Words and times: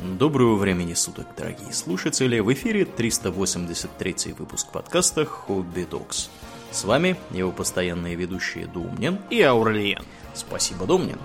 Доброго 0.00 0.54
времени 0.54 0.94
суток, 0.94 1.26
дорогие 1.36 1.72
слушатели! 1.72 2.38
В 2.38 2.52
эфире 2.52 2.84
383 2.84 4.32
выпуск 4.38 4.68
подкаста 4.70 5.24
«Хобби 5.24 5.88
Докс». 5.90 6.30
С 6.70 6.84
вами 6.84 7.16
его 7.32 7.50
постоянные 7.50 8.14
ведущие 8.14 8.66
Думнин 8.66 9.18
и 9.28 9.42
Аурлиен. 9.42 10.04
Спасибо, 10.34 10.86
Думнин. 10.86 11.18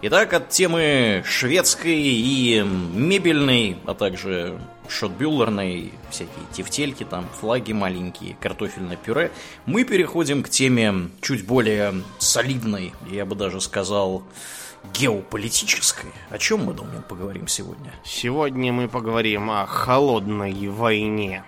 Итак, 0.00 0.32
от 0.32 0.48
темы 0.48 1.24
шведской 1.26 1.94
и 1.94 2.62
мебельной, 2.62 3.76
а 3.84 3.92
также 3.92 4.58
шотбюллерной, 4.88 5.92
всякие 6.10 6.46
тефтельки, 6.54 7.04
там, 7.04 7.28
флаги 7.38 7.72
маленькие, 7.72 8.34
картофельное 8.40 8.96
пюре, 8.96 9.30
мы 9.66 9.84
переходим 9.84 10.42
к 10.42 10.48
теме 10.48 11.10
чуть 11.20 11.44
более 11.44 12.02
солидной, 12.18 12.94
я 13.10 13.26
бы 13.26 13.36
даже 13.36 13.60
сказал, 13.60 14.22
геополитической. 14.92 16.12
О 16.30 16.38
чем 16.38 16.64
мы, 16.64 16.74
думаем, 16.74 17.02
поговорим 17.02 17.48
сегодня? 17.48 17.92
Сегодня 18.04 18.72
мы 18.72 18.88
поговорим 18.88 19.50
о 19.50 19.66
холодной 19.66 20.68
войне. 20.68 21.44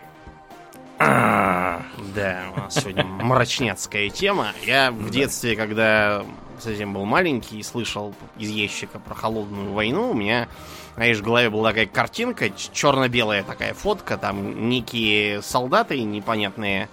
А, 0.98 1.83
да, 2.14 2.45
у 2.55 2.61
нас 2.61 2.74
сегодня 2.74 3.05
мрачняцкая 3.05 4.11
тема. 4.11 4.52
Я 4.64 4.91
в 4.91 5.11
детстве, 5.11 5.56
когда 5.56 6.24
совсем 6.59 6.92
был 6.92 7.05
маленький 7.05 7.61
и 7.61 7.62
слышал 7.62 8.14
из 8.37 8.48
ящика 8.51 8.98
про 8.98 9.14
холодную 9.14 9.73
войну, 9.73 10.11
у 10.11 10.14
меня, 10.14 10.48
знаешь, 10.97 11.19
в 11.19 11.23
голове 11.23 11.50
была 11.50 11.70
такая 11.70 11.86
картинка, 11.86 12.50
черно-белая 12.50 13.42
такая 13.45 13.75
фотка, 13.75 14.16
там 14.19 14.69
некие 14.69 15.42
солдаты 15.42 16.00
непонятные 16.02 16.89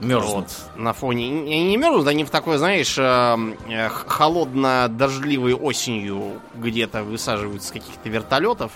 мерзнут. 0.00 0.34
Вот, 0.34 0.76
на 0.76 0.92
фоне... 0.92 1.26
Они 1.26 1.64
не 1.64 1.76
мерзнут, 1.76 2.06
они 2.06 2.24
в 2.24 2.30
такой, 2.30 2.58
знаешь, 2.58 2.96
эм, 2.98 3.56
э, 3.68 3.88
холодно-дождливой 3.88 5.54
осенью 5.54 6.40
где-то 6.54 7.02
высаживаются 7.02 7.68
с 7.68 7.72
каких-то 7.72 8.08
вертолетов. 8.08 8.72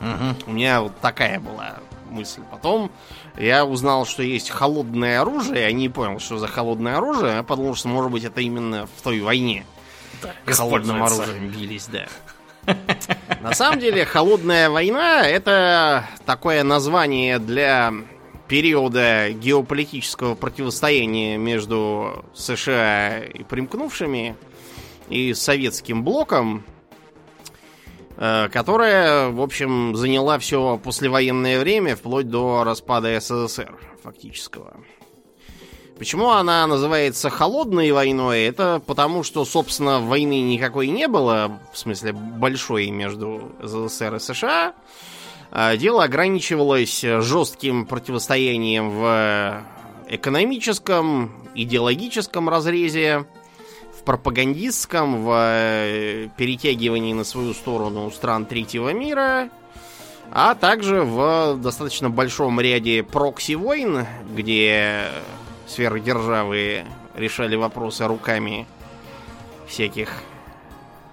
Угу. 0.00 0.50
У 0.50 0.52
меня 0.52 0.82
вот 0.82 0.92
такая 1.00 1.40
была 1.40 1.76
мысль. 2.10 2.42
Потом 2.50 2.90
я 3.36 3.64
узнал, 3.64 4.06
что 4.06 4.22
есть 4.22 4.50
холодное 4.50 5.20
оружие. 5.20 5.62
Я 5.62 5.72
не 5.72 5.88
понял, 5.88 6.18
что 6.18 6.38
за 6.38 6.46
холодное 6.46 6.96
оружие. 6.96 7.36
Я 7.36 7.42
подумал, 7.42 7.74
что, 7.74 7.88
может 7.88 8.10
быть, 8.10 8.24
это 8.24 8.40
именно 8.40 8.86
в 8.96 9.02
той 9.02 9.20
войне. 9.20 9.64
Да, 10.22 10.34
холодным 10.46 11.02
оружием 11.02 11.48
бились, 11.48 11.86
да. 11.86 12.06
На 13.40 13.54
самом 13.54 13.78
деле, 13.78 14.04
холодная 14.04 14.70
война 14.70 15.24
это 15.26 16.04
такое 16.24 16.64
название 16.64 17.38
для 17.38 17.92
периода 18.48 19.30
геополитического 19.30 20.34
противостояния 20.34 21.36
между 21.36 22.24
США 22.34 23.20
и 23.20 23.42
примкнувшими 23.42 24.36
и 25.08 25.34
советским 25.34 26.04
блоком, 26.04 26.64
э, 28.16 28.48
которая, 28.52 29.30
в 29.30 29.40
общем, 29.40 29.96
заняла 29.96 30.38
все 30.38 30.78
послевоенное 30.82 31.60
время, 31.60 31.96
вплоть 31.96 32.28
до 32.28 32.64
распада 32.64 33.18
СССР 33.20 33.78
фактического. 34.02 34.76
Почему 35.98 36.30
она 36.30 36.66
называется 36.66 37.30
холодной 37.30 37.90
войной? 37.90 38.42
Это 38.42 38.82
потому, 38.86 39.22
что, 39.22 39.46
собственно, 39.46 40.00
войны 40.00 40.42
никакой 40.42 40.88
не 40.88 41.08
было, 41.08 41.58
в 41.72 41.78
смысле 41.78 42.12
большой 42.12 42.90
между 42.90 43.52
СССР 43.62 44.16
и 44.16 44.18
США. 44.18 44.74
А, 45.58 45.74
дело 45.78 46.04
ограничивалось 46.04 47.00
жестким 47.00 47.86
противостоянием 47.86 48.90
в 48.90 49.64
экономическом, 50.06 51.32
идеологическом 51.54 52.50
разрезе, 52.50 53.24
в 53.98 54.02
пропагандистском, 54.04 55.24
в 55.24 55.30
э, 55.34 56.28
перетягивании 56.36 57.14
на 57.14 57.24
свою 57.24 57.54
сторону 57.54 58.10
стран 58.10 58.44
третьего 58.44 58.92
мира, 58.92 59.48
а 60.30 60.54
также 60.54 61.00
в 61.00 61.56
достаточно 61.56 62.10
большом 62.10 62.60
ряде 62.60 63.02
прокси-войн, 63.02 64.04
где 64.34 65.06
сверхдержавы 65.66 66.84
решали 67.14 67.56
вопросы 67.56 68.06
руками 68.06 68.66
всяких 69.66 70.10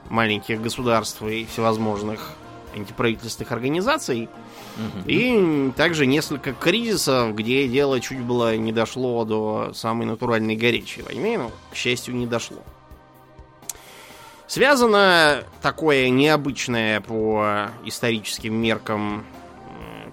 маленьких 0.09 0.61
государств 0.61 1.21
и 1.23 1.45
всевозможных 1.45 2.35
антиправительственных 2.75 3.51
организаций. 3.51 4.29
Угу. 4.77 5.09
И 5.09 5.71
также 5.75 6.05
несколько 6.05 6.53
кризисов, 6.53 7.35
где 7.35 7.67
дело 7.67 7.99
чуть 7.99 8.19
было 8.19 8.55
не 8.57 8.71
дошло 8.71 9.23
до 9.25 9.71
самой 9.73 10.05
натуральной 10.05 10.55
горячей 10.55 11.01
войны, 11.01 11.37
но, 11.37 11.51
к 11.71 11.75
счастью, 11.75 12.15
не 12.15 12.27
дошло. 12.27 12.63
Связано 14.47 15.43
такое 15.61 16.09
необычное 16.09 17.01
по 17.01 17.69
историческим 17.85 18.53
меркам 18.55 19.25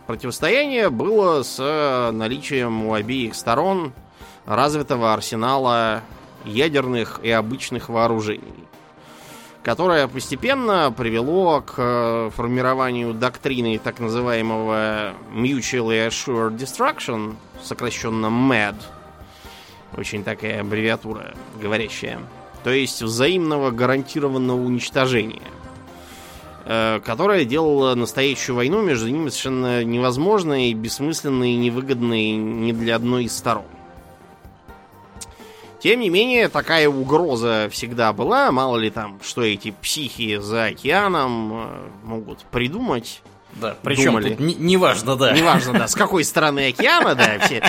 противостояние 0.07 0.91
было 0.91 1.43
с 1.43 2.11
наличием 2.13 2.87
у 2.87 2.95
обеих 2.95 3.35
сторон 3.35 3.93
развитого 4.47 5.13
арсенала 5.13 6.03
ядерных 6.45 7.21
и 7.23 7.31
обычных 7.31 7.89
вооружений 7.89 8.70
которое 9.63 10.09
постепенно 10.09 10.93
привело 10.97 11.61
к 11.61 11.75
э, 11.77 12.31
формированию 12.35 13.13
доктрины 13.13 13.79
так 13.79 14.01
называемого 14.01 15.13
Mutually 15.35 16.09
Assured 16.09 16.57
Destruction, 16.57 17.37
сокращенно 17.63 18.27
MAD. 18.27 18.77
Очень 19.97 20.25
такая 20.25 20.61
аббревиатура 20.61 21.35
говорящая. 21.61 22.21
То 22.65 22.71
есть 22.71 23.03
взаимного 23.03 23.71
гарантированного 23.71 24.61
уничтожения 24.61 25.43
э, 26.65 27.01
которая 27.05 27.45
делала 27.45 27.95
настоящую 27.95 28.57
войну 28.57 28.83
между 28.83 29.09
ними 29.09 29.29
совершенно 29.29 29.85
невозможной, 29.85 30.73
бессмысленной 30.73 31.55
невыгодной 31.57 32.33
ни 32.33 32.73
для 32.73 32.97
одной 32.97 33.25
из 33.25 33.37
сторон. 33.37 33.65
Тем 35.81 36.01
не 36.01 36.11
менее, 36.11 36.49
такая 36.49 36.89
угроза 36.89 37.69
всегда 37.71 38.13
была. 38.13 38.53
Мало 38.53 38.77
ли 38.77 38.91
там, 38.91 39.19
что 39.23 39.43
эти 39.43 39.71
психи 39.71 40.39
за 40.39 40.67
океаном 40.67 41.53
э, 41.55 41.89
могут 42.05 42.45
придумать. 42.45 43.23
Да, 43.55 43.77
причем 43.83 44.13
Думали. 44.13 44.35
тут 44.35 44.41
неважно, 44.41 45.17
да. 45.17 45.33
Неважно, 45.33 45.73
да, 45.73 45.89
с 45.89 45.95
какой 45.95 46.23
стороны 46.25 46.69
океана, 46.69 47.15
да, 47.15 47.39
все, 47.41 47.63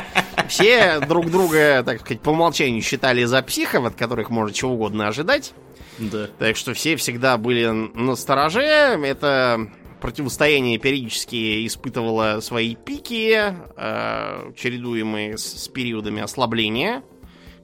все 0.48 1.00
друг 1.00 1.32
друга, 1.32 1.82
так 1.84 2.02
сказать, 2.02 2.22
по 2.22 2.30
умолчанию 2.30 2.82
считали 2.84 3.24
за 3.24 3.42
психов, 3.42 3.86
от 3.86 3.96
которых 3.96 4.30
можно 4.30 4.54
чего 4.54 4.74
угодно 4.74 5.08
ожидать. 5.08 5.54
Да. 5.98 6.28
Так 6.38 6.56
что 6.56 6.74
все 6.74 6.98
всегда 6.98 7.38
были 7.38 7.68
на 7.68 8.16
стороже. 8.16 8.62
Это 8.62 9.70
противостояние 10.02 10.78
периодически 10.78 11.66
испытывало 11.66 12.42
свои 12.42 12.76
пики, 12.76 13.56
э, 13.78 14.52
чередуемые 14.56 15.38
с, 15.38 15.64
с 15.64 15.68
периодами 15.70 16.22
ослабления 16.22 17.04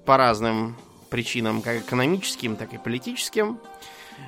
по 0.07 0.15
разным 0.15 0.77
причинам, 1.09 1.61
как 1.61 1.81
экономическим, 1.81 2.55
так 2.55 2.73
и 2.73 2.77
политическим. 2.77 3.59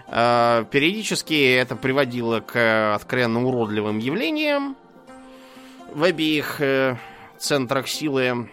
А, 0.07 0.65
периодически 0.65 1.55
это 1.55 1.77
приводило 1.77 2.41
к 2.41 2.93
откровенно 2.93 3.45
уродливым 3.45 3.97
явлениям 3.97 4.75
в 5.93 6.03
обеих 6.03 6.59
э, 6.59 6.97
центрах 7.37 7.87
силы 7.87 8.49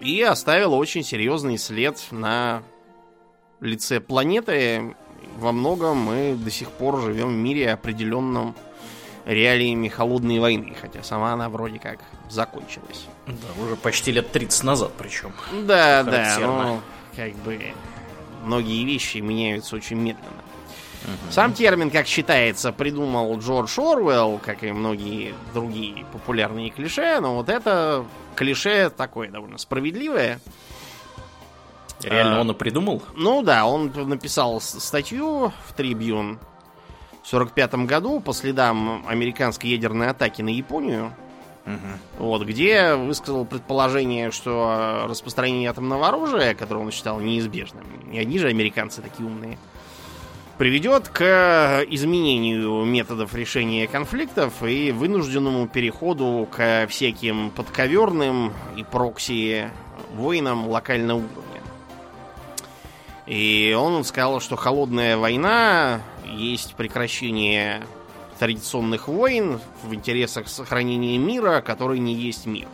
и 0.00 0.20
оставило 0.20 0.74
очень 0.74 1.02
серьезный 1.02 1.56
след 1.56 1.98
на 2.10 2.62
лице 3.60 3.98
планеты. 4.00 4.94
Во 5.38 5.50
многом 5.50 5.96
мы 5.96 6.34
до 6.36 6.50
сих 6.50 6.70
пор 6.70 7.00
живем 7.00 7.28
в 7.28 7.38
мире 7.38 7.72
определенном 7.72 8.54
реалиями 9.24 9.88
холодной 9.88 10.38
войны, 10.38 10.76
хотя 10.78 11.02
сама 11.02 11.32
она 11.32 11.48
вроде 11.48 11.78
как 11.78 12.00
закончилась. 12.34 13.06
Да, 13.26 13.62
уже 13.62 13.76
почти 13.76 14.12
лет 14.12 14.30
30 14.32 14.64
назад 14.64 14.92
причем. 14.98 15.32
Да, 15.66 16.02
да, 16.02 16.36
ну, 16.40 16.80
как 17.16 17.34
бы 17.36 17.72
многие 18.44 18.84
вещи 18.84 19.18
меняются 19.18 19.76
очень 19.76 19.96
медленно. 19.96 20.44
Угу. 21.04 21.32
Сам 21.32 21.52
термин, 21.52 21.90
как 21.90 22.06
считается, 22.06 22.72
придумал 22.72 23.38
Джордж 23.38 23.78
Орвелл, 23.78 24.38
как 24.38 24.64
и 24.64 24.72
многие 24.72 25.34
другие 25.52 26.04
популярные 26.12 26.70
клише, 26.70 27.20
но 27.20 27.36
вот 27.36 27.48
это 27.48 28.04
клише 28.34 28.90
такое 28.90 29.30
довольно 29.30 29.58
справедливое. 29.58 30.40
Реально 32.02 32.38
а, 32.38 32.40
он 32.40 32.50
и 32.50 32.54
придумал? 32.54 33.02
Ну 33.14 33.42
да, 33.42 33.66
он 33.66 33.92
написал 33.94 34.60
статью 34.60 35.52
в 35.66 35.72
Трибьюн 35.74 36.38
в 37.22 37.26
1945 37.32 37.74
году 37.86 38.20
по 38.20 38.32
следам 38.32 39.04
американской 39.06 39.70
ядерной 39.70 40.08
атаки 40.08 40.42
на 40.42 40.50
Японию. 40.50 41.14
Угу. 41.66 42.24
Вот, 42.26 42.42
где 42.42 42.94
высказал 42.94 43.46
предположение, 43.46 44.30
что 44.30 45.06
распространение 45.08 45.70
атомного 45.70 46.08
оружия, 46.08 46.54
которое 46.54 46.80
он 46.80 46.90
считал 46.90 47.20
неизбежным, 47.20 47.84
не 48.06 48.18
одни 48.18 48.38
же 48.38 48.48
американцы 48.48 49.00
такие 49.00 49.26
умные, 49.26 49.58
приведет 50.58 51.08
к 51.08 51.84
изменению 51.88 52.84
методов 52.84 53.34
решения 53.34 53.86
конфликтов 53.86 54.62
и 54.62 54.92
вынужденному 54.92 55.66
переходу 55.66 56.46
к 56.50 56.86
всяким 56.88 57.50
подковерным 57.50 58.52
и 58.76 58.84
прокси 58.84 59.70
войнам 60.14 60.68
локального 60.68 61.18
уровня. 61.18 61.62
И 63.26 63.74
он 63.78 64.04
сказал, 64.04 64.40
что 64.40 64.56
холодная 64.56 65.16
война 65.16 66.02
есть 66.26 66.74
прекращение 66.74 67.82
традиционных 68.38 69.08
войн 69.08 69.60
в 69.82 69.94
интересах 69.94 70.48
сохранения 70.48 71.18
мира, 71.18 71.60
который 71.60 71.98
не 71.98 72.14
есть 72.14 72.46
мир. 72.46 72.68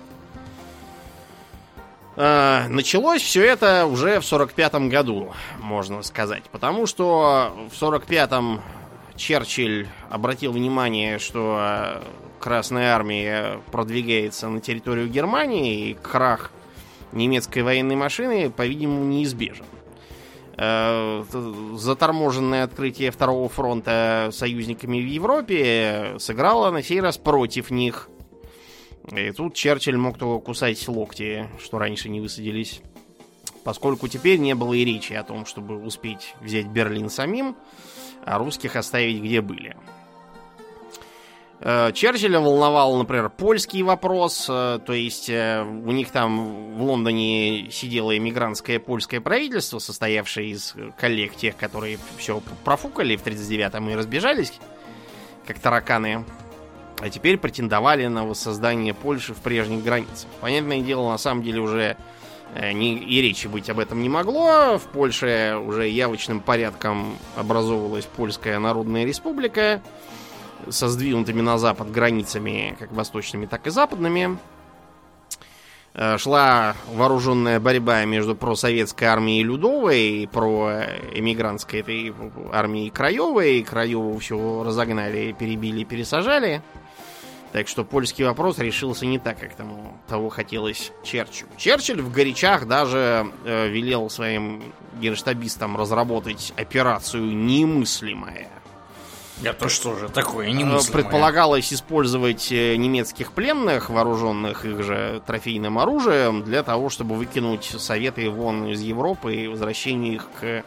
Э, 2.16 2.66
началось 2.68 3.22
все 3.22 3.44
это 3.44 3.86
уже 3.86 4.20
в 4.20 4.24
45 4.24 4.74
году, 4.88 5.32
можно 5.58 6.02
сказать, 6.02 6.44
потому 6.50 6.86
что 6.86 7.52
в 7.70 7.82
45-м 7.82 8.60
Черчилль 9.16 9.86
обратил 10.08 10.52
внимание, 10.52 11.18
что 11.18 12.02
Красная 12.40 12.94
Армия 12.94 13.60
продвигается 13.70 14.48
на 14.48 14.60
территорию 14.60 15.08
Германии, 15.08 15.90
и 15.90 15.94
крах 15.94 16.50
немецкой 17.12 17.62
военной 17.62 17.96
машины, 17.96 18.50
по-видимому, 18.50 19.04
неизбежен. 19.04 19.66
Э, 20.62 21.24
заторможенное 21.74 22.64
открытие 22.64 23.10
Второго 23.10 23.48
фронта 23.48 24.28
союзниками 24.30 25.00
в 25.00 25.06
Европе 25.06 26.16
сыграло 26.18 26.70
на 26.70 26.82
сей 26.82 27.00
раз 27.00 27.16
против 27.16 27.70
них. 27.70 28.10
И 29.10 29.30
тут 29.30 29.54
Черчилль 29.54 29.96
мог 29.96 30.18
только 30.18 30.44
кусать 30.44 30.86
локти, 30.86 31.48
что 31.58 31.78
раньше 31.78 32.10
не 32.10 32.20
высадились. 32.20 32.82
Поскольку 33.64 34.06
теперь 34.06 34.38
не 34.38 34.54
было 34.54 34.74
и 34.74 34.84
речи 34.84 35.14
о 35.14 35.22
том, 35.22 35.46
чтобы 35.46 35.82
успеть 35.82 36.34
взять 36.42 36.66
Берлин 36.66 37.08
самим, 37.08 37.56
а 38.26 38.36
русских 38.36 38.76
оставить 38.76 39.22
где 39.22 39.40
были. 39.40 39.78
Э, 41.62 41.92
Черчилля 41.92 42.40
волновал, 42.40 42.96
например, 42.96 43.28
польский 43.28 43.82
вопрос, 43.82 44.46
э, 44.48 44.78
то 44.84 44.92
есть 44.94 45.28
э, 45.28 45.62
у 45.62 45.92
них 45.92 46.10
там 46.10 46.74
в 46.74 46.82
Лондоне 46.82 47.70
сидело 47.70 48.16
иммигрантское 48.16 48.78
польское 48.78 49.20
правительство, 49.20 49.78
состоявшее 49.78 50.52
из 50.52 50.74
коллег 50.98 51.36
тех, 51.36 51.56
которые 51.58 51.98
все 52.16 52.40
профукали 52.64 53.14
в 53.16 53.26
39-м 53.26 53.90
и 53.90 53.94
разбежались, 53.94 54.54
как 55.46 55.58
тараканы, 55.58 56.24
а 56.98 57.10
теперь 57.10 57.36
претендовали 57.36 58.06
на 58.06 58.24
воссоздание 58.24 58.94
Польши 58.94 59.34
в 59.34 59.38
прежних 59.38 59.84
границах. 59.84 60.30
Понятное 60.40 60.80
дело, 60.80 61.10
на 61.10 61.18
самом 61.18 61.42
деле 61.42 61.60
уже 61.60 61.98
ни, 62.72 62.96
и 62.96 63.20
речи 63.20 63.46
быть 63.48 63.68
об 63.68 63.78
этом 63.78 64.02
не 64.02 64.08
могло. 64.08 64.78
В 64.78 64.84
Польше 64.92 65.56
уже 65.62 65.88
явочным 65.88 66.40
порядком 66.40 67.16
образовывалась 67.36 68.06
Польская 68.06 68.58
Народная 68.58 69.04
Республика, 69.04 69.80
со 70.68 70.88
сдвинутыми 70.88 71.40
на 71.40 71.58
запад 71.58 71.90
границами, 71.90 72.76
как 72.78 72.92
восточными, 72.92 73.46
так 73.46 73.66
и 73.66 73.70
западными. 73.70 74.38
Э, 75.92 76.18
шла 76.18 76.76
вооруженная 76.92 77.58
борьба 77.58 78.04
между 78.04 78.36
просоветской 78.36 79.08
армией 79.08 79.42
Людовой 79.42 80.00
и 80.22 80.26
про 80.26 80.84
эмигрантской 81.14 81.80
этой 81.80 82.14
армией 82.52 82.90
Краевой. 82.90 83.62
Краеву 83.62 84.18
все 84.18 84.62
разогнали, 84.62 85.32
перебили, 85.32 85.84
пересажали. 85.84 86.62
Так 87.52 87.66
что 87.66 87.84
польский 87.84 88.24
вопрос 88.24 88.58
решился 88.58 89.06
не 89.06 89.18
так, 89.18 89.40
как 89.40 89.54
тому 89.56 89.94
того 90.06 90.28
хотелось 90.28 90.92
Черчиллю. 91.02 91.48
Черчилль 91.56 92.00
в 92.00 92.12
горячах 92.12 92.68
даже 92.68 93.26
э, 93.44 93.68
велел 93.68 94.08
своим 94.08 94.62
генштабистам 95.00 95.76
разработать 95.76 96.52
операцию 96.56 97.24
«Немыслимая». 97.24 98.48
Я 99.42 99.54
то 99.54 99.68
что 99.68 99.96
же 99.96 100.08
такое 100.08 100.50
немыслимое. 100.50 101.02
Предполагалось 101.02 101.72
использовать 101.72 102.52
э, 102.52 102.76
немецких 102.76 103.32
пленных, 103.32 103.88
вооруженных 103.88 104.66
их 104.66 104.82
же 104.82 105.22
трофейным 105.26 105.78
оружием, 105.78 106.42
для 106.42 106.62
того, 106.62 106.90
чтобы 106.90 107.14
выкинуть 107.14 107.64
Советы 107.64 108.28
вон 108.28 108.66
из 108.66 108.82
Европы 108.82 109.34
и 109.34 109.48
возвращение 109.48 110.14
их 110.16 110.28
к 110.38 110.64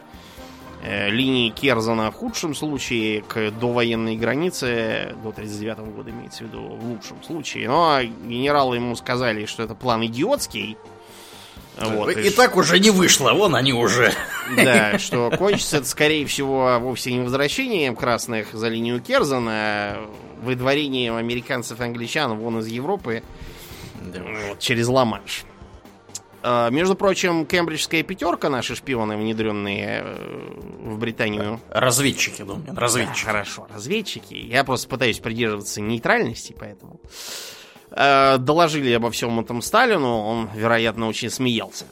э, 0.82 1.10
линии 1.10 1.50
Керзана 1.50 2.10
в 2.10 2.14
худшем 2.14 2.54
случае, 2.56 3.22
к 3.22 3.52
довоенной 3.52 4.16
границе, 4.16 5.14
до 5.22 5.30
39 5.30 5.78
года 5.94 6.10
имеется 6.10 6.42
в 6.44 6.48
виду, 6.48 6.62
в 6.62 6.84
лучшем 6.84 7.22
случае. 7.22 7.68
Но 7.68 8.02
генералы 8.02 8.76
ему 8.76 8.96
сказали, 8.96 9.46
что 9.46 9.62
это 9.62 9.76
план 9.76 10.04
идиотский, 10.04 10.76
вот, 11.76 12.16
и, 12.16 12.28
и 12.28 12.30
так 12.30 12.56
уже 12.56 12.78
не 12.78 12.90
вышло, 12.90 13.32
вон 13.32 13.54
они 13.54 13.72
уже. 13.72 14.12
Да, 14.56 14.98
что 14.98 15.30
кончится 15.30 15.78
это, 15.78 15.86
скорее 15.86 16.26
всего, 16.26 16.78
вовсе 16.80 17.12
не 17.12 17.20
возвращением 17.20 17.96
красных 17.96 18.52
за 18.52 18.68
линию 18.68 19.00
Керзана, 19.00 19.50
а 19.52 20.10
выдворением 20.42 21.16
американцев 21.16 21.80
и 21.80 21.84
англичан 21.84 22.36
вон 22.38 22.58
из 22.60 22.66
Европы 22.66 23.22
да 24.02 24.20
вот, 24.48 24.58
через 24.58 24.88
Ла-Манш. 24.88 25.44
А, 26.42 26.68
между 26.70 26.94
прочим, 26.94 27.46
кембриджская 27.46 28.02
пятерка, 28.02 28.50
наши 28.50 28.76
шпионы, 28.76 29.16
внедренные 29.16 30.02
э, 30.04 30.60
в 30.82 30.98
Британию. 30.98 31.60
Разведчики, 31.70 32.42
думаю, 32.42 32.76
разведчики. 32.76 33.24
Да, 33.24 33.30
хорошо, 33.32 33.66
разведчики. 33.72 34.34
Я 34.34 34.62
просто 34.62 34.88
пытаюсь 34.88 35.18
придерживаться 35.20 35.80
нейтральности, 35.80 36.54
поэтому... 36.58 37.00
Э, 37.96 38.38
доложили 38.38 38.92
обо 38.92 39.10
всем 39.10 39.38
этом 39.38 39.62
Сталину, 39.62 40.18
он, 40.18 40.48
вероятно, 40.54 41.08
очень 41.08 41.30
смеялся. 41.30 41.86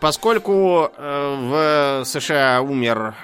Поскольку 0.00 0.90
э, 0.96 2.00
в 2.00 2.04
США 2.06 2.62
умер 2.62 3.14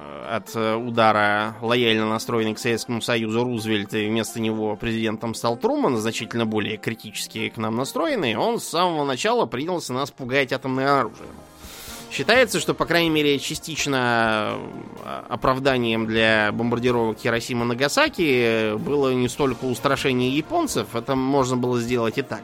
э, 0.00 0.36
от 0.36 0.56
удара 0.56 1.54
лояльно 1.60 2.08
настроенный 2.08 2.54
к 2.54 2.58
Советскому 2.58 3.00
Союзу 3.00 3.44
Рузвельт, 3.44 3.94
и 3.94 4.08
вместо 4.08 4.40
него 4.40 4.74
президентом 4.74 5.34
стал 5.34 5.56
Труман, 5.56 5.96
значительно 5.96 6.46
более 6.46 6.76
критически 6.76 7.48
к 7.48 7.56
нам 7.56 7.76
настроенный, 7.76 8.34
он 8.34 8.58
с 8.58 8.64
самого 8.64 9.04
начала 9.04 9.46
принялся 9.46 9.92
нас 9.92 10.10
пугать 10.10 10.52
атомным 10.52 10.86
оружием. 10.86 11.30
Считается, 12.10 12.58
что, 12.58 12.74
по 12.74 12.86
крайней 12.86 13.10
мере, 13.10 13.38
частично 13.38 14.58
э, 15.04 15.22
оправданием 15.28 16.06
для 16.06 16.50
бомбардировок 16.52 17.18
Хиросима 17.18 17.64
Нагасаки 17.64 18.76
было 18.78 19.14
не 19.14 19.28
столько 19.28 19.66
устрашение 19.66 20.36
японцев, 20.36 20.96
это 20.96 21.14
можно 21.14 21.56
было 21.56 21.80
сделать 21.80 22.18
и 22.18 22.22
так. 22.22 22.42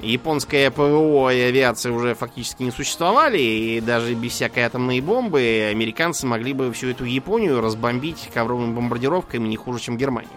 Японская 0.00 0.70
ПВО 0.70 1.30
и 1.30 1.40
авиация 1.40 1.92
уже 1.92 2.14
фактически 2.14 2.62
не 2.62 2.70
существовали, 2.70 3.38
и 3.38 3.80
даже 3.82 4.14
без 4.14 4.32
всякой 4.32 4.60
атомной 4.60 5.02
бомбы 5.02 5.68
американцы 5.70 6.26
могли 6.26 6.54
бы 6.54 6.72
всю 6.72 6.88
эту 6.88 7.04
Японию 7.04 7.60
разбомбить 7.60 8.30
ковровыми 8.32 8.72
бомбардировками 8.72 9.46
не 9.46 9.56
хуже, 9.56 9.80
чем 9.80 9.98
Германию. 9.98 10.30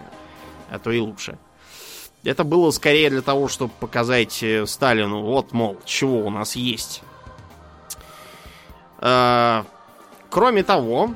А 0.70 0.78
то 0.78 0.90
и 0.90 0.98
лучше. 0.98 1.38
Это 2.24 2.44
было 2.44 2.70
скорее 2.72 3.08
для 3.08 3.22
того, 3.22 3.48
чтобы 3.48 3.72
показать 3.80 4.42
э, 4.42 4.66
Сталину, 4.66 5.22
вот, 5.22 5.52
мол, 5.52 5.78
чего 5.86 6.26
у 6.26 6.30
нас 6.30 6.56
есть. 6.56 7.02
Э, 9.04 9.64
кроме 10.30 10.62
того, 10.62 11.14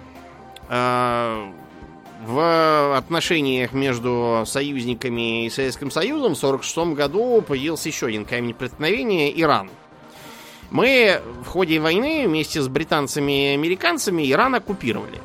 э, 0.68 1.52
в 2.26 2.96
отношениях 2.96 3.72
между 3.72 4.44
союзниками 4.46 5.46
и 5.46 5.50
Советским 5.50 5.90
Союзом 5.90 6.34
в 6.34 6.38
1946 6.44 6.94
году 6.94 7.40
появился 7.40 7.88
еще 7.88 8.06
один 8.06 8.26
камень 8.26 8.52
преткновения– 8.52 9.30
Иран. 9.40 9.70
Мы 10.70 11.22
в 11.42 11.46
ходе 11.46 11.80
войны 11.80 12.24
вместе 12.26 12.60
с 12.60 12.68
британцами 12.68 13.52
и 13.52 13.54
американцами 13.54 14.30
Иран 14.30 14.54
оккупировали. 14.54 15.18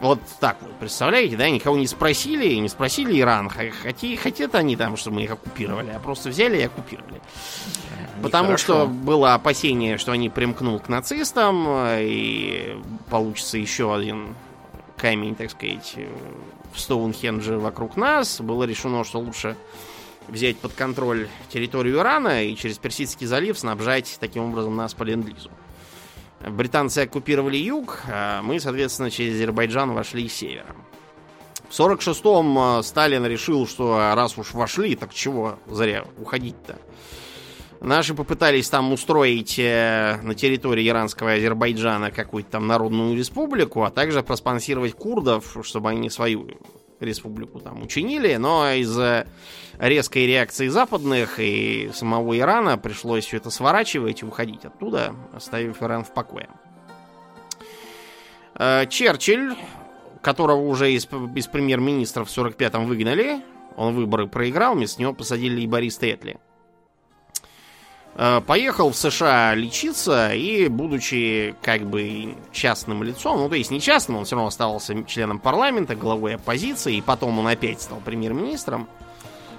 Вот 0.00 0.18
так 0.40 0.58
вот, 0.60 0.72
представляете, 0.74 1.36
да? 1.36 1.48
Никого 1.48 1.76
не 1.76 1.86
спросили, 1.86 2.54
не 2.54 2.68
спросили 2.68 3.18
Иран, 3.20 3.48
хотя 3.48 4.16
хотят 4.16 4.54
они 4.54 4.76
там, 4.76 4.96
чтобы 4.96 5.16
мы 5.16 5.24
их 5.24 5.30
оккупировали, 5.30 5.90
а 5.90 5.98
просто 5.98 6.30
взяли 6.30 6.58
и 6.58 6.62
оккупировали. 6.62 7.22
Потому 8.22 8.52
Нехорошо. 8.52 8.64
что 8.64 8.86
было 8.86 9.34
опасение, 9.34 9.96
что 9.98 10.12
они 10.12 10.30
примкнут 10.30 10.82
к 10.82 10.88
нацистам, 10.88 11.66
и 11.98 12.76
получится 13.08 13.56
еще 13.56 13.94
один 13.94 14.34
камень, 14.96 15.34
так 15.36 15.50
сказать, 15.50 15.96
в 16.72 16.80
Стоунхендже 16.80 17.58
вокруг 17.58 17.96
нас. 17.96 18.40
Было 18.40 18.64
решено, 18.64 19.04
что 19.04 19.20
лучше 19.20 19.56
взять 20.28 20.56
под 20.58 20.72
контроль 20.72 21.28
территорию 21.50 21.98
Ирана 21.98 22.44
и 22.44 22.56
через 22.56 22.78
Персидский 22.78 23.26
залив 23.26 23.58
снабжать 23.58 24.16
таким 24.20 24.44
образом 24.44 24.74
нас 24.74 24.94
по 24.94 25.02
ленд-лизу. 25.02 25.50
Британцы 26.48 26.98
оккупировали 26.98 27.56
юг, 27.56 28.02
а 28.08 28.42
мы, 28.42 28.60
соответственно, 28.60 29.10
через 29.10 29.34
Азербайджан 29.36 29.92
вошли 29.92 30.28
севером. 30.28 30.84
В 31.68 31.78
46-м 31.78 32.58
э, 32.58 32.82
Сталин 32.82 33.26
решил, 33.26 33.66
что 33.66 34.12
раз 34.14 34.38
уж 34.38 34.52
вошли, 34.52 34.94
так 34.94 35.12
чего 35.12 35.58
зря 35.66 36.04
уходить-то. 36.18 36.78
Наши 37.80 38.14
попытались 38.14 38.68
там 38.68 38.92
устроить 38.92 39.58
э, 39.58 40.18
на 40.22 40.34
территории 40.34 40.88
иранского 40.88 41.32
Азербайджана 41.32 42.10
какую-то 42.10 42.52
там 42.52 42.66
народную 42.66 43.16
республику, 43.16 43.82
а 43.82 43.90
также 43.90 44.22
проспонсировать 44.22 44.94
курдов, 44.94 45.56
чтобы 45.62 45.90
они 45.90 46.08
свою 46.10 46.48
республику 47.00 47.60
там 47.60 47.82
учинили, 47.82 48.36
но 48.36 48.70
из-за 48.72 49.26
резкой 49.78 50.26
реакции 50.26 50.68
западных 50.68 51.38
и 51.38 51.90
самого 51.92 52.38
Ирана 52.38 52.78
пришлось 52.78 53.26
все 53.26 53.38
это 53.38 53.50
сворачивать 53.50 54.22
и 54.22 54.26
уходить 54.26 54.64
оттуда, 54.64 55.14
оставив 55.32 55.82
Иран 55.82 56.04
в 56.04 56.12
покое. 56.12 56.48
Э, 58.56 58.86
Черчилль, 58.88 59.54
которого 60.22 60.60
уже 60.60 60.92
из, 60.92 61.08
из 61.34 61.46
премьер-министра 61.46 62.24
в 62.24 62.28
45-м 62.28 62.86
выгнали, 62.86 63.42
он 63.76 63.94
выборы 63.94 64.26
проиграл, 64.26 64.74
вместо 64.74 65.00
него 65.00 65.12
посадили 65.12 65.60
и 65.60 65.66
Борис 65.66 65.98
Тетли. 65.98 66.38
Э, 68.16 68.40
поехал 68.40 68.90
в 68.90 68.96
США 68.96 69.54
лечиться 69.54 70.32
и, 70.32 70.68
будучи 70.68 71.54
как 71.62 71.82
бы 71.82 72.36
частным 72.52 73.02
лицом, 73.02 73.38
ну 73.38 73.48
то 73.48 73.56
есть 73.56 73.70
не 73.70 73.80
частным, 73.80 74.18
он 74.18 74.24
все 74.24 74.36
равно 74.36 74.48
оставался 74.48 75.02
членом 75.04 75.40
парламента, 75.40 75.96
главой 75.96 76.36
оппозиции, 76.36 76.96
и 76.96 77.02
потом 77.02 77.38
он 77.40 77.48
опять 77.48 77.82
стал 77.82 78.00
премьер-министром. 78.04 78.88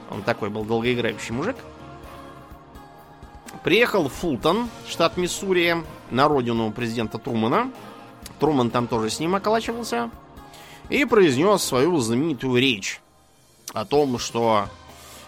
Он 0.09 0.21
такой 0.21 0.49
был 0.49 0.63
долгоиграющий 0.63 1.33
мужик. 1.33 1.57
Приехал 3.63 4.07
в 4.07 4.13
Фултон, 4.13 4.69
штат 4.87 5.17
Миссури, 5.17 5.77
на 6.11 6.27
родину 6.27 6.71
президента 6.71 7.17
Трумана. 7.17 7.71
Труман 8.39 8.69
там 8.69 8.87
тоже 8.87 9.09
с 9.09 9.19
ним 9.19 9.35
околачивался. 9.35 10.11
И 10.89 11.03
произнес 11.05 11.63
свою 11.63 11.97
знаменитую 11.97 12.61
речь 12.61 13.01
о 13.73 13.85
том, 13.85 14.19
что 14.19 14.67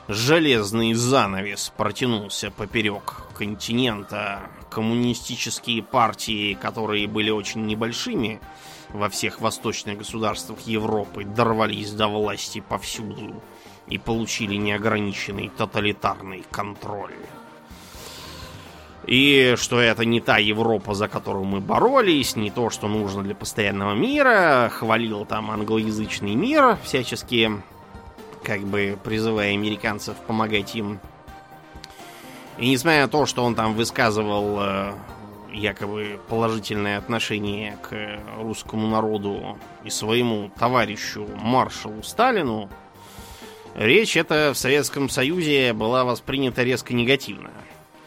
железный 0.07 0.93
занавес 0.93 1.71
протянулся 1.75 2.51
поперек 2.51 3.23
континента. 3.35 4.41
Коммунистические 4.69 5.81
партии, 5.81 6.53
которые 6.53 7.07
были 7.07 7.29
очень 7.29 7.65
небольшими 7.65 8.39
во 8.89 9.09
всех 9.09 9.41
восточных 9.41 9.97
государствах 9.97 10.59
Европы, 10.61 11.23
дорвались 11.23 11.91
до 11.91 12.07
власти 12.07 12.59
повсюду 12.59 13.41
и 13.87 13.97
получили 13.97 14.55
неограниченный 14.55 15.49
тоталитарный 15.49 16.43
контроль. 16.51 17.13
И 19.07 19.55
что 19.57 19.79
это 19.79 20.03
не 20.03 20.19
та 20.19 20.37
Европа, 20.37 20.93
за 20.93 21.07
которую 21.07 21.45
мы 21.45 21.61
боролись, 21.61 22.35
не 22.35 22.51
то, 22.51 22.69
что 22.69 22.89
нужно 22.89 23.23
для 23.23 23.35
постоянного 23.35 23.93
мира. 23.93 24.69
Хвалил 24.73 25.25
там 25.25 25.49
англоязычный 25.49 26.35
мир, 26.35 26.77
всячески 26.83 27.49
как 28.47 28.61
бы 28.61 28.97
призывая 29.03 29.51
американцев 29.51 30.15
помогать 30.25 30.73
им. 30.73 31.01
И 32.57 32.69
несмотря 32.69 33.01
на 33.01 33.07
то, 33.09 33.25
что 33.25 33.43
он 33.43 33.55
там 33.55 33.73
высказывал 33.73 34.59
э, 34.61 34.93
якобы 35.51 36.17
положительное 36.29 36.97
отношение 36.97 37.77
к 37.81 38.21
русскому 38.37 38.87
народу 38.87 39.59
и 39.83 39.89
своему 39.89 40.49
товарищу 40.57 41.27
маршалу 41.35 42.01
Сталину, 42.03 42.69
речь 43.75 44.15
эта 44.15 44.53
в 44.53 44.57
Советском 44.57 45.09
Союзе 45.09 45.73
была 45.73 46.05
воспринята 46.05 46.63
резко 46.63 46.93
негативно. 46.93 47.51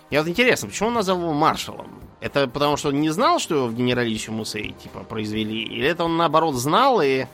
И 0.09 0.17
вот 0.17 0.27
интересно, 0.27 0.69
почему 0.69 0.89
он 0.89 0.95
назвал 0.95 1.21
его 1.21 1.35
маршалом? 1.35 2.01
Это 2.21 2.49
потому, 2.49 2.79
что 2.79 2.89
он 2.89 3.01
не 3.03 3.11
знал, 3.11 3.41
что 3.41 3.57
его 3.57 3.67
в 3.67 3.75
генералиссимусы 3.75 4.75
типа 4.83 5.01
произвели? 5.01 5.63
Или 5.65 5.87
это 5.87 6.05
он 6.05 6.17
наоборот 6.17 6.55
знал 6.55 7.03
и 7.03 7.27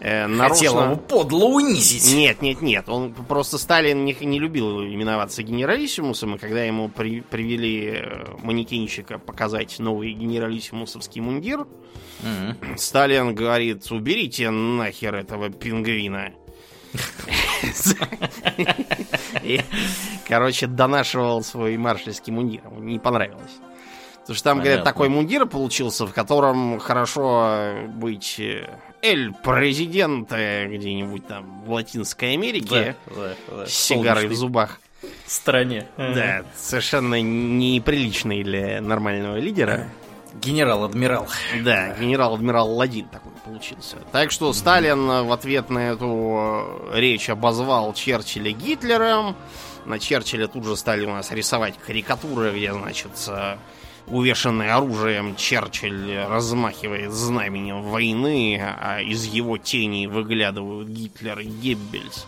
э, 0.00 0.26
нарочно... 0.26 0.54
Хотел 0.54 0.82
его 0.82 0.96
подло 0.96 1.44
унизить. 1.46 2.14
Нет, 2.14 2.42
нет, 2.42 2.62
нет. 2.62 2.88
Он 2.88 3.12
просто 3.12 3.58
Сталин 3.58 4.04
не, 4.04 4.16
не 4.20 4.38
любил 4.38 4.82
именоваться 4.82 5.42
генералиссимусом, 5.42 6.36
и 6.36 6.38
когда 6.38 6.62
ему 6.64 6.88
при, 6.88 7.20
привели 7.20 7.94
э, 7.96 8.26
манекенщика 8.42 9.18
показать 9.18 9.78
новый 9.78 10.12
генералиссимусовский 10.12 11.20
мундир, 11.20 11.66
mm-hmm. 12.22 12.76
Сталин 12.76 13.34
говорит, 13.34 13.90
уберите 13.90 14.50
нахер 14.50 15.14
этого 15.14 15.50
пингвина. 15.50 16.32
Короче, 20.28 20.66
донашивал 20.66 21.42
свой 21.42 21.76
маршальский 21.76 22.32
мундир. 22.32 22.62
Не 22.78 22.98
понравилось. 22.98 23.58
Потому 24.28 24.36
что 24.36 24.44
там, 24.44 24.58
говорят, 24.58 24.84
такой 24.84 25.08
мундир 25.08 25.46
получился, 25.46 26.06
в 26.06 26.12
котором 26.12 26.78
хорошо 26.80 27.72
быть 27.88 28.38
э, 28.38 28.68
эль 29.00 29.32
президента 29.32 30.66
где-нибудь 30.66 31.26
там 31.26 31.62
в 31.64 31.72
Латинской 31.72 32.34
Америке 32.34 32.94
да, 33.06 33.14
да, 33.16 33.34
да. 33.48 33.66
с 33.66 33.72
сигарой 33.72 34.26
в 34.26 34.34
зубах. 34.34 34.82
Стране. 35.26 35.86
Да, 35.96 36.44
совершенно 36.54 37.22
неприличный 37.22 38.42
для 38.44 38.82
нормального 38.82 39.38
лидера. 39.38 39.88
Генерал-адмирал. 40.34 41.26
Да, 41.64 41.96
генерал-адмирал 41.98 42.70
Ладин 42.70 43.08
такой 43.08 43.32
получился. 43.46 43.96
Так 44.12 44.30
что 44.30 44.52
Сталин 44.52 45.26
в 45.26 45.32
ответ 45.32 45.70
на 45.70 45.92
эту 45.92 46.90
речь 46.92 47.30
обозвал 47.30 47.94
Черчилля 47.94 48.52
Гитлером. 48.52 49.36
На 49.86 49.98
Черчилля 49.98 50.48
тут 50.48 50.66
же 50.66 50.76
стали 50.76 51.06
у 51.06 51.12
нас 51.12 51.32
рисовать 51.32 51.78
карикатуры, 51.78 52.52
где, 52.52 52.74
значит, 52.74 53.12
увешанный 54.10 54.70
оружием 54.72 55.36
Черчилль 55.36 56.18
размахивает 56.28 57.12
знаменем 57.12 57.82
войны, 57.82 58.60
а 58.60 59.00
из 59.00 59.24
его 59.24 59.58
тени 59.58 60.06
выглядывают 60.06 60.88
Гитлер 60.88 61.38
и 61.40 61.46
Геббельс. 61.46 62.26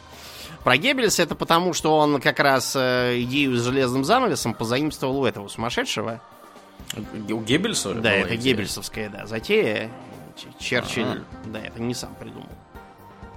Про 0.65 0.77
Геббельс 0.77 1.19
это 1.19 1.35
потому, 1.35 1.73
что 1.73 1.97
он 1.97 2.21
как 2.21 2.39
раз 2.39 2.75
э, 2.77 3.21
идею 3.23 3.57
с 3.57 3.65
железным 3.65 4.05
занавесом 4.05 4.53
позаимствовал 4.53 5.21
у 5.21 5.25
этого 5.25 5.49
сумасшедшего. 5.49 6.21
У 7.29 7.41
Геббельса? 7.41 7.95
Да, 7.95 8.13
это 8.13 8.37
идея? 8.37 8.55
Геббельсовская, 8.55 9.09
да, 9.09 9.27
затея. 9.27 9.91
Черчилль, 10.59 11.05
ага. 11.05 11.25
да, 11.47 11.61
это 11.61 11.81
не 11.81 11.95
сам 11.95 12.15
придумал. 12.15 12.49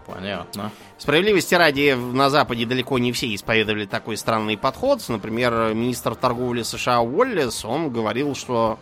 Понятно. 0.05 0.71
Справедливости 0.97 1.55
ради, 1.55 1.93
на 1.93 2.29
Западе 2.29 2.65
далеко 2.65 2.99
не 2.99 3.11
все 3.11 3.33
исповедовали 3.33 3.85
такой 3.85 4.17
странный 4.17 4.57
подход. 4.57 5.03
Например, 5.07 5.73
министр 5.73 6.15
торговли 6.15 6.63
США 6.63 7.01
Уоллес, 7.01 7.65
он 7.65 7.89
говорил, 7.89 8.35
что 8.35 8.79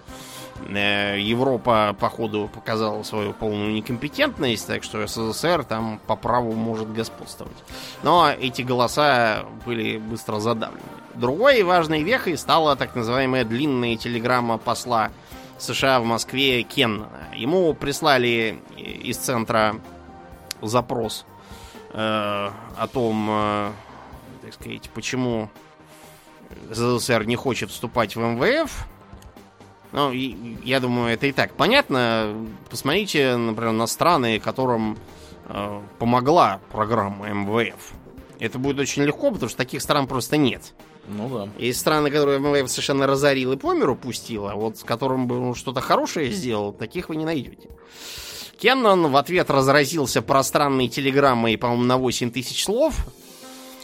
э, 0.67 1.19
Европа, 1.19 1.95
походу, 1.99 2.49
показала 2.53 3.03
свою 3.03 3.33
полную 3.33 3.71
некомпетентность, 3.71 4.67
так 4.67 4.83
что 4.83 5.05
СССР 5.05 5.63
там 5.63 5.99
по 6.07 6.15
праву 6.15 6.53
может 6.53 6.91
господствовать. 6.93 7.57
Но 8.03 8.31
эти 8.31 8.61
голоса 8.61 9.45
были 9.65 9.97
быстро 9.97 10.39
задавлены. 10.39 10.81
Другой 11.15 11.61
важной 11.63 12.03
вехой 12.03 12.37
стала 12.37 12.75
так 12.75 12.95
называемая 12.95 13.43
длинная 13.43 13.97
телеграмма 13.97 14.57
посла 14.57 15.11
США 15.57 15.99
в 15.99 16.05
Москве 16.05 16.63
Кеннона. 16.63 17.09
Ему 17.35 17.73
прислали 17.73 18.59
из 18.77 19.17
центра 19.17 19.75
запрос 20.61 21.25
э, 21.91 21.97
о 21.97 22.87
том, 22.91 23.27
э, 23.29 23.71
так 24.41 24.53
сказать, 24.53 24.89
почему 24.93 25.49
СССР 26.69 27.25
не 27.25 27.35
хочет 27.35 27.69
вступать 27.69 28.15
в 28.15 28.19
МВФ. 28.19 28.87
Ну, 29.91 30.11
я 30.11 30.79
думаю, 30.79 31.13
это 31.13 31.27
и 31.27 31.31
так 31.31 31.53
понятно. 31.53 32.47
Посмотрите, 32.69 33.35
например, 33.35 33.73
на 33.73 33.87
страны, 33.87 34.39
которым 34.39 34.97
э, 35.45 35.81
помогла 35.99 36.61
программа 36.71 37.29
МВФ. 37.29 37.93
Это 38.39 38.57
будет 38.57 38.79
очень 38.79 39.03
легко, 39.03 39.31
потому 39.31 39.49
что 39.49 39.57
таких 39.57 39.81
стран 39.81 40.07
просто 40.07 40.37
нет. 40.37 40.73
Ну 41.07 41.29
да. 41.29 41.49
Есть 41.57 41.79
страны, 41.79 42.09
которые 42.09 42.39
МВФ 42.39 42.69
совершенно 42.69 43.05
разорил 43.05 43.51
и 43.51 43.57
по 43.57 43.73
миру 43.73 43.95
пустил, 43.95 44.47
а 44.47 44.55
вот 44.55 44.77
с 44.77 44.83
которым 44.83 45.27
бы 45.27 45.39
он 45.39 45.55
что-то 45.55 45.81
хорошее 45.81 46.31
сделал, 46.31 46.71
таких 46.71 47.09
вы 47.09 47.17
не 47.17 47.25
найдете. 47.25 47.69
Кеннон 48.61 49.11
в 49.11 49.17
ответ 49.17 49.49
разразился 49.49 50.21
пространной 50.21 50.87
телеграммой, 50.87 51.57
по-моему, 51.57 51.83
на 51.83 51.97
8 51.97 52.29
тысяч 52.29 52.63
слов. 52.63 52.95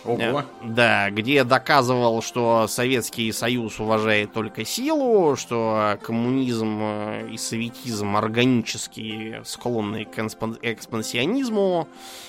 Ого. 0.05 0.21
Э, 0.21 0.43
да, 0.63 1.09
где 1.09 1.43
доказывал, 1.43 2.21
что 2.21 2.67
Советский 2.67 3.31
Союз 3.31 3.79
уважает 3.79 4.33
только 4.33 4.65
силу, 4.65 5.35
что 5.35 5.97
коммунизм 6.03 6.77
э, 6.79 7.29
и 7.31 7.37
советизм 7.37 8.15
органически 8.15 9.41
склонны 9.45 10.05
к 10.05 10.19
экспансионизму, 10.61 11.87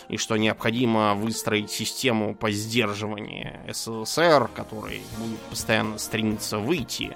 и 0.09 0.17
что 0.17 0.39
необходимо 0.39 1.15
выстроить 1.17 1.71
систему 1.71 2.35
по 2.35 2.51
сдерживанию 2.51 3.61
СССР, 3.71 4.49
который 4.55 5.03
будет 5.19 5.41
постоянно 5.51 5.99
стремиться 5.99 6.59
выйти 6.59 7.15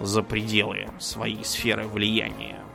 за 0.00 0.24
пределы 0.24 0.88
своей 0.98 1.44
сферы 1.44 1.86
влияния. 1.86 2.66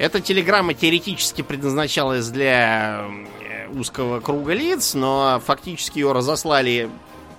Эта 0.00 0.22
телеграмма 0.22 0.72
теоретически 0.72 1.42
предназначалась 1.42 2.30
для 2.30 3.04
э, 3.42 3.68
узкого 3.68 4.20
круга 4.20 4.54
лиц, 4.54 4.94
но 4.94 5.42
фактически 5.44 5.98
ее 5.98 6.12
разослали 6.12 6.88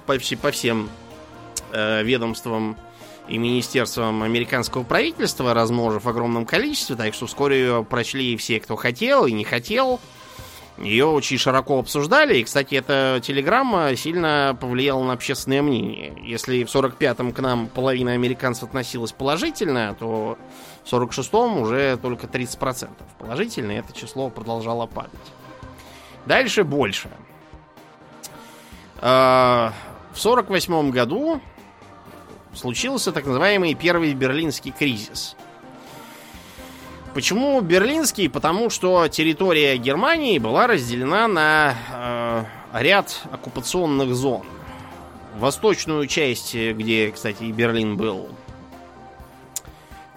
почти 0.06 0.36
по 0.36 0.52
всем 0.52 0.88
э, 1.72 2.04
ведомствам 2.04 2.78
и 3.28 3.40
министерствам 3.40 4.22
американского 4.22 4.84
правительства, 4.84 5.56
размножив 5.56 6.04
в 6.04 6.08
огромном 6.10 6.46
количестве, 6.46 6.96
так 6.96 7.16
что 7.16 7.26
вскоре 7.26 7.62
ее 7.62 7.84
прочли 7.84 8.38
все, 8.38 8.60
кто 8.60 8.76
хотел 8.76 9.26
и 9.26 9.32
не 9.32 9.44
хотел. 9.44 10.00
Ее 10.78 11.06
очень 11.06 11.40
широко 11.40 11.80
обсуждали, 11.80 12.38
и, 12.38 12.44
кстати, 12.44 12.76
эта 12.76 13.20
телеграмма 13.24 13.96
сильно 13.96 14.56
повлияла 14.60 15.04
на 15.04 15.14
общественное 15.14 15.64
мнение. 15.64 16.14
Если 16.24 16.64
в 16.64 16.68
45-м 16.68 17.34
к 17.34 17.40
нам 17.40 17.68
половина 17.68 18.12
американцев 18.12 18.66
относилась 18.66 19.12
положительно, 19.12 19.96
то 20.00 20.38
в 20.84 20.92
46-м 20.92 21.60
уже 21.60 21.98
только 21.98 22.28
30% 22.28 22.90
положительно, 23.20 23.72
и 23.72 23.76
это 23.76 23.94
число 23.94 24.30
продолжало 24.30 24.88
падать. 24.88 25.12
Дальше 26.26 26.64
больше. 26.64 27.10
А, 29.00 29.74
в 30.14 30.20
48 30.20 30.92
году 30.92 31.42
случился 32.54 33.12
так 33.12 33.26
называемый 33.26 33.74
первый 33.74 34.14
берлинский 34.14 34.72
кризис. 34.72 35.36
Почему 37.14 37.60
берлинский? 37.60 38.30
Потому 38.30 38.70
что 38.70 39.08
территория 39.10 39.76
Германии 39.78 40.40
была 40.40 40.68
разделена 40.68 41.28
на 41.28 41.76
э, 42.74 42.82
ряд 42.82 43.22
оккупационных 43.32 44.16
зон. 44.16 44.44
восточную 45.36 46.08
часть, 46.08 46.56
где, 46.56 47.12
кстати, 47.12 47.44
и 47.44 47.52
Берлин 47.52 47.98
был, 47.98 48.30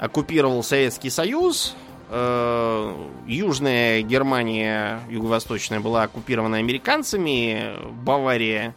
оккупировал 0.04 0.62
Советский 0.62 1.10
Союз. 1.10 1.74
Э, 2.10 2.94
Южная 3.26 4.02
Германия, 4.02 5.00
юго-восточная, 5.08 5.80
была 5.80 6.04
оккупирована 6.04 6.58
американцами. 6.58 7.76
Бавария 8.04 8.74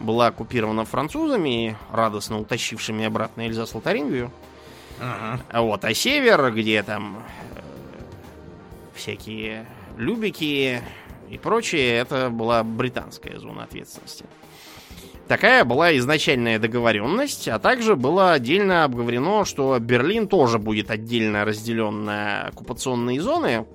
была 0.00 0.28
оккупирована 0.28 0.84
французами, 0.84 1.76
радостно 1.90 2.38
утащившими 2.38 3.04
обратно 3.04 3.42
Эльзас 3.42 3.74
Лотарингию. 3.74 4.30
Ага. 5.00 5.40
А 5.50 5.62
вот, 5.62 5.84
а 5.84 5.94
север, 5.94 6.52
где 6.52 6.82
там 6.82 7.22
э, 7.54 7.60
всякие 8.94 9.66
Любики 9.96 10.80
и 11.30 11.38
прочее, 11.38 11.96
это 11.96 12.30
была 12.30 12.62
британская 12.62 13.38
зона 13.38 13.64
ответственности. 13.64 14.24
Такая 15.28 15.66
была 15.66 15.94
изначальная 15.98 16.58
договоренность, 16.58 17.48
а 17.48 17.58
также 17.58 17.96
было 17.96 18.32
отдельно 18.32 18.84
обговорено, 18.84 19.44
что 19.44 19.78
Берлин 19.78 20.26
тоже 20.26 20.58
будет 20.58 20.90
отдельно 20.90 21.44
разделен 21.44 22.06
на 22.06 22.46
оккупационные 22.46 23.20
зоны, 23.20 23.66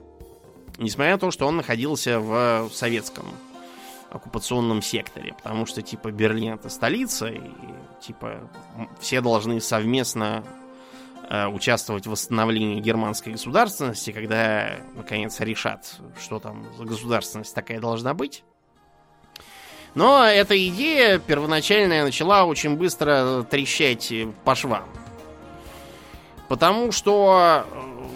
несмотря 0.79 1.13
на 1.13 1.19
то, 1.19 1.29
что 1.29 1.45
он 1.45 1.57
находился 1.57 2.19
в 2.19 2.71
советском 2.73 3.25
оккупационном 4.09 4.81
секторе, 4.81 5.35
потому 5.35 5.67
что, 5.67 5.83
типа, 5.83 6.11
Берлин 6.11 6.53
это 6.53 6.69
столица, 6.69 7.27
и, 7.27 7.41
типа, 8.01 8.49
все 8.99 9.21
должны 9.21 9.61
совместно 9.61 10.43
э, 11.29 11.47
участвовать 11.47 12.07
в 12.07 12.11
восстановлении 12.11 12.79
германской 12.79 13.33
государственности, 13.33 14.11
когда, 14.11 14.77
наконец, 14.95 15.39
решат, 15.39 15.99
что 16.19 16.39
там 16.39 16.65
за 16.77 16.85
государственность 16.85 17.53
такая 17.53 17.79
должна 17.79 18.15
быть. 18.15 18.43
Но 19.95 20.25
эта 20.25 20.57
идея 20.67 21.19
первоначальная 21.19 22.03
начала 22.03 22.45
очень 22.45 22.75
быстро 22.75 23.45
трещать 23.49 24.11
по 24.43 24.55
швам. 24.55 24.85
Потому 26.47 26.91
что 26.91 27.65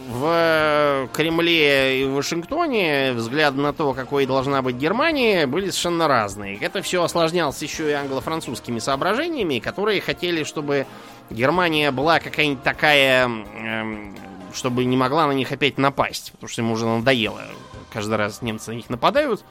в 0.07 1.09
Кремле 1.13 2.01
и 2.01 2.05
в 2.05 2.13
Вашингтоне 2.13 3.13
взгляды 3.13 3.59
на 3.59 3.73
то, 3.73 3.93
какой 3.93 4.25
должна 4.25 4.61
быть 4.61 4.75
Германия, 4.75 5.45
были 5.47 5.65
совершенно 5.69 6.07
разные. 6.07 6.57
Это 6.57 6.81
все 6.81 7.03
осложнялось 7.03 7.61
еще 7.61 7.89
и 7.89 7.93
англо-французскими 7.93 8.79
соображениями, 8.79 9.59
которые 9.59 10.01
хотели, 10.01 10.43
чтобы 10.43 10.87
Германия 11.29 11.91
была 11.91 12.19
какая-нибудь 12.19 12.63
такая, 12.63 13.25
эм, 13.25 14.15
чтобы 14.53 14.85
не 14.85 14.95
могла 14.95 15.27
на 15.27 15.33
них 15.33 15.51
опять 15.51 15.77
напасть, 15.77 16.31
потому 16.31 16.49
что 16.49 16.61
им 16.61 16.71
уже 16.71 16.85
надоело. 16.85 17.41
Каждый 17.91 18.15
раз 18.15 18.41
немцы 18.41 18.71
на 18.71 18.75
них 18.75 18.89
нападают. 18.89 19.43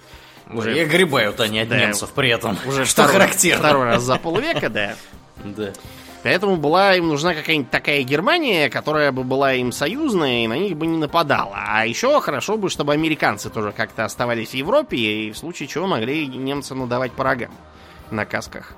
Уже 0.50 0.76
и 0.76 0.80
огребают 0.80 1.40
они 1.40 1.60
от 1.60 1.68
Да. 1.68 1.78
немцев 1.78 2.10
при 2.10 2.30
этом. 2.30 2.56
Уже 2.66 2.84
что 2.84 3.02
второй, 3.04 3.20
характерно. 3.20 3.58
Второй 3.64 3.84
раз 3.86 4.02
за 4.02 4.16
полвека, 4.16 4.68
да. 4.68 4.94
Да. 5.44 5.72
Поэтому 6.22 6.56
была 6.56 6.96
им 6.96 7.08
нужна 7.08 7.34
какая-нибудь 7.34 7.70
такая 7.70 8.02
Германия, 8.02 8.68
которая 8.68 9.12
бы 9.12 9.22
была 9.22 9.52
им 9.52 9.70
союзная 9.70 10.44
и 10.44 10.48
на 10.48 10.54
них 10.58 10.76
бы 10.76 10.86
не 10.86 10.96
нападала. 10.96 11.56
А 11.56 11.86
еще 11.86 12.20
хорошо 12.20 12.56
бы, 12.56 12.68
чтобы 12.68 12.94
американцы 12.94 13.48
тоже 13.48 13.70
как-то 13.70 14.04
оставались 14.04 14.48
в 14.50 14.54
Европе 14.54 14.96
и 14.96 15.30
в 15.30 15.38
случае 15.38 15.68
чего 15.68 15.86
могли 15.86 16.26
немцам 16.26 16.80
надавать 16.80 17.12
по 17.12 17.22
рогам 17.22 17.52
на 18.10 18.24
касках. 18.24 18.72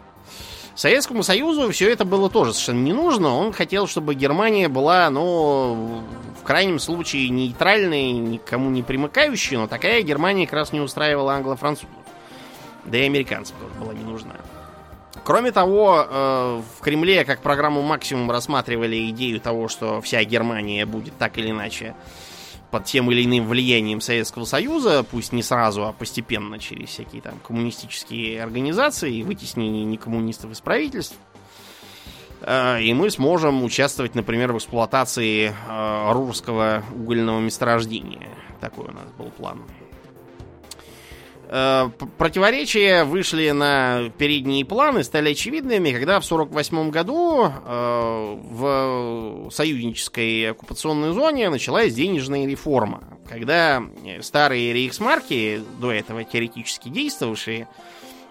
Советскому 0.79 1.25
Союзу 1.25 1.73
все 1.73 1.91
это 1.91 2.05
было 2.05 2.31
тоже 2.31 2.53
совершенно 2.53 2.85
не 2.85 2.93
нужно. 2.93 3.35
Он 3.35 3.53
хотел, 3.53 3.89
чтобы 3.89 4.15
Германия 4.15 4.69
была, 4.69 5.11
ну, 5.11 6.05
в 6.41 6.45
крайнем 6.45 6.79
случае, 6.79 7.31
нейтральной, 7.31 8.13
никому 8.13 8.71
не 8.71 8.85
примыкающей, 8.85 9.57
но 9.57 9.67
такая 9.67 10.03
Германия 10.03 10.47
как 10.47 10.53
раз 10.53 10.73
не 10.73 10.79
устраивала 10.79 11.33
англо-французов. 11.33 11.91
Да 12.85 12.97
и 12.97 13.07
американцам 13.07 13.57
тоже 13.59 13.75
была 13.81 13.93
не 13.93 14.05
нужна. 14.05 14.37
Кроме 15.25 15.51
того, 15.51 16.07
э, 16.09 16.63
в 16.79 16.81
Кремле 16.81 17.25
как 17.25 17.41
программу 17.41 17.83
максимум 17.83 18.31
рассматривали 18.31 19.11
идею 19.11 19.41
того, 19.41 19.67
что 19.67 20.01
вся 20.01 20.23
Германия 20.23 20.87
будет 20.87 21.19
так 21.19 21.39
или 21.39 21.51
иначе 21.51 21.97
под 22.71 22.85
тем 22.85 23.11
или 23.11 23.25
иным 23.25 23.47
влиянием 23.47 24.01
Советского 24.01 24.45
Союза, 24.45 25.05
пусть 25.09 25.33
не 25.33 25.43
сразу, 25.43 25.87
а 25.87 25.93
постепенно 25.93 26.59
через 26.59 26.91
всякие 26.91 27.23
там 27.23 27.35
коммунистические 27.47 28.43
организации 28.43 29.23
вытеснение 29.23 29.85
некоммунистов 29.85 30.51
из 30.53 30.61
правительств. 30.61 31.17
Э, 32.43 32.81
И 32.83 32.93
мы 32.95 33.11
сможем 33.11 33.65
участвовать, 33.65 34.15
например, 34.15 34.53
в 34.53 34.59
эксплуатации 34.59 35.53
э, 35.69 36.13
Рурского 36.13 36.83
угольного 36.95 37.41
месторождения. 37.41 38.29
Такой 38.61 38.87
у 38.89 38.93
нас 38.93 39.09
был 39.17 39.31
план. 39.31 39.63
Э, 41.51 41.89
Противоречия 42.19 43.05
вышли 43.05 43.51
на 43.51 44.11
передние 44.19 44.65
планы, 44.67 45.03
стали 45.03 45.31
очевидными, 45.31 45.93
когда 45.93 46.21
в 46.21 46.25
1948 46.25 46.91
году 46.91 47.47
э, 47.47 48.39
в 48.51 49.51
союзнической 49.51 50.51
оккупационной 50.51 51.15
зоне 51.15 51.49
началась 51.49 51.95
денежная 51.95 52.47
реформа. 52.47 53.03
Когда 53.29 53.83
э, 54.05 54.21
старые 54.21 54.75
рейхсмарки, 54.75 55.63
до 55.81 55.91
этого 55.91 56.23
теоретически 56.23 56.91
действовавшие, 56.91 57.67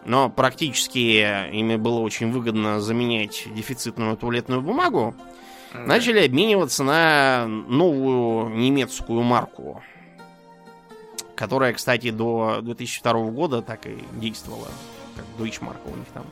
но 0.06 0.30
практически 0.30 1.50
ими 1.52 1.76
было 1.76 2.00
очень 2.00 2.32
выгодно 2.32 2.80
заменять 2.80 3.48
дефицитную 3.54 4.16
туалетную 4.16 4.62
бумагу, 4.62 5.16
начали 5.74 6.24
обмениваться 6.24 6.84
на 6.84 7.46
новую 7.48 8.56
немецкую 8.56 9.24
марку, 9.24 9.82
которая, 11.38 11.72
кстати, 11.74 12.10
до 12.10 12.60
2002 12.62 13.14
года 13.32 13.62
так 13.62 13.86
и 13.86 14.04
действовала, 14.14 14.68
как 15.16 15.26
Deutschmark 15.38 15.78
у 15.86 15.96
них 15.96 16.08
там. 16.14 16.26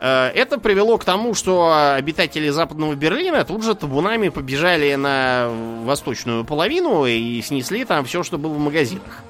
Э, 0.00 0.32
Это 0.34 0.58
привело 0.58 0.98
к 0.98 1.04
тому, 1.04 1.34
что 1.34 1.94
обитатели 1.94 2.48
Западного 2.48 2.94
Берлина 2.94 3.44
тут 3.44 3.62
же 3.62 3.74
табунами 3.74 4.30
побежали 4.30 4.94
на 4.94 5.50
восточную 5.84 6.44
половину 6.44 7.04
и 7.04 7.40
снесли 7.42 7.84
там 7.84 8.04
все, 8.04 8.22
что 8.22 8.38
было 8.38 8.54
в 8.54 8.58
магазинах. 8.58 9.22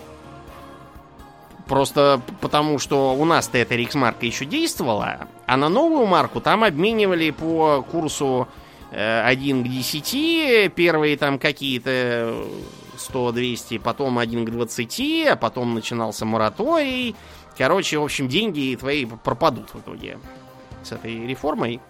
Просто 1.67 2.21
потому, 2.40 2.79
что 2.79 3.14
у 3.14 3.25
нас-то 3.25 3.59
эта 3.59 3.75
рейхсмарка 3.75 4.27
еще 4.27 4.45
действовала, 4.45 5.29
а 5.47 5.57
на 5.57 5.69
новую 5.69 6.07
марку 6.07 6.40
там 6.40 6.62
обменивали 6.62 7.31
по 7.31 7.83
курсу 7.90 8.49
э, 8.93 9.23
1 9.25 9.64
к 9.64 9.69
10, 9.69 10.75
первые 10.75 11.17
там 11.17 11.38
какие-то 11.38 12.37
100-200, 13.11 13.81
потом 13.81 14.19
1 14.19 14.47
к 14.47 14.51
20, 14.51 15.27
а 15.29 15.37
потом 15.37 15.75
начинался 15.75 16.25
мораторий. 16.25 17.14
Короче, 17.57 17.99
в 17.99 18.05
общем, 18.05 18.29
деньги 18.29 18.77
твои 18.79 19.05
пропадут 19.05 19.75
в 19.75 19.81
итоге 19.81 20.19
с 20.83 20.93
этой 20.93 21.27
реформой. 21.27 21.81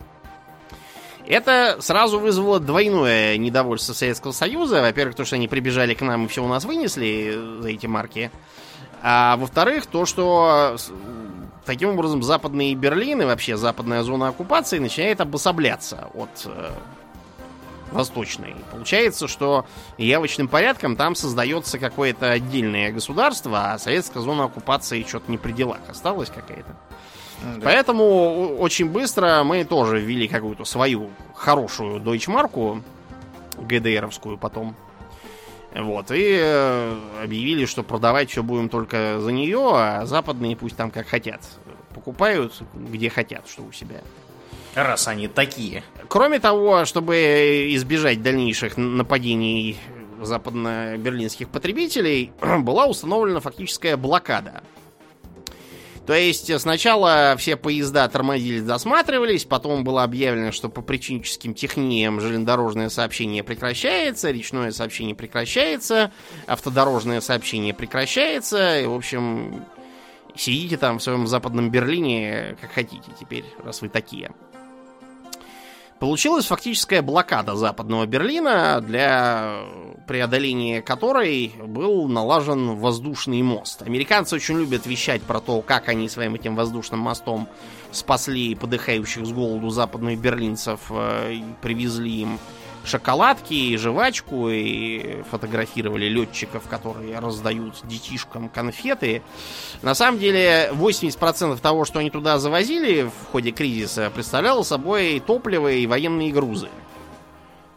Это 1.26 1.78
сразу 1.80 2.18
вызвало 2.18 2.60
двойное 2.60 3.38
недовольство 3.38 3.94
Советского 3.94 4.32
Союза. 4.32 4.82
Во-первых, 4.82 5.16
то, 5.16 5.24
что 5.24 5.36
они 5.36 5.48
прибежали 5.48 5.94
к 5.94 6.02
нам 6.02 6.26
и 6.26 6.28
все 6.28 6.44
у 6.44 6.48
нас 6.48 6.64
вынесли 6.64 7.34
за 7.60 7.68
эти 7.68 7.86
марки. 7.86 8.30
А 9.02 9.36
во-вторых, 9.38 9.86
то, 9.86 10.04
что 10.04 10.76
таким 11.64 11.90
образом 11.90 12.22
западный 12.22 12.74
Берлин 12.74 13.22
и 13.22 13.24
вообще 13.24 13.56
западная 13.56 14.02
зона 14.02 14.28
оккупации 14.28 14.78
начинает 14.78 15.20
обособляться 15.20 16.08
от 16.14 16.46
э, 16.46 16.70
восточной. 17.94 18.56
Получается, 18.70 19.28
что 19.28 19.66
явочным 19.96 20.48
порядком 20.48 20.96
там 20.96 21.14
создается 21.14 21.78
какое-то 21.78 22.30
отдельное 22.30 22.92
государство, 22.92 23.72
а 23.72 23.78
советская 23.78 24.22
зона 24.22 24.44
оккупации 24.44 25.04
что-то 25.08 25.30
не 25.30 25.38
при 25.38 25.52
делах 25.52 25.80
осталась 25.88 26.28
какая-то. 26.28 26.76
Поэтому 27.62 28.04
о- 28.04 28.56
очень 28.58 28.88
быстро 28.88 29.42
мы 29.44 29.64
тоже 29.64 29.98
ввели 30.00 30.28
какую-то 30.28 30.64
свою 30.64 31.10
хорошую 31.34 32.00
дойчмарку, 32.00 32.82
ГДРовскую 33.58 34.38
потом. 34.38 34.74
Вот, 35.74 36.12
и 36.12 36.38
э, 36.40 36.98
объявили, 37.22 37.66
что 37.66 37.82
продавать 37.82 38.30
все 38.30 38.44
будем 38.44 38.68
только 38.68 39.18
за 39.20 39.32
нее, 39.32 39.72
а 39.74 40.06
западные 40.06 40.56
пусть 40.56 40.76
там 40.76 40.90
как 40.90 41.08
хотят. 41.08 41.40
Покупают, 41.92 42.62
где 42.74 43.10
хотят, 43.10 43.48
что 43.48 43.62
у 43.62 43.72
себя. 43.72 44.00
Раз 44.74 45.08
они 45.08 45.26
такие. 45.26 45.82
Кроме 46.14 46.38
того, 46.38 46.84
чтобы 46.84 47.66
избежать 47.70 48.22
дальнейших 48.22 48.76
нападений 48.76 49.76
западно-берлинских 50.22 51.48
потребителей, 51.48 52.30
была 52.60 52.86
установлена 52.86 53.40
фактическая 53.40 53.96
блокада. 53.96 54.62
То 56.06 56.12
есть 56.12 56.56
сначала 56.60 57.34
все 57.36 57.56
поезда 57.56 58.06
тормозили, 58.06 58.60
досматривались, 58.60 59.44
потом 59.44 59.82
было 59.82 60.04
объявлено, 60.04 60.52
что 60.52 60.68
по 60.68 60.82
причиническим 60.82 61.52
техниям 61.52 62.20
железнодорожное 62.20 62.90
сообщение 62.90 63.42
прекращается, 63.42 64.30
речное 64.30 64.70
сообщение 64.70 65.16
прекращается, 65.16 66.12
автодорожное 66.46 67.20
сообщение 67.22 67.74
прекращается, 67.74 68.78
и, 68.78 68.86
в 68.86 68.94
общем, 68.94 69.64
сидите 70.36 70.76
там 70.76 71.00
в 71.00 71.02
своем 71.02 71.26
западном 71.26 71.72
Берлине 71.72 72.56
как 72.60 72.70
хотите 72.70 73.10
теперь, 73.18 73.46
раз 73.64 73.82
вы 73.82 73.88
такие. 73.88 74.30
Получилась 76.00 76.46
фактическая 76.46 77.02
блокада 77.02 77.54
западного 77.54 78.04
Берлина, 78.06 78.80
для 78.80 79.60
преодоления 80.06 80.82
которой 80.82 81.52
был 81.66 82.08
налажен 82.08 82.76
воздушный 82.76 83.42
мост. 83.42 83.82
Американцы 83.82 84.34
очень 84.34 84.58
любят 84.58 84.86
вещать 84.86 85.22
про 85.22 85.40
то, 85.40 85.62
как 85.62 85.88
они 85.88 86.08
своим 86.08 86.34
этим 86.34 86.56
воздушным 86.56 87.00
мостом 87.00 87.48
спасли 87.92 88.54
подыхающих 88.54 89.24
с 89.24 89.32
голоду 89.32 89.70
западных 89.70 90.18
берлинцев, 90.18 90.80
э, 90.90 91.38
привезли 91.62 92.22
им 92.22 92.38
шоколадки 92.84 93.54
и 93.54 93.76
жвачку, 93.76 94.48
и 94.48 95.22
фотографировали 95.30 96.06
летчиков, 96.06 96.68
которые 96.68 97.18
раздают 97.18 97.80
детишкам 97.84 98.48
конфеты. 98.48 99.22
На 99.82 99.94
самом 99.94 100.18
деле, 100.18 100.70
80% 100.72 101.60
того, 101.60 101.84
что 101.84 101.98
они 101.98 102.10
туда 102.10 102.38
завозили 102.38 103.02
в 103.02 103.32
ходе 103.32 103.50
кризиса, 103.50 104.10
представляло 104.14 104.62
собой 104.62 105.22
топливо 105.26 105.72
и 105.72 105.86
военные 105.86 106.32
грузы. 106.32 106.68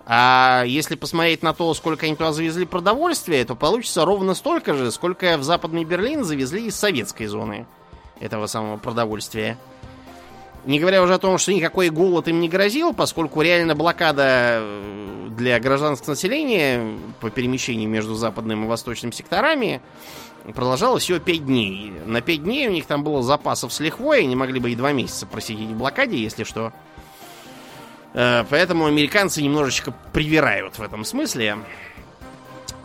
А 0.09 0.63
если 0.65 0.95
посмотреть 0.95 1.43
на 1.43 1.53
то, 1.53 1.73
сколько 1.73 2.05
они 2.05 2.15
туда 2.15 2.31
завезли 2.31 2.65
продовольствия, 2.65 3.43
то 3.43 3.55
получится 3.55 4.05
ровно 4.05 4.35
столько 4.35 4.73
же, 4.73 4.89
сколько 4.91 5.37
в 5.37 5.43
Западный 5.43 5.83
Берлин 5.83 6.23
завезли 6.23 6.67
из 6.67 6.77
советской 6.77 7.25
зоны 7.25 7.65
этого 8.21 8.47
самого 8.47 8.77
продовольствия. 8.77 9.57
Не 10.67 10.81
говоря 10.81 11.01
уже 11.01 11.13
о 11.13 11.17
том, 11.17 11.37
что 11.37 11.53
никакой 11.53 11.89
голод 11.89 12.27
им 12.27 12.41
не 12.41 12.49
грозил, 12.49 12.93
поскольку 12.93 13.41
реально 13.41 13.73
блокада 13.73 14.59
э, 14.59 15.29
для 15.29 15.61
гражданского 15.61 16.09
населения 16.09 16.97
по 17.21 17.29
перемещению 17.29 17.87
между 17.87 18.15
западным 18.15 18.65
и 18.65 18.67
восточным 18.67 19.13
секторами 19.13 19.81
продолжалась 20.43 21.03
всего 21.03 21.19
5 21.19 21.45
дней. 21.45 21.93
На 22.05 22.19
5 22.19 22.43
дней 22.43 22.67
у 22.67 22.71
них 22.71 22.85
там 22.85 23.01
было 23.01 23.23
запасов 23.23 23.71
с 23.71 23.79
лихвой, 23.79 24.23
они 24.23 24.35
могли 24.35 24.59
бы 24.59 24.69
и 24.69 24.75
2 24.75 24.91
месяца 24.91 25.25
просидеть 25.25 25.69
в 25.69 25.77
блокаде, 25.77 26.17
если 26.17 26.43
что. 26.43 26.73
Э, 28.13 28.43
поэтому 28.49 28.87
американцы 28.87 29.41
немножечко 29.41 29.93
привирают 30.11 30.77
в 30.77 30.81
этом 30.81 31.05
смысле. 31.05 31.59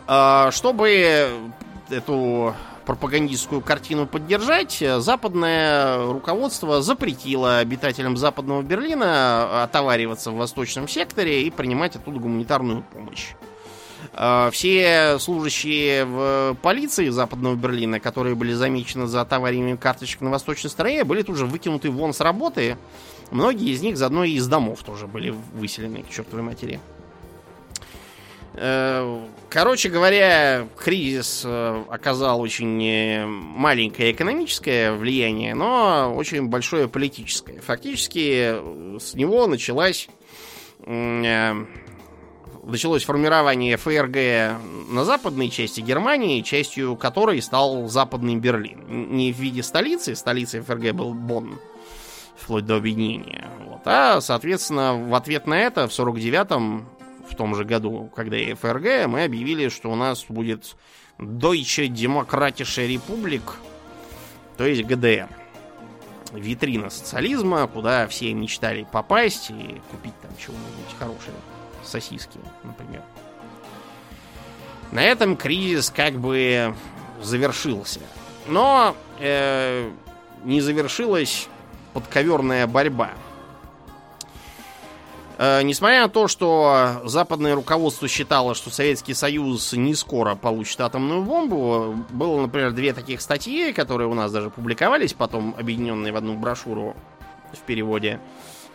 А, 0.07 0.51
чтобы 0.51 1.51
эту 1.89 2.55
пропагандистскую 2.85 3.61
картину 3.61 4.07
поддержать, 4.07 4.83
западное 4.97 6.05
руководство 6.11 6.81
запретило 6.81 7.59
обитателям 7.59 8.17
западного 8.17 8.61
Берлина 8.61 9.63
отовариваться 9.63 10.31
в 10.31 10.35
восточном 10.35 10.87
секторе 10.87 11.43
и 11.43 11.51
принимать 11.51 11.95
оттуда 11.95 12.19
гуманитарную 12.19 12.83
помощь. 12.93 13.33
А, 14.13 14.49
все 14.51 15.17
служащие 15.19 16.05
в 16.05 16.57
полиции 16.61 17.09
западного 17.09 17.55
Берлина, 17.55 17.99
которые 17.99 18.35
были 18.35 18.53
замечены 18.53 19.07
за 19.07 19.23
товарами 19.25 19.75
карточек 19.75 20.21
на 20.21 20.29
восточной 20.29 20.69
стороне, 20.69 21.03
были 21.03 21.23
тут 21.23 21.37
же 21.37 21.45
выкинуты 21.45 21.89
вон 21.89 22.13
с 22.13 22.19
работы. 22.19 22.77
Многие 23.31 23.71
из 23.71 23.81
них 23.81 23.97
заодно 23.97 24.23
и 24.23 24.33
из 24.33 24.47
домов 24.47 24.83
тоже 24.83 25.07
были 25.07 25.33
выселены 25.53 26.03
к 26.03 26.09
чертовой 26.09 26.43
матери. 26.43 26.79
Э, 28.55 29.19
короче 29.49 29.89
говоря, 29.89 30.67
кризис 30.77 31.41
э, 31.43 31.83
оказал 31.89 32.39
очень 32.39 32.83
э, 32.85 33.25
маленькое 33.25 34.11
экономическое 34.11 34.93
влияние, 34.93 35.55
но 35.55 36.13
очень 36.15 36.47
большое 36.47 36.87
политическое. 36.87 37.59
Фактически 37.61 38.99
с 38.99 39.15
него 39.15 39.47
началась 39.47 40.07
началось 42.63 43.05
формирование 43.05 43.77
ФРГ 43.77 44.59
на 44.89 45.05
западной 45.05 45.49
части 45.49 45.79
Германии, 45.81 46.41
частью 46.41 46.97
которой 46.97 47.41
стал 47.41 47.87
Западный 47.87 48.35
Берлин. 48.35 49.15
Не 49.15 49.31
в 49.31 49.39
виде 49.39 49.63
столицы, 49.63 50.15
столицей 50.15 50.61
ФРГ 50.61 50.91
был 50.93 51.13
Бонн, 51.13 51.57
вплоть 52.35 52.65
до 52.65 52.75
объединения. 52.75 53.49
Вот. 53.65 53.81
А, 53.85 54.21
соответственно, 54.21 54.95
в 54.95 55.13
ответ 55.15 55.47
на 55.47 55.59
это 55.59 55.87
в 55.87 55.91
49-м 55.91 56.85
в 57.29 57.35
том 57.35 57.55
же 57.55 57.63
году, 57.63 58.11
когда 58.15 58.37
ФРГ, 58.55 59.07
мы 59.07 59.23
объявили, 59.23 59.69
что 59.69 59.91
у 59.91 59.95
нас 59.95 60.25
будет 60.27 60.75
Deutsche 61.17 61.87
Demokratische 61.87 62.87
Republik, 62.87 63.43
то 64.57 64.65
есть 64.65 64.83
ГДР. 64.83 65.29
Витрина 66.33 66.89
социализма, 66.89 67.67
куда 67.67 68.07
все 68.07 68.33
мечтали 68.33 68.87
попасть 68.91 69.51
и 69.51 69.81
купить 69.91 70.19
там 70.21 70.31
чего-нибудь 70.37 70.97
хорошее. 70.97 71.35
Сосиски, 71.83 72.39
например. 72.63 73.03
На 74.91 75.03
этом 75.03 75.37
кризис 75.37 75.91
как 75.91 76.19
бы 76.19 76.75
завершился. 77.21 77.99
Но 78.47 78.95
э, 79.19 79.91
не 80.43 80.61
завершилась 80.61 81.47
подковерная 81.93 82.67
борьба. 82.67 83.11
Э, 85.37 85.61
несмотря 85.63 86.03
на 86.03 86.09
то, 86.09 86.27
что 86.27 87.01
западное 87.05 87.55
руководство 87.55 88.07
считало, 88.07 88.55
что 88.55 88.69
Советский 88.69 89.13
Союз 89.13 89.73
не 89.73 89.95
скоро 89.95 90.35
получит 90.35 90.79
атомную 90.81 91.23
бомбу, 91.23 91.95
было, 92.09 92.41
например, 92.41 92.71
две 92.71 92.93
таких 92.93 93.21
статьи, 93.21 93.71
которые 93.73 94.07
у 94.07 94.13
нас 94.13 94.31
даже 94.31 94.49
публиковались, 94.49 95.13
потом 95.13 95.55
объединенные 95.57 96.13
в 96.13 96.15
одну 96.15 96.35
брошюру 96.35 96.95
в 97.51 97.59
переводе. 97.59 98.19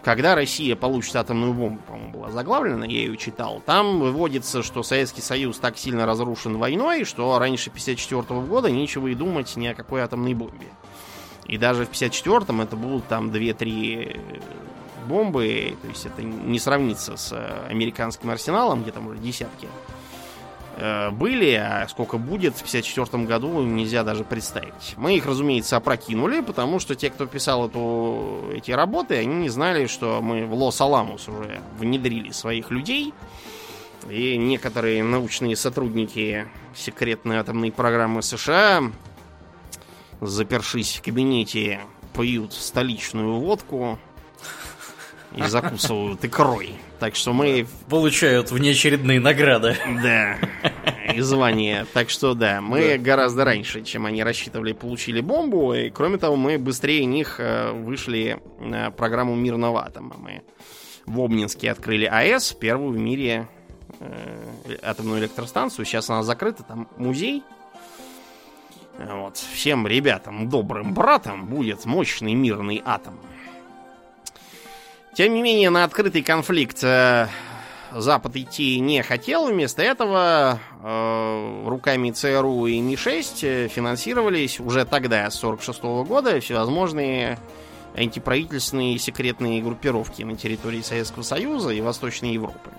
Когда 0.02 0.34
Россия 0.34 0.76
получит 0.76 1.16
атомную 1.16 1.52
бомбу, 1.52 1.82
по-моему, 1.86 2.12
была 2.12 2.30
заглавлена, 2.30 2.84
я 2.84 3.00
ее 3.00 3.16
читал. 3.16 3.60
Там 3.66 3.98
выводится, 3.98 4.62
что 4.62 4.82
Советский 4.82 5.20
Союз 5.20 5.58
так 5.58 5.76
сильно 5.76 6.06
разрушен 6.06 6.56
войной, 6.56 7.04
что 7.04 7.38
раньше 7.38 7.70
1954 7.70 8.40
года 8.42 8.70
нечего 8.70 9.08
и 9.08 9.14
думать 9.14 9.56
ни 9.56 9.66
о 9.66 9.74
какой 9.74 10.02
атомной 10.02 10.34
бомбе. 10.34 10.68
И 11.46 11.56
даже 11.58 11.84
в 11.84 11.90
1954-м 11.90 12.60
это 12.60 12.76
будут 12.76 13.08
там 13.08 13.30
2-3 13.30 14.40
бомбы, 15.08 15.76
то 15.82 15.88
есть 15.88 16.06
это 16.06 16.22
не 16.22 16.58
сравнится 16.58 17.16
с 17.16 17.32
э, 17.32 17.66
американским 17.68 18.30
арсеналом, 18.30 18.82
где 18.82 18.92
там 18.92 19.08
уже 19.08 19.18
десятки 19.18 19.68
э, 20.76 21.10
были, 21.10 21.52
а 21.54 21.86
сколько 21.88 22.18
будет 22.18 22.54
в 22.54 22.62
54 22.62 23.24
году, 23.24 23.62
нельзя 23.62 24.04
даже 24.04 24.24
представить. 24.24 24.94
Мы 24.96 25.16
их, 25.16 25.26
разумеется, 25.26 25.76
опрокинули, 25.76 26.40
потому 26.40 26.78
что 26.78 26.94
те, 26.94 27.10
кто 27.10 27.26
писал 27.26 27.68
эту, 27.68 28.50
эти 28.52 28.70
работы, 28.70 29.16
они 29.16 29.34
не 29.34 29.48
знали, 29.48 29.86
что 29.86 30.20
мы 30.22 30.46
в 30.46 30.54
Лос-Аламус 30.54 31.28
уже 31.28 31.60
внедрили 31.78 32.30
своих 32.30 32.70
людей, 32.70 33.14
и 34.08 34.36
некоторые 34.36 35.02
научные 35.02 35.56
сотрудники 35.56 36.46
секретной 36.74 37.38
атомной 37.38 37.72
программы 37.72 38.22
США, 38.22 38.92
запершись 40.20 40.96
в 40.96 41.02
кабинете, 41.02 41.80
пьют 42.14 42.52
столичную 42.52 43.38
водку, 43.38 43.98
и 45.34 45.42
закусывают 45.42 46.24
икрой. 46.24 46.74
Так 46.98 47.14
что 47.14 47.32
мы... 47.32 47.66
Получают 47.88 48.50
внеочередные 48.50 49.20
награды. 49.20 49.76
Да, 50.02 50.38
и 51.12 51.20
звания. 51.20 51.86
Так 51.92 52.10
что 52.10 52.34
да, 52.34 52.60
мы 52.60 52.96
да. 52.96 52.98
гораздо 52.98 53.44
раньше, 53.44 53.82
чем 53.82 54.06
они 54.06 54.22
рассчитывали, 54.22 54.72
получили 54.72 55.20
бомбу. 55.20 55.74
И 55.74 55.90
кроме 55.90 56.18
того, 56.18 56.36
мы 56.36 56.58
быстрее 56.58 57.04
них 57.04 57.36
э, 57.38 57.72
вышли 57.72 58.40
на 58.60 58.90
программу 58.90 59.34
мирного 59.34 59.84
атома. 59.84 60.16
Мы 60.18 60.42
в 61.06 61.20
Обнинске 61.20 61.70
открыли 61.70 62.04
АЭС, 62.04 62.52
первую 62.52 62.92
в 62.92 62.98
мире 62.98 63.48
э, 64.00 64.76
атомную 64.82 65.20
электростанцию. 65.20 65.84
Сейчас 65.84 66.10
она 66.10 66.22
закрыта, 66.22 66.62
там 66.62 66.88
музей. 66.96 67.42
Вот. 68.98 69.36
Всем 69.36 69.86
ребятам, 69.86 70.48
добрым 70.48 70.92
братам 70.92 71.46
будет 71.46 71.84
мощный 71.84 72.34
мирный 72.34 72.82
атом. 72.84 73.18
Тем 75.18 75.34
не 75.34 75.42
менее, 75.42 75.70
на 75.70 75.82
открытый 75.82 76.22
конфликт 76.22 76.78
э, 76.84 77.26
Запад 77.90 78.36
идти 78.36 78.78
не 78.78 79.02
хотел. 79.02 79.46
Вместо 79.46 79.82
этого 79.82 80.60
э, 80.80 81.64
руками 81.66 82.12
ЦРУ 82.12 82.66
и 82.66 82.78
Ми-6 82.78 83.38
э, 83.42 83.66
финансировались 83.66 84.60
уже 84.60 84.84
тогда, 84.84 85.28
с 85.28 85.42
1946 85.42 86.08
года, 86.08 86.38
всевозможные 86.38 87.36
антиправительственные 87.96 88.96
секретные 89.00 89.60
группировки 89.60 90.22
на 90.22 90.36
территории 90.36 90.82
Советского 90.82 91.24
Союза 91.24 91.70
и 91.70 91.80
Восточной 91.80 92.34
Европы. 92.34 92.70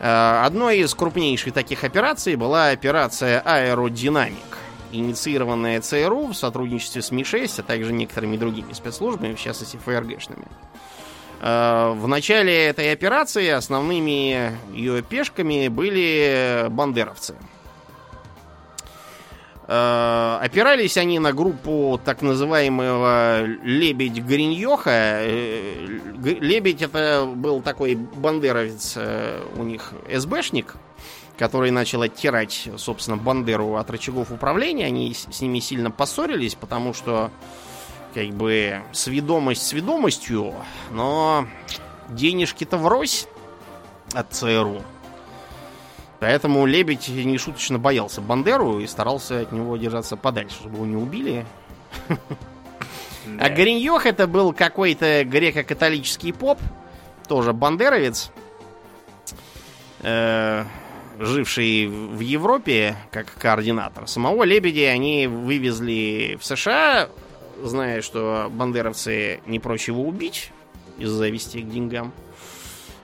Э, 0.00 0.42
одной 0.44 0.78
из 0.78 0.92
крупнейших 0.96 1.54
таких 1.54 1.84
операций 1.84 2.34
была 2.34 2.70
операция 2.70 3.38
«Аэродинамик», 3.38 4.58
инициированная 4.90 5.80
ЦРУ 5.80 6.32
в 6.32 6.34
сотрудничестве 6.34 7.02
с 7.02 7.12
Ми-6, 7.12 7.60
а 7.60 7.62
также 7.62 7.92
некоторыми 7.92 8.36
другими 8.36 8.72
спецслужбами, 8.72 9.34
в 9.34 9.40
частности 9.40 9.76
ФРГшными. 9.76 10.48
Э, 10.48 10.89
в 11.40 12.06
начале 12.06 12.66
этой 12.66 12.92
операции 12.92 13.48
основными 13.48 14.52
ее 14.74 15.02
пешками 15.02 15.68
были 15.68 16.66
бандеровцы. 16.68 17.34
Э, 19.72 20.40
опирались 20.42 20.96
они 20.96 21.20
на 21.20 21.32
группу 21.32 22.00
так 22.04 22.22
называемого 22.22 23.44
Лебедь 23.62 24.18
Гриньоха. 24.18 24.90
Э, 24.90 25.86
Лебедь 26.24 26.82
это 26.82 27.24
был 27.32 27.62
такой 27.62 27.94
бандеровец 27.94 28.98
у 29.56 29.62
них 29.62 29.92
СБшник, 30.12 30.74
который 31.38 31.70
начал 31.70 32.02
оттирать, 32.02 32.68
собственно, 32.78 33.16
Бандеру 33.16 33.76
от 33.76 33.88
рычагов 33.90 34.32
управления. 34.32 34.86
Они 34.86 35.14
с 35.14 35.40
ними 35.40 35.60
сильно 35.60 35.92
поссорились, 35.92 36.56
потому 36.56 36.92
что 36.92 37.30
как 38.14 38.28
бы 38.30 38.82
сведомость 38.92 39.66
сведомостью, 39.66 40.54
но 40.90 41.46
денежки-то 42.08 42.76
врозь 42.76 43.26
от 44.12 44.32
ЦРУ. 44.32 44.82
Поэтому 46.20 46.66
Лебедь 46.66 47.08
нешуточно 47.08 47.78
боялся 47.78 48.20
Бандеру 48.20 48.80
и 48.80 48.86
старался 48.86 49.40
от 49.40 49.52
него 49.52 49.76
держаться 49.76 50.16
подальше, 50.16 50.56
чтобы 50.56 50.76
его 50.76 50.86
не 50.86 50.96
убили. 50.96 51.46
А 53.38 53.48
Гориньох 53.48 54.06
это 54.06 54.26
был 54.26 54.52
какой-то 54.52 55.24
греко-католический 55.24 56.32
поп, 56.32 56.58
тоже 57.28 57.52
бандеровец, 57.52 58.32
э, 60.00 60.64
живший 61.18 61.86
в 61.86 62.18
Европе 62.20 62.96
как 63.10 63.32
координатор. 63.34 64.08
Самого 64.08 64.44
Лебедя 64.44 64.88
они 64.90 65.26
вывезли 65.26 66.38
в 66.40 66.44
США, 66.44 67.08
зная, 67.62 68.02
что 68.02 68.48
бандеровцы 68.50 69.40
не 69.46 69.58
прочь 69.58 69.88
его 69.88 70.02
убить 70.02 70.52
из 70.98 71.10
зависти 71.10 71.58
к 71.58 71.68
деньгам. 71.68 72.12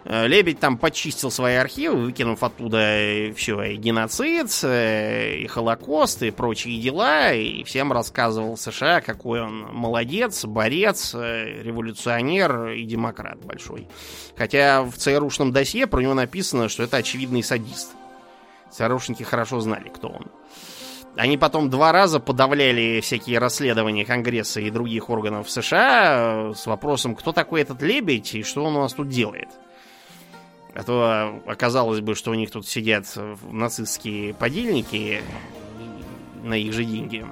Э, 0.08 0.28
Лебедь 0.28 0.60
там 0.60 0.78
почистил 0.78 1.32
свои 1.32 1.54
архивы, 1.56 1.96
выкинув 1.96 2.42
оттуда 2.42 3.32
все, 3.34 3.62
и 3.62 3.76
геноцид, 3.76 4.48
э, 4.62 5.38
и 5.38 5.46
Холокост, 5.48 6.22
и 6.22 6.30
прочие 6.30 6.80
дела, 6.80 7.32
и 7.32 7.64
всем 7.64 7.92
рассказывал 7.92 8.56
США, 8.56 9.00
какой 9.00 9.42
он 9.42 9.66
молодец, 9.72 10.44
борец, 10.44 11.12
э, 11.12 11.62
революционер 11.62 12.68
и 12.68 12.84
демократ 12.84 13.44
большой. 13.44 13.88
Хотя 14.36 14.84
в 14.84 14.92
ЦРУшном 14.92 15.50
досье 15.50 15.88
про 15.88 16.00
него 16.00 16.14
написано, 16.14 16.68
что 16.68 16.84
это 16.84 16.98
очевидный 16.98 17.42
садист. 17.42 17.90
ЦРУшники 18.70 19.24
хорошо 19.24 19.58
знали, 19.60 19.88
кто 19.88 20.08
он. 20.08 20.26
Они 21.16 21.38
потом 21.38 21.70
два 21.70 21.92
раза 21.92 22.20
подавляли 22.20 23.00
всякие 23.00 23.38
расследования 23.38 24.04
Конгресса 24.04 24.60
и 24.60 24.70
других 24.70 25.08
органов 25.08 25.50
США 25.50 26.52
с 26.54 26.66
вопросом, 26.66 27.14
кто 27.14 27.32
такой 27.32 27.62
этот 27.62 27.80
лебедь 27.80 28.34
и 28.34 28.42
что 28.42 28.64
он 28.64 28.76
у 28.76 28.82
нас 28.82 28.92
тут 28.92 29.08
делает. 29.08 29.48
А 30.74 30.82
то 30.82 31.42
оказалось 31.46 32.00
бы, 32.00 32.14
что 32.14 32.32
у 32.32 32.34
них 32.34 32.50
тут 32.50 32.68
сидят 32.68 33.06
нацистские 33.50 34.34
подельники 34.34 35.22
на 36.44 36.52
их 36.54 36.74
же 36.74 36.84
деньги. 36.84 37.26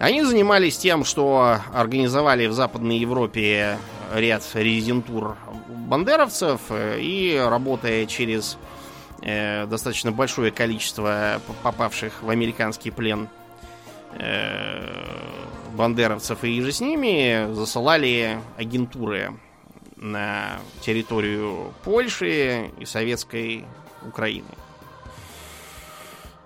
Они 0.00 0.24
занимались 0.24 0.76
тем, 0.76 1.04
что 1.04 1.58
организовали 1.72 2.46
в 2.46 2.52
Западной 2.52 2.98
Европе 2.98 3.78
ряд 4.12 4.42
резидентур 4.54 5.36
бандеровцев 5.68 6.60
и, 6.72 7.40
работая 7.40 8.06
через 8.06 8.58
э, 9.24 9.66
достаточно 9.66 10.12
большое 10.12 10.50
количество 10.50 11.40
попавших 11.62 12.22
в 12.22 12.30
американский 12.30 12.90
плен 12.90 13.28
э, 14.12 14.84
бандеровцев 15.74 16.44
и 16.44 16.60
же 16.60 16.70
с 16.70 16.80
ними, 16.80 17.52
засылали 17.52 18.38
агентуры 18.56 19.32
на 19.96 20.58
территорию 20.82 21.72
Польши 21.82 22.70
и 22.78 22.84
Советской 22.84 23.64
Украины. 24.02 24.46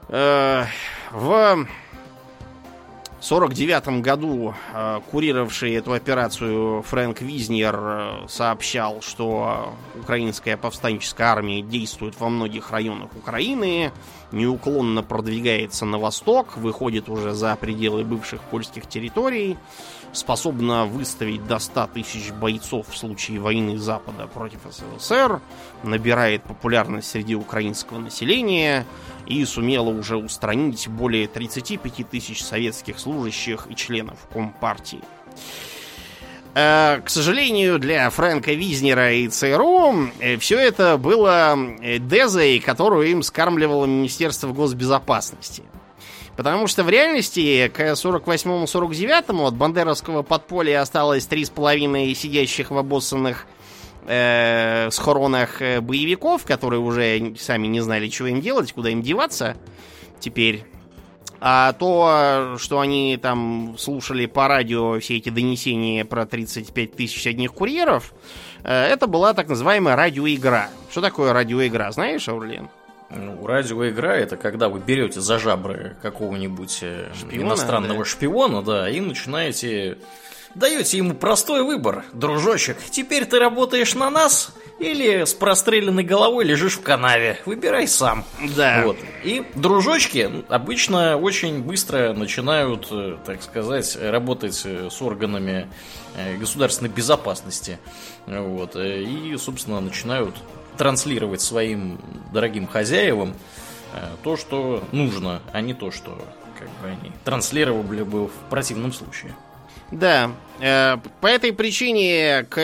Э, 0.09 0.65
в 1.11 1.67
1949 3.21 4.01
году 4.01 4.55
э, 4.73 5.01
курировавший 5.11 5.75
эту 5.75 5.93
операцию 5.93 6.83
Фрэнк 6.83 7.21
Визнер 7.21 7.77
э, 7.77 8.29
сообщал, 8.29 9.03
что 9.03 9.75
украинская 10.01 10.57
повстанческая 10.57 11.27
армия 11.27 11.61
действует 11.61 12.19
во 12.21 12.29
многих 12.29 12.71
районах 12.71 13.09
Украины, 13.17 13.91
неуклонно 14.31 15.03
продвигается 15.03 15.85
на 15.85 15.99
восток, 15.99 16.57
выходит 16.57 17.09
уже 17.09 17.35
за 17.35 17.57
пределы 17.57 18.05
бывших 18.05 18.41
польских 18.41 18.87
территорий, 18.87 19.57
способна 20.13 20.87
выставить 20.87 21.47
до 21.47 21.59
100 21.59 21.91
тысяч 21.95 22.33
бойцов 22.33 22.89
в 22.89 22.97
случае 22.97 23.41
войны 23.41 23.79
Запада 23.79 24.27
против 24.27 24.61
СССР, 24.71 25.41
набирает 25.83 26.43
популярность 26.43 27.11
среди 27.11 27.35
украинского 27.35 27.99
населения 27.99 28.87
и 29.27 29.45
сумела 29.45 29.91
уже 29.91 30.17
устранить 30.17 30.89
более 30.89 31.29
35 31.29 32.09
тысяч 32.09 32.43
советских 32.43 32.99
служащих 32.99 33.67
и 33.69 33.77
членов 33.77 34.19
Компартии. 34.33 35.03
Э, 36.55 37.01
к 37.05 37.11
сожалению, 37.11 37.79
для 37.79 38.09
Фрэнка 38.11 38.53
Визнера 38.53 39.13
и 39.13 39.29
ЦРУ 39.29 40.11
э, 40.19 40.39
все 40.39 40.59
это 40.59 40.97
было 40.97 41.57
э, 41.81 41.99
дезой, 41.99 42.59
которую 42.59 43.09
им 43.09 43.23
скармливало 43.23 43.87
Министерство 43.87 44.53
госбезопасности– 44.53 45.63
Потому 46.39 46.69
что 46.69 46.85
в 46.85 46.89
реальности 46.89 47.69
к 47.75 47.81
48-49 47.81 49.45
от 49.45 49.57
бандеровского 49.57 50.23
подполья 50.23 50.83
осталось 50.83 51.27
3,5 51.27 52.15
сидящих 52.15 52.71
в 52.71 52.79
обоссанных 52.79 53.47
э, 54.07 54.89
схоронах 54.93 55.61
э, 55.61 55.81
боевиков, 55.81 56.45
которые 56.45 56.79
уже 56.79 57.35
сами 57.41 57.67
не 57.67 57.81
знали, 57.81 58.07
чего 58.07 58.29
им 58.29 58.41
делать, 58.41 58.73
куда 58.73 58.91
им 58.91 59.03
деваться 59.03 59.57
теперь. 60.21 60.65
А 61.41 61.73
то, 61.73 62.55
что 62.59 62.79
они 62.79 63.19
там 63.21 63.75
слушали 63.77 64.27
по 64.27 64.47
радио 64.47 65.01
все 65.01 65.17
эти 65.17 65.31
донесения 65.31 66.05
про 66.05 66.25
35 66.25 66.95
тысяч 66.95 67.27
одних 67.27 67.53
курьеров, 67.53 68.15
э, 68.63 68.73
это 68.73 69.09
была 69.09 69.35
так 69.35 69.49
называемая 69.49 69.97
радиоигра. 69.97 70.69
Что 70.89 71.01
такое 71.01 71.33
радиоигра, 71.33 71.91
знаешь, 71.91 72.29
Аурлен? 72.29 72.69
Ну, 73.11 73.47
радиоигра 73.47 74.09
это 74.09 74.37
когда 74.37 74.69
вы 74.69 74.81
берете 74.81 75.21
за 75.21 75.39
жабры 75.39 75.97
какого-нибудь 76.03 76.79
э, 76.83 77.11
шпиона, 77.19 77.43
иностранного 77.43 78.01
да? 78.01 78.05
шпиона, 78.05 78.63
да, 78.63 78.91
и 78.91 79.01
начинаете. 79.01 79.99
Даете 80.55 80.97
ему 80.97 81.15
простой 81.15 81.63
выбор, 81.63 82.05
дружочек. 82.15 82.79
Теперь 82.91 83.27
ты 83.27 83.39
работаешь 83.39 83.95
на 83.95 84.09
нас 84.11 84.55
или 84.79 85.25
с 85.25 85.35
простреленной 85.35 86.03
головой 86.03 86.45
лежишь 86.45 86.79
в 86.79 86.83
канаве. 86.83 87.39
Выбирай 87.45 87.87
сам. 87.87 88.25
Да. 88.57 88.83
Вот. 88.85 88.97
И 89.25 89.45
дружочки 89.55 90.45
обычно 90.49 91.17
очень 91.19 91.63
быстро 91.63 92.15
начинают, 92.15 92.89
э, 92.91 93.17
так 93.25 93.43
сказать, 93.43 93.97
работать 94.01 94.61
э, 94.65 94.89
с 94.91 95.01
органами 95.01 95.69
государственной 96.41 96.91
безопасности. 96.91 97.79
Вот. 98.27 98.75
И, 98.75 99.37
собственно, 99.39 99.81
начинают 99.81 100.35
транслировать 100.79 101.43
своим 101.43 101.99
дорогим 102.33 102.67
хозяевам 102.67 103.35
э, 103.93 104.09
то, 104.23 104.37
что 104.37 104.83
нужно, 104.93 105.43
а 105.53 105.61
не 105.61 105.75
то, 105.75 105.91
что 105.91 106.17
как 106.59 106.69
бы 106.81 106.89
они 106.89 107.13
транслировали 107.25 108.03
бы 108.03 108.29
в 108.29 108.33
противном 108.49 108.93
случае. 108.93 109.35
Да, 109.91 110.31
э, 110.61 110.97
по 111.21 111.27
этой 111.27 111.53
причине 111.53 112.47
к 112.49 112.57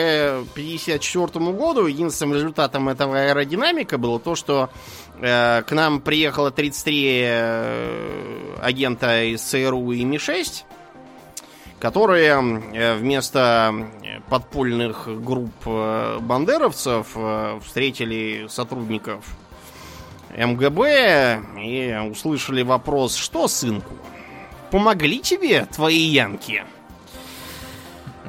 1954 0.53 1.51
году 1.51 1.85
единственным 1.85 2.35
результатом 2.35 2.89
этого 2.89 3.19
аэродинамика 3.19 3.97
было 3.97 4.19
то, 4.19 4.35
что 4.35 4.69
э, 5.19 5.61
к 5.63 5.71
нам 5.71 6.01
приехало 6.01 6.51
33 6.51 7.23
агента 8.61 9.23
из 9.23 9.41
ЦРУ 9.41 9.91
и 9.91 10.03
Ми-6, 10.03 10.63
которые 11.79 12.33
э, 12.73 12.95
вместо 12.95 13.73
э, 14.03 14.19
подпольных 14.29 15.07
групп 15.23 15.53
э, 15.65 16.19
бандеровцев 16.21 17.15
встретили 17.63 18.47
сотрудников 18.49 19.25
МГБ 20.35 21.41
и 21.61 21.97
услышали 22.11 22.61
вопрос, 22.61 23.15
что, 23.15 23.47
сынку, 23.47 23.93
помогли 24.71 25.19
тебе 25.19 25.65
твои 25.65 25.97
янки? 25.97 26.63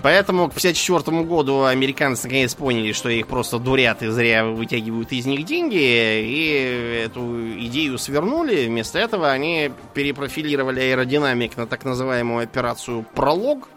Поэтому 0.07 0.49
к 0.49 0.55
54 0.55 1.25
году 1.25 1.65
американцы 1.65 2.29
наконец 2.29 2.55
поняли, 2.55 2.93
что 2.93 3.09
их 3.09 3.27
просто 3.27 3.59
дурят 3.59 4.05
и 4.05 4.07
зря 4.07 4.45
вытягивают 4.47 5.11
из 5.11 5.27
них 5.27 5.45
деньги, 5.45 5.81
и 5.81 7.03
эту 7.07 7.59
идею 7.65 7.99
свернули. 7.99 8.69
Вместо 8.69 9.01
этого 9.01 9.33
они 9.33 9.73
перепрофилировали 9.95 10.79
аэродинамик 10.79 11.57
на 11.57 11.67
так 11.67 11.85
называемую 11.85 12.45
операцию 12.45 13.05
«Пролог», 13.17 13.69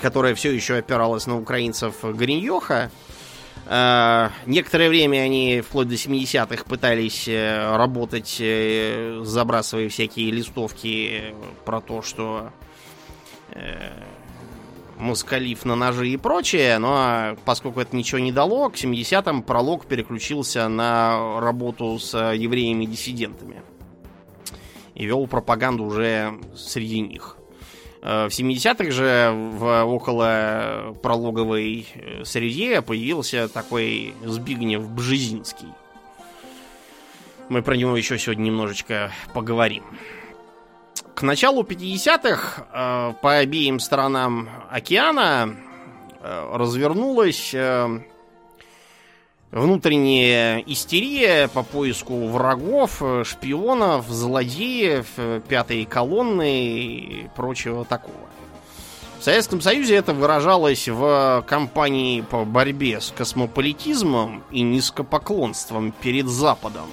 которая 0.00 0.36
все 0.36 0.52
еще 0.52 0.76
опиралась 0.76 1.26
на 1.26 1.36
украинцев 1.36 2.04
Гриньоха. 2.04 2.92
Uh, 3.68 4.30
некоторое 4.46 4.88
время 4.88 5.22
они 5.22 5.60
вплоть 5.60 5.88
до 5.88 5.96
70-х 5.96 6.62
пытались 6.66 7.26
uh, 7.26 7.76
работать, 7.76 8.36
uh, 8.38 9.24
забрасывая 9.24 9.88
всякие 9.88 10.30
листовки 10.30 11.34
про 11.64 11.80
то, 11.80 12.00
что 12.00 12.52
москалив 14.98 15.64
на 15.64 15.76
ножи 15.76 16.08
и 16.08 16.16
прочее, 16.16 16.78
но 16.78 17.36
поскольку 17.44 17.80
это 17.80 17.96
ничего 17.96 18.18
не 18.18 18.32
дало, 18.32 18.70
к 18.70 18.76
70-м 18.76 19.42
пролог 19.42 19.86
переключился 19.86 20.68
на 20.68 21.40
работу 21.40 21.98
с 21.98 22.14
евреями-диссидентами 22.14 23.62
и 24.94 25.04
вел 25.04 25.26
пропаганду 25.26 25.84
уже 25.84 26.38
среди 26.54 27.00
них. 27.00 27.36
Э, 28.02 28.26
в 28.26 28.30
70-х 28.30 28.90
же 28.90 29.32
в 29.32 29.84
около 29.84 30.96
прологовой 31.02 31.86
э, 31.94 32.24
среде 32.24 32.80
появился 32.80 33.48
такой 33.48 34.14
Збигнев 34.24 34.88
Бжезинский. 34.88 35.68
Мы 37.48 37.62
про 37.62 37.76
него 37.76 37.96
еще 37.96 38.18
сегодня 38.18 38.44
немножечко 38.44 39.12
поговорим. 39.34 39.84
К 41.16 41.22
началу 41.22 41.62
50-х 41.62 42.66
э, 42.70 43.14
по 43.22 43.36
обеим 43.36 43.80
сторонам 43.80 44.50
океана 44.70 45.56
развернулась 46.22 47.54
внутренняя 49.50 50.58
истерия 50.66 51.48
по 51.48 51.62
поиску 51.62 52.26
врагов, 52.26 53.00
шпионов, 53.24 54.08
злодеев, 54.08 55.06
пятой 55.48 55.86
колонны 55.86 56.74
и 56.74 57.28
прочего 57.34 57.86
такого. 57.86 58.28
В 59.18 59.24
Советском 59.24 59.62
Союзе 59.62 59.96
это 59.96 60.12
выражалось 60.12 60.86
в 60.86 61.44
кампании 61.48 62.20
по 62.20 62.44
борьбе 62.44 63.00
с 63.00 63.10
космополитизмом 63.16 64.42
и 64.50 64.60
низкопоклонством 64.60 65.92
перед 65.92 66.26
Западом. 66.26 66.90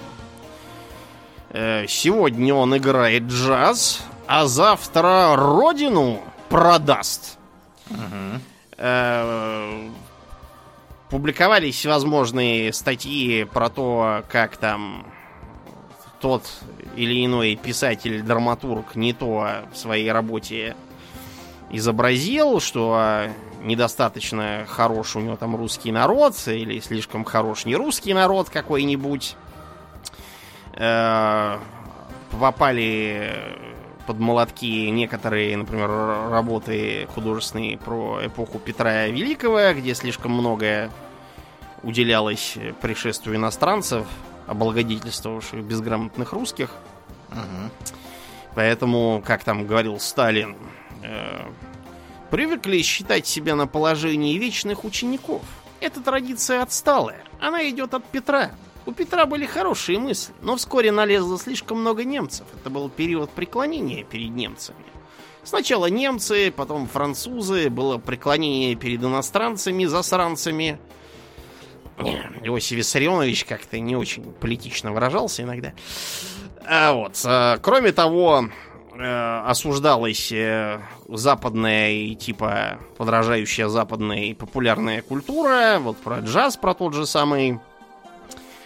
Э, 1.50 1.86
сегодня 1.88 2.56
он 2.56 2.78
играет 2.78 3.24
джаз, 3.24 4.02
а 4.28 4.46
завтра 4.46 5.36
родину 5.36 6.22
продаст. 6.50 7.38
Угу. 7.90 8.40
Публиковались 11.10 11.76
всевозможные 11.76 12.74
статьи 12.74 13.44
про 13.44 13.70
то, 13.70 14.24
как 14.30 14.58
там 14.58 15.06
тот 16.20 16.44
или 16.96 17.26
иной 17.26 17.56
писатель-драматург 17.56 18.96
не 18.96 19.14
то 19.14 19.66
в 19.72 19.78
своей 19.78 20.12
работе 20.12 20.76
изобразил, 21.70 22.60
что 22.60 23.28
недостаточно 23.62 24.66
хорош 24.68 25.16
у 25.16 25.20
него 25.20 25.36
там 25.36 25.56
русский 25.56 25.92
народ, 25.92 26.36
или 26.48 26.80
слишком 26.80 27.26
хорош 27.26 27.66
не 27.66 27.76
русский 27.76 28.14
народ 28.14 28.50
какой-нибудь. 28.50 29.36
Э, 30.76 31.58
попали 32.40 33.73
под 34.06 34.20
молотки 34.20 34.90
некоторые, 34.90 35.56
например, 35.58 35.90
работы 36.30 37.08
художественные 37.14 37.78
про 37.78 38.26
эпоху 38.26 38.60
Петра 38.60 39.08
Великого, 39.08 39.74
где 39.74 39.94
слишком 39.96 40.32
многое 40.32 40.92
уделялось 41.84 42.58
пришествию 42.82 43.36
иностранцев, 43.36 44.06
облагодетельствовавших 44.48 45.64
безграмотных 45.64 46.34
русских. 46.34 46.72
Угу. 47.32 47.92
Поэтому, 48.56 49.24
как 49.26 49.44
там 49.44 49.66
говорил 49.66 50.00
Сталин, 50.00 50.56
э, 51.02 51.46
привыкли 52.30 52.82
считать 52.82 53.26
себя 53.26 53.56
на 53.56 53.68
положении 53.68 54.38
вечных 54.38 54.84
учеников. 54.84 55.42
Эта 55.80 56.02
традиция 56.02 56.62
отсталая. 56.62 57.24
Она 57.40 57.68
идет 57.70 57.94
от 57.94 58.06
Петра. 58.06 58.52
У 58.86 58.92
Петра 58.92 59.26
были 59.26 59.46
хорошие 59.46 59.98
мысли, 59.98 60.34
но 60.42 60.58
вскоре 60.58 60.92
налезло 60.92 61.40
слишком 61.40 61.80
много 61.80 62.04
немцев. 62.04 62.46
Это 62.60 62.70
был 62.70 62.90
период 62.90 63.30
преклонения 63.30 64.04
перед 64.04 64.32
немцами. 64.32 64.84
Сначала 65.44 65.88
немцы, 65.88 66.54
потом 66.56 66.88
французы, 66.88 67.70
было 67.70 67.98
преклонение 67.98 68.76
перед 68.76 69.04
иностранцами, 69.04 69.86
засранцами. 69.86 70.80
Иосиф 72.44 72.78
Виссарионович 72.78 73.46
как-то 73.46 73.80
не 73.80 73.96
очень 73.96 74.24
политично 74.24 74.92
выражался 74.92 75.44
иногда. 75.44 75.74
А 76.66 76.94
вот, 76.94 77.22
а, 77.26 77.58
кроме 77.60 77.92
того, 77.92 78.50
э, 78.94 79.42
осуждалась 79.46 80.32
э, 80.32 80.80
западная 81.08 81.92
и 81.92 82.16
типа 82.16 82.80
подражающая 82.98 83.68
западная 83.68 84.34
популярная 84.34 85.02
культура. 85.02 85.78
Вот 85.80 85.98
про 85.98 86.20
джаз, 86.20 86.58
про 86.58 86.74
тот 86.74 86.94
же 86.94 87.06
самый 87.06 87.60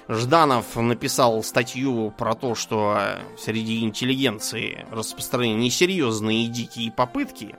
Жданов 0.10 0.76
написал 0.76 1.44
статью 1.44 2.12
про 2.18 2.34
то, 2.34 2.56
что 2.56 3.20
среди 3.38 3.82
интеллигенции 3.82 4.86
распространены 4.92 5.60
несерьезные 5.60 6.46
и 6.46 6.48
дикие 6.48 6.92
попытки 6.92 7.56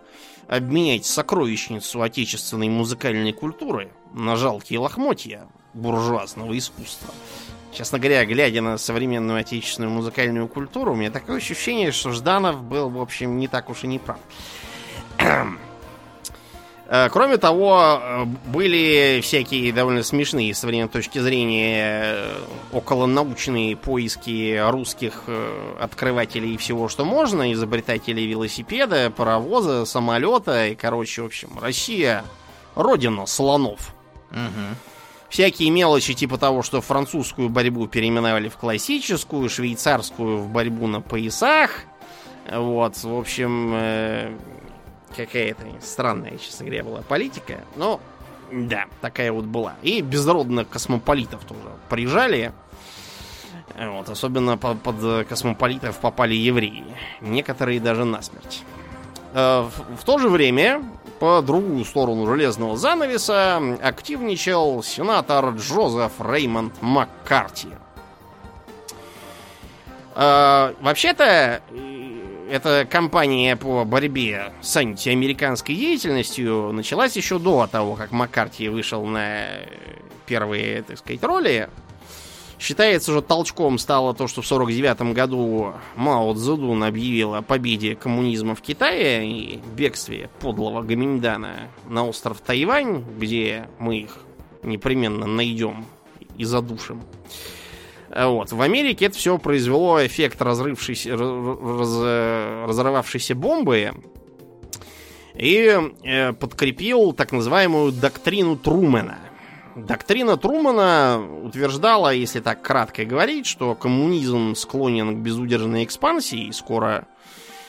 обменять 0.47 1.05
сокровищницу 1.05 2.01
отечественной 2.01 2.71
музыкальной 2.71 3.33
культуры 3.33 3.91
на 4.15 4.37
жалкие 4.37 4.79
лохмотья 4.79 5.47
буржуазного 5.75 6.57
искусства. 6.57 7.13
Честно 7.71 7.99
говоря, 7.99 8.25
глядя 8.25 8.63
на 8.63 8.79
современную 8.79 9.41
отечественную 9.41 9.93
музыкальную 9.93 10.49
культуру, 10.49 10.93
у 10.93 10.97
меня 10.97 11.11
такое 11.11 11.37
ощущение, 11.37 11.93
что 11.93 12.13
Жданов 12.13 12.63
был, 12.63 12.89
в 12.89 12.99
общем, 12.99 13.37
не 13.39 13.47
так 13.47 13.69
уж 13.69 13.85
и 13.85 13.87
не 13.87 13.99
прав. 13.99 14.19
Э, 16.91 17.11
кроме 17.11 17.37
того, 17.37 18.01
э, 18.01 18.25
были 18.47 19.21
всякие 19.23 19.73
довольно 19.75 20.03
смешные 20.03 20.55
с 20.55 20.61
современной 20.61 20.89
точки 20.89 21.19
зрения 21.19 22.15
э, 22.15 22.35
околонаучные 22.73 23.77
поиски 23.77 24.59
русских 24.71 25.25
открывателей 25.79 26.57
всего, 26.57 26.89
что 26.89 27.05
можно, 27.05 27.53
изобретателей 27.53 28.27
велосипеда, 28.27 29.13
паровоза, 29.15 29.85
самолета 29.85 30.69
и, 30.69 30.75
короче, 30.75 31.23
в 31.23 31.27
общем, 31.27 31.59
Россия 31.61 32.25
родина 32.75 33.27
слонов. 33.27 33.95
Угу. 34.31 35.29
Всякие 35.29 35.69
мелочи 35.69 36.15
типа 36.15 36.39
того, 36.39 36.63
что 36.63 36.81
французскую 36.81 37.51
борьбу 37.51 37.87
переименовали 37.87 38.49
в 38.49 38.57
классическую, 38.57 39.51
швейцарскую 39.51 40.39
в 40.39 40.49
борьбу 40.49 40.87
на 40.87 41.03
поясах. 41.03 41.83
Вот, 42.51 42.97
в 42.97 43.15
общем, 43.15 44.39
какая-то 45.17 45.65
странная, 45.81 46.39
честно 46.39 46.67
говоря, 46.67 46.85
была 46.85 47.03
политика. 47.03 47.61
Но, 47.77 48.01
да, 48.53 48.87
такая 49.01 49.33
вот 49.33 49.45
была. 49.45 49.75
И 49.83 50.01
безродных 50.01 50.69
космополитов 50.69 51.45
тоже 51.45 51.61
прижали. 51.89 52.53
Вот, 53.79 54.09
особенно 54.09 54.57
под, 54.57 54.83
под 54.83 55.27
космополитов 55.29 55.99
попали 55.99 56.35
евреи. 56.35 56.85
Некоторые 57.21 57.81
даже 57.81 58.05
насмерть. 58.05 58.63
Э, 59.35 59.69
в, 59.69 60.01
в 60.01 60.05
то 60.05 60.19
же 60.19 60.29
время, 60.29 60.83
по 61.21 61.43
другую 61.43 61.85
сторону 61.85 62.27
железного 62.27 62.77
занавеса, 62.77 63.61
активничал 63.83 64.83
сенатор 64.83 65.51
Джозеф 65.51 66.13
Реймонд 66.19 66.81
Маккарти. 66.81 67.69
Э, 70.15 70.75
вообще-то, 70.81 71.63
эта 72.51 72.87
кампания 72.91 73.57
по 73.57 73.85
борьбе 73.85 74.53
с 74.61 74.77
антиамериканской 74.77 75.75
деятельностью 75.75 76.73
началась 76.73 77.17
еще 77.17 77.39
до 77.39 77.67
того, 77.67 77.95
как 77.95 78.11
Маккарти 78.11 78.69
вышел 78.69 79.05
на 79.05 79.47
первые, 80.27 80.83
так 80.83 80.99
сказать, 80.99 81.23
роли. 81.23 81.69
Считается, 82.59 83.13
что 83.13 83.21
толчком 83.21 83.79
стало 83.79 84.15
то, 84.15 84.27
что 84.27 84.43
в 84.43 84.47
49 84.47 85.15
году 85.15 85.75
Мао 85.95 86.35
Цзэдун 86.35 86.83
объявил 86.83 87.35
о 87.35 87.43
победе 87.43 87.95
коммунизма 87.95 88.57
в 88.57 88.63
Китае 88.63 89.31
и 89.31 89.61
бегстве 89.77 90.29
подлого 90.41 90.83
Гаминьдана 90.83 91.69
на 91.89 92.05
остров 92.05 92.41
Тайвань, 92.41 93.05
где 93.17 93.69
мы 93.79 93.99
их 93.99 94.19
непременно 94.65 95.27
найдем 95.27 95.87
и 96.37 96.45
задушим. 96.45 97.01
Вот. 98.15 98.53
В 98.53 98.61
Америке 98.63 99.07
это 99.07 99.17
все 99.17 99.39
произвело 99.39 100.05
эффект 100.05 100.41
разрывшейся, 100.41 101.17
раз, 101.17 102.69
разорвавшейся 102.69 103.35
бомбы 103.35 103.93
и 105.35 105.79
э, 106.05 106.33
подкрепил 106.33 107.13
так 107.13 107.33
называемую 107.33 107.93
доктрину 107.93 108.57
Трумэна. 108.57 109.19
Доктрина 109.77 110.37
Трумана 110.37 111.25
утверждала, 111.45 112.13
если 112.13 112.41
так 112.41 112.63
кратко 112.63 113.05
говорить, 113.05 113.47
что 113.47 113.77
коммунизм 113.77 114.57
склонен 114.57 115.15
к 115.15 115.19
безудержной 115.21 115.85
экспансии, 115.85 116.49
и 116.49 116.53
скоро, 116.53 117.07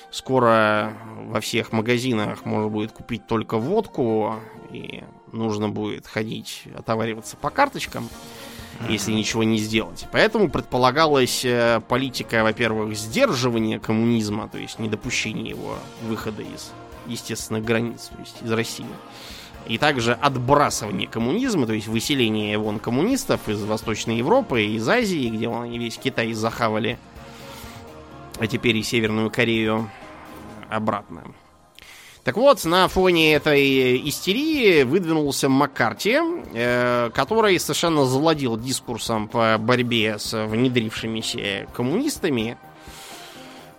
скоро 0.09 0.93
во 1.27 1.39
всех 1.39 1.71
магазинах 1.71 2.45
можно 2.45 2.69
будет 2.69 2.93
купить 2.93 3.27
только 3.27 3.57
водку, 3.57 4.37
и 4.71 5.03
нужно 5.31 5.69
будет 5.69 6.07
ходить, 6.07 6.63
отовариваться 6.75 7.37
по 7.37 7.51
карточкам 7.51 8.09
если 8.87 9.11
ничего 9.11 9.43
не 9.43 9.57
сделать. 9.57 10.05
Поэтому 10.11 10.49
предполагалась 10.49 11.43
э, 11.43 11.81
политика, 11.87 12.43
во-первых, 12.43 12.95
сдерживания 12.95 13.79
коммунизма, 13.79 14.47
то 14.47 14.57
есть 14.57 14.79
недопущения 14.79 15.49
его 15.49 15.75
выхода 16.03 16.41
из 16.41 16.71
естественных 17.07 17.65
границ, 17.65 18.09
то 18.13 18.19
есть 18.19 18.41
из 18.41 18.51
России. 18.51 18.85
И 19.67 19.77
также 19.77 20.13
отбрасывание 20.13 21.07
коммунизма, 21.07 21.67
то 21.67 21.73
есть 21.73 21.87
выселение 21.87 22.57
вон 22.57 22.79
коммунистов 22.79 23.49
из 23.49 23.61
Восточной 23.63 24.17
Европы, 24.17 24.63
из 24.63 24.87
Азии, 24.87 25.29
где 25.29 25.49
они 25.49 25.77
весь 25.77 25.97
Китай 25.97 26.31
захавали, 26.33 26.97
а 28.39 28.47
теперь 28.47 28.77
и 28.77 28.83
Северную 28.83 29.29
Корею 29.29 29.91
обратно. 30.69 31.23
Так 32.23 32.35
вот, 32.35 32.65
на 32.65 32.87
фоне 32.89 33.33
этой 33.33 34.07
истерии 34.09 34.83
выдвинулся 34.83 35.47
Маккарти, 35.47 36.17
э, 36.53 37.09
который 37.13 37.57
совершенно 37.59 38.05
завладел 38.05 38.57
дискурсом 38.57 39.29
по 39.29 39.57
борьбе 39.57 40.19
с 40.19 40.45
внедрившимися 40.45 41.67
коммунистами 41.73 42.57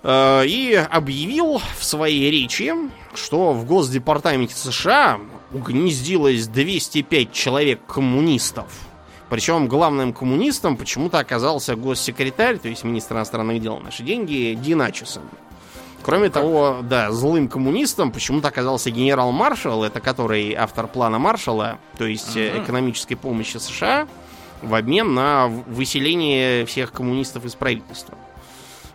э, 0.03 0.47
и 0.47 0.75
объявил 0.75 1.61
в 1.79 1.85
своей 1.85 2.31
речи, 2.31 2.73
что 3.15 3.53
в 3.53 3.67
Госдепартаменте 3.67 4.55
США 4.55 5.21
угнездилось 5.53 6.47
205 6.47 7.33
человек 7.33 7.81
коммунистов. 7.87 8.67
Причем 9.29 9.69
главным 9.69 10.13
коммунистом 10.13 10.77
почему-то 10.77 11.19
оказался 11.19 11.77
госсекретарь, 11.77 12.59
то 12.59 12.69
есть 12.69 12.85
министр 12.85 13.17
иностранных 13.17 13.61
дел 13.61 13.79
наши 13.79 14.03
деньги, 14.03 14.59
Дин 14.61 14.83
Кроме 16.03 16.31
того, 16.31 16.81
да, 16.83 17.11
злым 17.13 17.49
коммунистом 17.49 18.11
почему-то 18.11 18.49
оказался 18.49 18.91
генерал 18.91 19.33
Маршалл, 19.33 19.85
это 19.85 20.01
который 20.01 20.55
автор 20.55 20.87
плана 20.87 21.19
Маршалла, 21.19 21.79
то 21.99 22.07
есть 22.07 22.37
uh 22.37 22.65
экономической 22.65 23.17
помощи 23.17 23.59
США, 23.59 24.09
в 24.63 24.75
обмен 24.75 25.15
на 25.15 25.47
выселение 25.49 26.65
всех 26.67 26.93
коммунистов 26.93 27.45
из 27.45 27.55
правительства. 27.55 28.17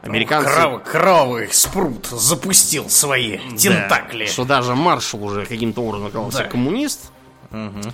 Американцы... 0.01 0.51
Крав... 0.51 0.83
Кровавый 0.83 1.51
спрут 1.51 2.05
запустил 2.07 2.89
свои 2.89 3.37
да, 3.37 3.57
тентакли. 3.57 4.25
Что 4.25 4.45
даже 4.45 4.75
Маршал 4.75 5.23
уже 5.23 5.45
каким-то 5.45 5.81
образом 5.81 6.07
оказался 6.07 6.39
да. 6.39 6.43
коммунист. 6.45 7.11
Угу. 7.51 7.91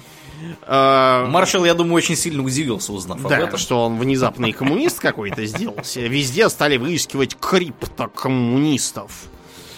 А... 0.64 1.26
Маршал, 1.28 1.66
я 1.66 1.74
думаю, 1.74 1.96
очень 1.96 2.16
сильно 2.16 2.44
удивился, 2.44 2.94
узнав 2.94 3.22
да, 3.24 3.38
об 3.38 3.44
этом. 3.44 3.58
что 3.58 3.86
он 3.86 3.98
внезапный 3.98 4.52
коммунист 4.52 5.00
какой-то 5.00 5.46
сделался. 5.46 6.02
Везде 6.02 6.50
стали 6.50 6.78
выискивать 6.78 7.38
криптокоммунистов. 7.40 9.12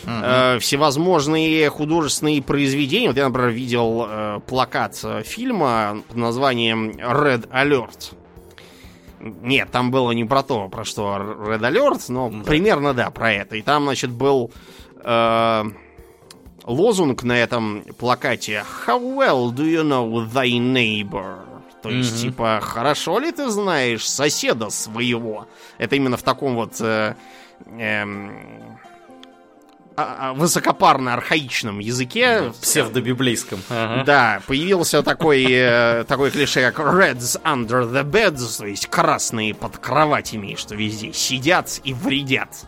Uh-huh. 0.05 0.59
всевозможные 0.59 1.69
художественные 1.69 2.41
произведения. 2.41 3.07
Вот 3.07 3.15
я, 3.15 3.29
например, 3.29 3.51
видел 3.51 4.05
э, 4.05 4.39
плакат 4.45 4.99
э, 5.01 5.23
фильма 5.23 6.03
под 6.09 6.17
названием 6.17 6.89
Red 6.89 7.49
Alert. 7.49 8.13
Нет, 9.21 9.69
там 9.71 9.91
было 9.91 10.11
не 10.11 10.25
про 10.25 10.43
то, 10.43 10.67
про 10.67 10.83
что 10.83 11.15
Red 11.15 11.61
Alert, 11.61 12.01
но 12.09 12.29
да. 12.29 12.43
примерно 12.43 12.93
да, 12.93 13.09
про 13.11 13.31
это. 13.31 13.55
И 13.55 13.61
там, 13.61 13.83
значит, 13.83 14.11
был 14.11 14.51
э, 14.97 15.63
лозунг 16.65 17.23
на 17.23 17.37
этом 17.37 17.83
плакате 17.97 18.63
How 18.85 18.99
well 18.99 19.51
do 19.53 19.65
you 19.65 19.83
know 19.83 20.25
thy 20.31 20.57
neighbor? 20.59 21.39
То 21.81 21.89
есть, 21.89 22.15
mm-hmm. 22.15 22.29
типа, 22.29 22.59
хорошо 22.61 23.19
ли 23.19 23.31
ты 23.33 23.49
знаешь 23.49 24.07
соседа 24.07 24.69
своего? 24.69 25.47
Это 25.77 25.97
именно 25.97 26.15
в 26.15 26.23
таком 26.23 26.55
вот 26.55 26.79
э, 26.79 27.15
э, 27.77 28.05
а, 29.95 30.29
а, 30.29 30.33
высокопарно-архаичном 30.33 31.79
языке. 31.79 32.51
Псевдобиблейском. 32.61 33.59
Ага. 33.69 34.03
Да, 34.05 34.41
появился 34.47 35.03
такой, 35.03 35.45
э, 35.47 36.03
такой 36.07 36.31
клише, 36.31 36.71
как 36.71 36.79
Reds 36.79 37.41
under 37.43 37.91
the 37.91 38.03
beds, 38.03 38.57
то 38.57 38.65
есть 38.65 38.87
красные 38.87 39.53
под 39.53 39.77
кроватями, 39.77 40.55
что 40.55 40.75
везде 40.75 41.13
сидят 41.13 41.81
и 41.83 41.93
вредят. 41.93 42.65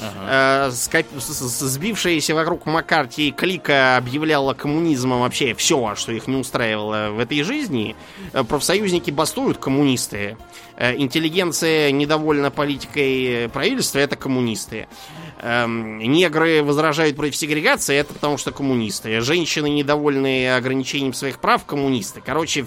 Ага. 0.00 0.68
Э, 0.68 0.70
сбившаяся 0.70 2.34
вокруг 2.34 2.66
Маккарти 2.66 3.30
клика 3.30 3.96
объявляла 3.96 4.54
коммунизмом 4.54 5.20
вообще 5.20 5.54
все, 5.54 5.94
что 5.94 6.12
их 6.12 6.26
не 6.26 6.36
устраивало 6.36 7.10
в 7.10 7.18
этой 7.18 7.42
жизни. 7.42 7.96
Э, 8.32 8.44
профсоюзники 8.44 9.10
бастуют, 9.10 9.58
коммунисты. 9.58 10.36
Интеллигенция 10.76 11.92
недовольна 11.92 12.50
политикой 12.50 13.48
правительства, 13.50 14.00
это 14.00 14.16
коммунисты 14.16 14.88
эм, 15.44 15.98
негры 15.98 16.62
возражают 16.62 17.16
против 17.16 17.36
сегрегации, 17.36 17.96
это 17.96 18.14
потому 18.14 18.38
что 18.38 18.50
коммунисты. 18.50 19.20
Женщины, 19.20 19.68
недовольные 19.68 20.56
ограничением 20.56 21.12
своих 21.12 21.38
прав, 21.38 21.64
коммунисты. 21.64 22.20
Короче, 22.24 22.66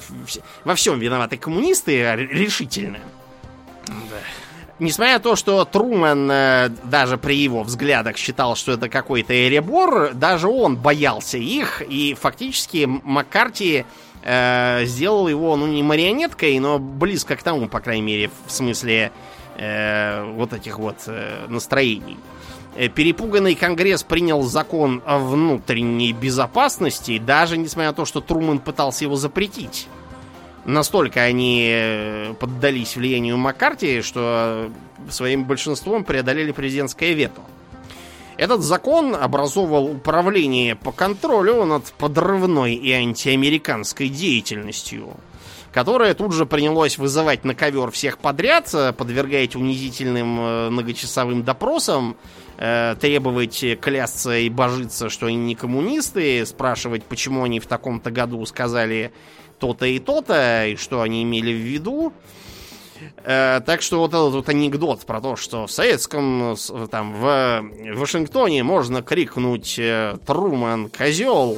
во 0.64 0.76
всем 0.76 0.99
виноваты 0.99 1.38
коммунисты 1.38 2.16
решительно. 2.16 2.99
Да. 3.88 3.93
Несмотря 4.80 5.13
на 5.13 5.19
то, 5.19 5.36
что 5.36 5.65
Трумэн 5.65 6.30
э, 6.30 6.69
даже 6.84 7.17
при 7.17 7.36
его 7.36 7.63
взглядах 7.63 8.17
считал, 8.17 8.55
что 8.55 8.73
это 8.73 8.89
какой-то 8.89 9.34
эребор, 9.34 10.13
даже 10.13 10.47
он 10.47 10.78
боялся 10.78 11.39
их, 11.39 11.82
и 11.82 12.13
фактически 12.13 12.86
Маккарти 12.86 13.86
э, 14.21 14.86
сделал 14.86 15.28
его, 15.28 15.55
ну, 15.55 15.65
не 15.65 15.82
марионеткой, 15.82 16.59
но 16.59 16.78
близко 16.78 17.36
к 17.36 17.41
тому, 17.41 17.67
по 17.67 17.80
крайней 17.80 18.03
мере, 18.03 18.30
в 18.45 18.51
смысле 18.51 19.11
э, 19.55 20.23
вот 20.36 20.53
этих 20.53 20.78
вот 20.78 20.97
э, 21.07 21.47
настроений. 21.47 22.17
Э, 22.75 22.88
перепуганный 22.88 23.55
Конгресс 23.55 24.03
принял 24.03 24.43
закон 24.43 25.01
о 25.07 25.17
внутренней 25.17 26.13
безопасности, 26.13 27.17
даже 27.17 27.57
несмотря 27.57 27.89
на 27.89 27.95
то, 27.95 28.05
что 28.05 28.21
Трумэн 28.21 28.59
пытался 28.59 29.05
его 29.05 29.15
запретить. 29.15 29.88
Настолько 30.68 31.22
они 31.22 31.65
э, 31.72 32.34
поддались 32.38 32.97
влиянию 32.97 33.38
Маккарти, 33.38 34.01
что 34.01 34.70
своим 35.09 35.45
большинством 35.45 36.03
преодолели 36.03 36.51
президентское 36.51 37.13
вето. 37.13 37.39
Этот 38.36 38.61
закон 38.61 39.15
образовывал 39.15 39.86
управление 39.86 40.76
по 40.76 40.91
контролю 40.91 41.63
над 41.63 41.86
подрывной 41.93 42.76
и 42.76 42.91
антиамериканской 42.91 44.09
деятельностью, 44.09 45.11
которое 45.72 46.13
тут 46.13 46.34
же 46.34 46.45
принялось 46.45 46.97
вызывать 46.97 47.45
на 47.45 47.55
ковер 47.55 47.89
всех 47.91 48.18
подряд, 48.18 48.70
э, 48.74 48.91
подвергать 48.91 49.55
унизительным 49.55 50.74
многочасовым 50.74 51.43
допросам, 51.43 52.18
э, 52.57 52.97
требовать 52.99 53.63
клясться 53.80 54.38
и 54.38 54.49
божиться, 54.49 55.07
что 55.07 55.28
они 55.28 55.38
не 55.38 55.55
коммунисты, 55.55 56.45
спрашивать, 56.45 57.05
почему 57.05 57.45
они 57.45 57.61
в 57.61 57.68
таком-то 57.68 58.11
году 58.11 58.45
сказали 58.45 59.13
то-то 59.60 59.86
и 59.86 59.99
то-то, 59.99 60.66
и 60.68 60.76
что 60.76 61.01
они 61.01 61.24
имели 61.24 61.51
в 61.51 61.62
виду. 61.62 62.14
Э, 63.24 63.62
так 63.66 63.82
что 63.82 63.99
вот 63.99 64.10
этот 64.10 64.34
вот 64.34 64.49
анекдот 64.49 65.05
про 65.05 65.22
то, 65.22 65.36
что 65.36 65.68
в 65.68 65.72
советском, 65.72 66.55
там, 66.89 67.14
в 67.14 67.64
Вашингтоне 67.95 68.64
можно 68.64 69.01
крикнуть 69.01 69.78
э, 69.78 70.18
«Труман, 70.26 70.89
козел!» 70.89 71.58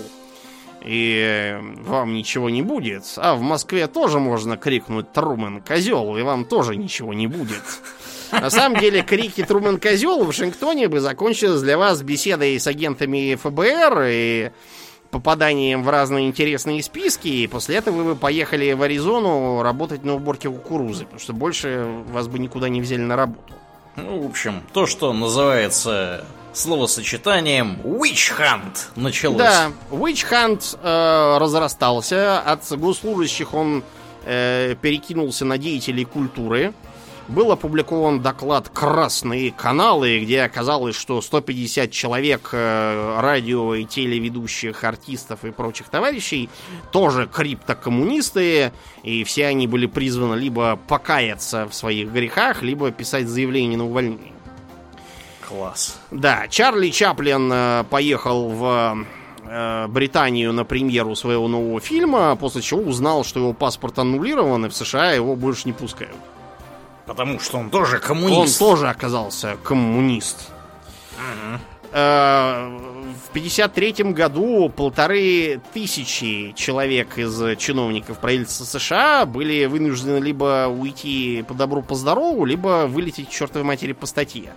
и 0.86 1.58
вам 1.82 2.14
ничего 2.14 2.50
не 2.50 2.62
будет. 2.62 3.04
А 3.18 3.36
в 3.36 3.42
Москве 3.42 3.88
тоже 3.88 4.20
можно 4.20 4.56
крикнуть 4.56 5.12
«Труман, 5.12 5.62
козел!» 5.62 6.18
и 6.18 6.22
вам 6.22 6.46
тоже 6.46 6.78
ничего 6.78 7.14
не 7.14 7.28
будет. 7.28 7.64
На 8.32 8.50
самом 8.50 8.80
деле, 8.80 9.02
крики 9.02 9.44
Трумэн 9.44 9.80
Козел 9.80 10.24
в 10.24 10.28
Вашингтоне 10.28 10.88
бы 10.88 11.00
закончились 11.00 11.62
для 11.62 11.78
вас 11.78 12.02
беседой 12.02 12.60
с 12.60 12.68
агентами 12.68 13.36
ФБР 13.36 14.04
и 14.08 14.52
попаданием 15.12 15.84
в 15.84 15.90
разные 15.90 16.28
интересные 16.28 16.84
списки, 16.84 17.28
и 17.28 17.48
после 17.48 17.78
этого 17.78 17.96
вы 17.96 18.04
бы 18.04 18.16
поехали 18.16 18.74
в 18.74 18.82
Аризону 18.82 19.62
работать 19.64 20.04
на 20.04 20.16
уборке 20.16 20.50
кукурузы, 20.50 21.06
потому 21.06 21.20
что 21.20 21.34
больше 21.34 21.88
вас 22.12 22.28
бы 22.28 22.40
никуда 22.40 22.70
не 22.70 22.82
взяли 22.82 23.02
на 23.02 23.16
работу. 23.16 23.54
Ну, 23.96 24.22
в 24.22 24.26
общем, 24.28 24.64
то, 24.74 24.86
что 24.86 25.12
называется 25.14 26.26
словосочетанием 26.54 27.80
Witch 27.84 28.34
Hunt 28.38 28.78
началось. 28.96 29.38
Да, 29.38 29.72
Witch 29.92 30.26
Hunt 30.30 30.78
э, 30.82 31.38
разрастался, 31.38 32.40
от 32.40 32.70
госслужащих 32.72 33.54
он 33.54 33.84
э, 34.26 34.76
перекинулся 34.82 35.46
на 35.46 35.58
деятелей 35.58 36.06
культуры 36.06 36.74
был 37.30 37.52
опубликован 37.52 38.22
доклад 38.22 38.70
«Красные 38.70 39.52
каналы», 39.52 40.20
где 40.20 40.42
оказалось, 40.42 40.96
что 40.96 41.22
150 41.22 41.92
человек 41.92 42.50
э, 42.52 43.20
радио 43.20 43.76
и 43.76 43.86
телеведущих 43.86 44.84
артистов 44.84 45.46
и 45.46 45.52
прочих 45.52 45.90
товарищей 45.90 46.50
тоже 46.92 47.30
криптокоммунисты, 47.32 48.72
и 49.04 49.24
все 49.24 49.48
они 49.48 49.68
были 49.68 49.86
призваны 49.86 50.36
либо 50.36 50.80
покаяться 50.88 51.68
в 51.68 51.74
своих 51.74 52.12
грехах, 52.12 52.64
либо 52.64 52.92
писать 52.92 53.28
заявление 53.28 53.78
на 53.78 53.86
увольнение. 53.86 54.34
Класс. 55.48 56.00
Да, 56.12 56.48
Чарли 56.48 56.90
Чаплин 56.90 57.50
э, 57.52 57.84
поехал 57.90 58.50
в 58.50 59.06
э, 59.44 59.88
Британию 59.88 60.52
на 60.52 60.66
премьеру 60.66 61.16
своего 61.16 61.48
нового 61.48 61.80
фильма, 61.80 62.36
после 62.36 62.62
чего 62.64 62.82
узнал, 62.82 63.24
что 63.24 63.40
его 63.40 63.54
паспорт 63.54 64.00
аннулирован, 64.00 64.66
и 64.66 64.70
в 64.70 64.76
США 64.76 65.12
его 65.12 65.36
больше 65.36 65.64
не 65.66 65.74
пускают. 65.74 66.16
Потому 67.10 67.40
что 67.40 67.58
он 67.58 67.72
тоже 67.72 67.98
коммунист. 67.98 68.62
Он 68.62 68.70
тоже 68.70 68.88
оказался 68.88 69.58
коммунист. 69.64 70.52
Угу. 71.18 71.60
В 71.92 73.34
53 73.34 73.94
году 74.14 74.70
полторы 74.70 75.60
тысячи 75.74 76.54
человек 76.56 77.18
из 77.18 77.58
чиновников 77.58 78.20
правительства 78.20 78.64
США 78.64 79.26
были 79.26 79.66
вынуждены 79.66 80.20
либо 80.24 80.68
уйти 80.68 81.44
по 81.48 81.56
добру, 81.56 81.82
по 81.82 81.96
здорову, 81.96 82.46
либо 82.46 82.86
вылететь 82.86 83.30
к 83.30 83.32
чертовой 83.32 83.66
матери 83.66 83.94
по 83.94 84.06
статье. 84.06 84.54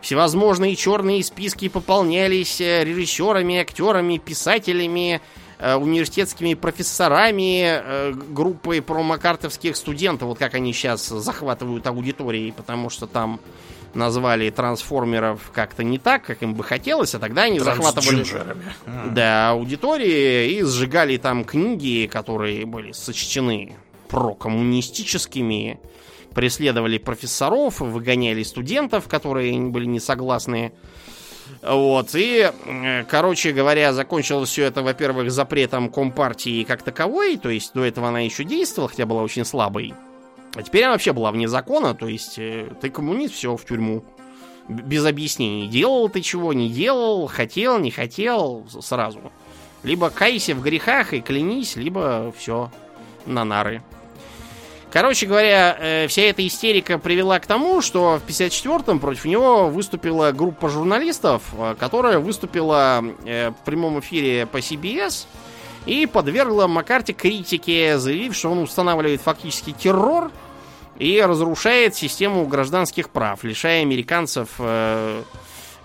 Всевозможные 0.00 0.76
черные 0.76 1.24
списки 1.24 1.68
пополнялись 1.68 2.60
э, 2.60 2.84
режиссерами, 2.84 3.58
актерами, 3.58 4.18
писателями, 4.18 5.16
Э, 5.16 5.41
университетскими 5.76 6.54
профессорами 6.54 7.62
э, 7.64 8.12
группой 8.12 8.82
промокартовских 8.82 9.76
студентов, 9.76 10.28
вот 10.28 10.38
как 10.38 10.54
они 10.54 10.72
сейчас 10.72 11.06
захватывают 11.06 11.86
аудитории, 11.86 12.50
потому 12.50 12.90
что 12.90 13.06
там 13.06 13.40
назвали 13.94 14.50
трансформеров 14.50 15.50
как-то 15.54 15.84
не 15.84 15.98
так, 15.98 16.24
как 16.24 16.42
им 16.42 16.54
бы 16.54 16.64
хотелось, 16.64 17.14
а 17.14 17.18
тогда 17.18 17.42
они 17.42 17.60
захватывали 17.60 18.24
да, 19.10 19.50
аудитории 19.50 20.52
и 20.52 20.62
сжигали 20.62 21.16
там 21.16 21.44
книги, 21.44 22.08
которые 22.10 22.66
были 22.66 22.92
сочтены 22.92 23.76
прокоммунистическими, 24.08 25.78
преследовали 26.34 26.98
профессоров, 26.98 27.80
выгоняли 27.80 28.42
студентов, 28.42 29.08
которые 29.08 29.58
были 29.60 29.86
не 29.86 30.00
согласны 30.00 30.72
вот, 31.62 32.10
и, 32.14 32.50
короче 33.08 33.52
говоря, 33.52 33.92
закончилось 33.92 34.50
все 34.50 34.64
это, 34.64 34.82
во-первых, 34.82 35.30
запретом 35.30 35.90
Компартии 35.90 36.64
как 36.64 36.82
таковой, 36.82 37.36
то 37.36 37.48
есть 37.48 37.72
до 37.74 37.84
этого 37.84 38.08
она 38.08 38.20
еще 38.20 38.44
действовала, 38.44 38.88
хотя 38.88 39.06
была 39.06 39.22
очень 39.22 39.44
слабой. 39.44 39.94
А 40.54 40.62
теперь 40.62 40.84
она 40.84 40.92
вообще 40.92 41.12
была 41.12 41.30
вне 41.32 41.48
закона, 41.48 41.94
то 41.94 42.06
есть 42.06 42.38
э, 42.38 42.68
ты 42.80 42.90
коммунист, 42.90 43.34
все, 43.34 43.56
в 43.56 43.64
тюрьму. 43.64 44.04
без 44.68 45.04
объяснений. 45.04 45.66
Делал 45.66 46.08
ты 46.08 46.20
чего, 46.20 46.52
не 46.52 46.68
делал, 46.68 47.26
хотел, 47.26 47.78
не 47.78 47.90
хотел, 47.90 48.66
сразу. 48.80 49.32
Либо 49.82 50.10
кайся 50.10 50.54
в 50.54 50.62
грехах 50.62 51.14
и 51.14 51.20
клянись, 51.20 51.76
либо 51.76 52.32
все, 52.36 52.70
на 53.26 53.44
нары. 53.44 53.82
Короче 54.92 55.24
говоря, 55.24 55.74
э, 55.78 56.06
вся 56.06 56.22
эта 56.22 56.46
истерика 56.46 56.98
привела 56.98 57.38
к 57.40 57.46
тому, 57.46 57.80
что 57.80 58.20
в 58.20 58.28
54-м 58.28 59.00
против 59.00 59.24
него 59.24 59.68
выступила 59.70 60.32
группа 60.32 60.68
журналистов, 60.68 61.42
э, 61.56 61.74
которая 61.80 62.18
выступила 62.18 63.02
э, 63.24 63.52
в 63.52 63.64
прямом 63.64 64.00
эфире 64.00 64.44
по 64.44 64.58
CBS 64.58 65.26
и 65.86 66.04
подвергла 66.04 66.66
Маккарти 66.66 67.14
критике, 67.14 67.96
заявив, 67.96 68.36
что 68.36 68.50
он 68.50 68.58
устанавливает 68.58 69.22
фактически 69.22 69.72
террор 69.72 70.30
и 70.98 71.22
разрушает 71.22 71.94
систему 71.94 72.46
гражданских 72.46 73.08
прав, 73.08 73.42
лишая 73.44 73.80
американцев 73.80 74.60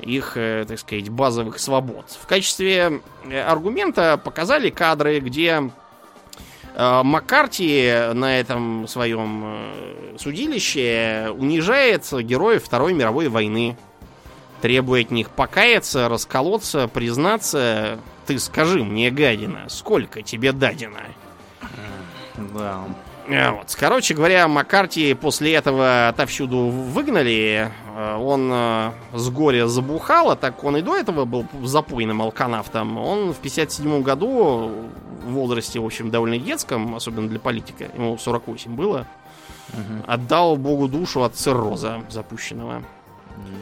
их, 0.02 0.34
так 0.36 0.78
сказать, 0.78 1.10
базовых 1.10 1.58
свобод. 1.58 2.06
В 2.22 2.28
качестве 2.28 3.02
аргумента 3.48 4.22
показали 4.24 4.70
кадры, 4.70 5.20
где 5.20 5.72
Э, 5.72 5.87
Маккарти 6.78 7.92
на 8.14 8.40
этом 8.40 8.88
своем 8.88 9.44
э, 9.46 10.16
судилище 10.20 11.34
унижает 11.36 12.06
героев 12.22 12.64
Второй 12.64 12.94
мировой 12.94 13.30
войны. 13.30 13.76
Требует 14.62 15.08
от 15.08 15.12
них 15.12 15.30
покаяться, 15.32 16.08
расколоться, 16.08 16.88
признаться. 16.88 18.00
Ты 18.28 18.38
скажи 18.38 18.84
мне, 18.84 19.10
гадина, 19.10 19.66
сколько 19.70 20.22
тебе 20.22 20.52
дадено? 20.52 21.02
Да. 22.38 22.84
Э, 23.28 23.52
вот. 23.52 23.76
Короче 23.78 24.14
говоря, 24.14 24.48
Маккарти 24.48 25.14
после 25.14 25.54
этого 25.56 26.10
отовсюду 26.10 26.68
выгнали. 26.68 27.72
Он 28.20 28.52
с 29.14 29.30
горя 29.30 29.68
забухал, 29.68 30.30
а 30.30 30.36
так 30.36 30.64
он 30.64 30.78
и 30.78 30.82
до 30.82 30.96
этого 30.96 31.26
был 31.26 31.46
запойным 31.64 32.22
алканавтом. 32.22 32.98
Он 32.98 33.34
в 33.34 33.38
57 33.38 34.04
году 34.04 34.72
в 35.28 35.32
возрасте, 35.32 35.80
в 35.80 35.86
общем, 35.86 36.10
довольно 36.10 36.38
детском, 36.38 36.96
особенно 36.96 37.28
для 37.28 37.40
политика, 37.40 37.86
ему 37.94 38.18
48 38.18 38.76
было, 38.76 39.08
угу. 39.74 40.04
отдал 40.08 40.56
Богу 40.56 40.88
душу 40.88 41.24
от 41.24 41.36
цирроза 41.36 42.04
запущенного. 42.10 42.84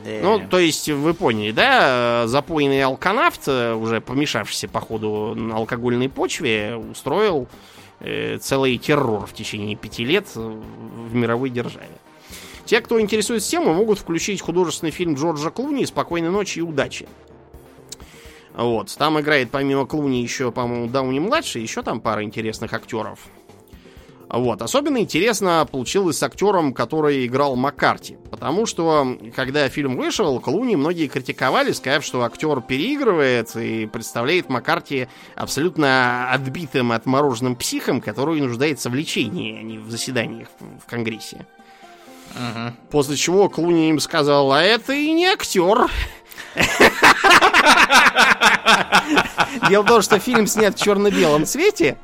Да. 0.05 0.11
Ну, 0.21 0.41
то 0.49 0.59
есть, 0.59 0.89
вы 0.89 1.13
поняли, 1.13 1.51
да, 1.51 2.27
запойный 2.27 2.83
алканавт, 2.83 3.47
уже 3.47 3.99
помешавшийся, 3.99 4.69
по 4.69 4.79
ходу 4.79 5.33
на 5.35 5.57
алкогольной 5.57 6.07
почве, 6.07 6.75
устроил 6.75 7.47
э, 7.99 8.37
целый 8.39 8.77
террор 8.77 9.25
в 9.25 9.33
течение 9.33 9.75
пяти 9.75 10.05
лет 10.05 10.27
в 10.35 11.13
мировой 11.13 11.49
державе. 11.49 11.89
Те, 12.65 12.81
кто 12.81 12.99
интересуется 12.99 13.51
темой, 13.51 13.75
могут 13.75 13.99
включить 13.99 14.41
художественный 14.41 14.91
фильм 14.91 15.13
Джорджа 15.13 15.51
Клуни 15.51 15.85
«Спокойной 15.85 16.31
ночи 16.31 16.59
и 16.59 16.61
удачи». 16.63 17.07
Вот. 18.55 18.95
Там 18.97 19.19
играет 19.19 19.51
помимо 19.51 19.85
Клуни 19.85 20.21
еще, 20.21 20.51
по-моему, 20.51 20.87
Дауни-младший, 20.87 21.61
еще 21.61 21.83
там 21.83 22.01
пара 22.01 22.23
интересных 22.23 22.73
актеров. 22.73 23.19
Вот. 24.29 24.61
Особенно 24.61 24.97
интересно 24.99 25.67
получилось 25.69 26.17
с 26.17 26.23
актером, 26.23 26.73
который 26.73 27.25
играл 27.25 27.55
Маккарти. 27.55 28.17
Потому 28.29 28.65
что, 28.65 29.17
когда 29.35 29.69
фильм 29.69 29.97
вышел, 29.97 30.39
Клуни 30.39 30.75
многие 30.75 31.07
критиковали, 31.07 31.71
сказав, 31.71 32.03
что 32.03 32.23
актер 32.23 32.61
переигрывает 32.61 33.55
и 33.55 33.85
представляет 33.85 34.49
Маккарти 34.49 35.07
абсолютно 35.35 36.31
отбитым, 36.31 36.91
отмороженным 36.91 37.55
психом, 37.55 38.01
который 38.01 38.41
нуждается 38.41 38.89
в 38.89 38.95
лечении, 38.95 39.59
а 39.59 39.61
не 39.61 39.77
в 39.77 39.89
заседаниях 39.89 40.47
в 40.59 40.89
Конгрессе. 40.89 41.45
Ага. 42.35 42.73
После 42.91 43.15
чего 43.15 43.49
Клуни 43.49 43.89
им 43.89 43.99
сказал, 43.99 44.51
а 44.51 44.61
это 44.61 44.93
и 44.93 45.11
не 45.11 45.25
актер. 45.25 45.89
Дело 49.69 49.83
в 49.83 49.87
том, 49.87 50.01
что 50.01 50.19
фильм 50.19 50.47
снят 50.47 50.77
в 50.77 50.83
черно-белом 50.83 51.45
цвете, 51.45 51.97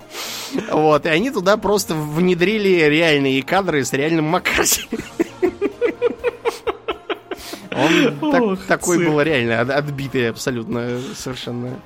вот, 0.71 1.05
и 1.05 1.09
они 1.09 1.31
туда 1.31 1.57
просто 1.57 1.93
внедрили 1.95 2.69
реальные 2.89 3.43
кадры 3.43 3.83
с 3.83 3.93
реальным 3.93 4.25
Маккарти. 4.25 4.87
Он 7.71 8.17
Ох, 8.21 8.59
так, 8.59 8.67
такой 8.67 9.05
был 9.05 9.21
реально 9.21 9.61
отбитый 9.61 10.29
абсолютно 10.29 10.99
совершенно. 11.15 11.79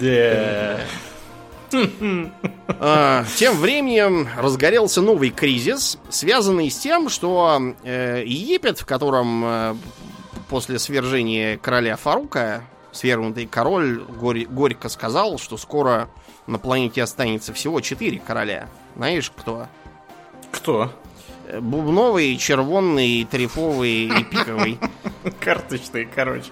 Да. 0.00 0.80
А, 2.68 3.24
тем 3.36 3.56
временем 3.56 4.28
разгорелся 4.36 5.00
новый 5.00 5.30
кризис, 5.30 5.98
связанный 6.10 6.70
с 6.70 6.76
тем, 6.76 7.08
что 7.08 7.74
э, 7.82 8.22
Египет, 8.26 8.78
в 8.78 8.86
котором 8.86 9.44
э, 9.44 9.74
после 10.48 10.78
свержения 10.78 11.56
короля 11.56 11.96
Фарука 11.96 12.64
свергнутый 12.92 13.46
король 13.46 14.02
горь, 14.04 14.44
горько 14.44 14.88
сказал, 14.88 15.38
что 15.38 15.56
скоро 15.56 16.08
на 16.46 16.58
планете 16.58 17.02
останется 17.02 17.52
всего 17.52 17.80
четыре 17.80 18.18
короля. 18.18 18.68
Знаешь, 18.96 19.32
кто? 19.34 19.66
Кто? 20.50 20.92
Э, 21.46 21.60
бубновый, 21.60 22.36
червонный, 22.36 23.24
трифовый 23.24 24.06
и 24.06 24.24
пиковый. 24.30 24.78
Карточный, 25.40 26.06
короче. 26.06 26.50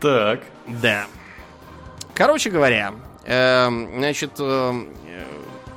Так. 0.00 0.40
Да. 0.66 1.06
Короче 2.14 2.50
говоря, 2.50 2.92
э, 3.24 3.68
значит, 3.96 4.32
э, 4.38 4.84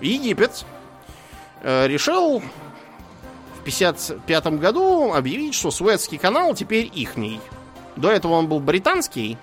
Египет 0.02 0.66
решил 1.64 2.40
в 2.40 3.64
55 3.64 4.46
году 4.60 5.14
объявить, 5.14 5.54
что 5.54 5.72
Суэцкий 5.72 6.18
канал 6.18 6.54
теперь 6.54 6.92
ихний. 6.94 7.40
До 7.96 8.12
этого 8.12 8.34
он 8.34 8.48
был 8.48 8.60
британский, 8.60 9.38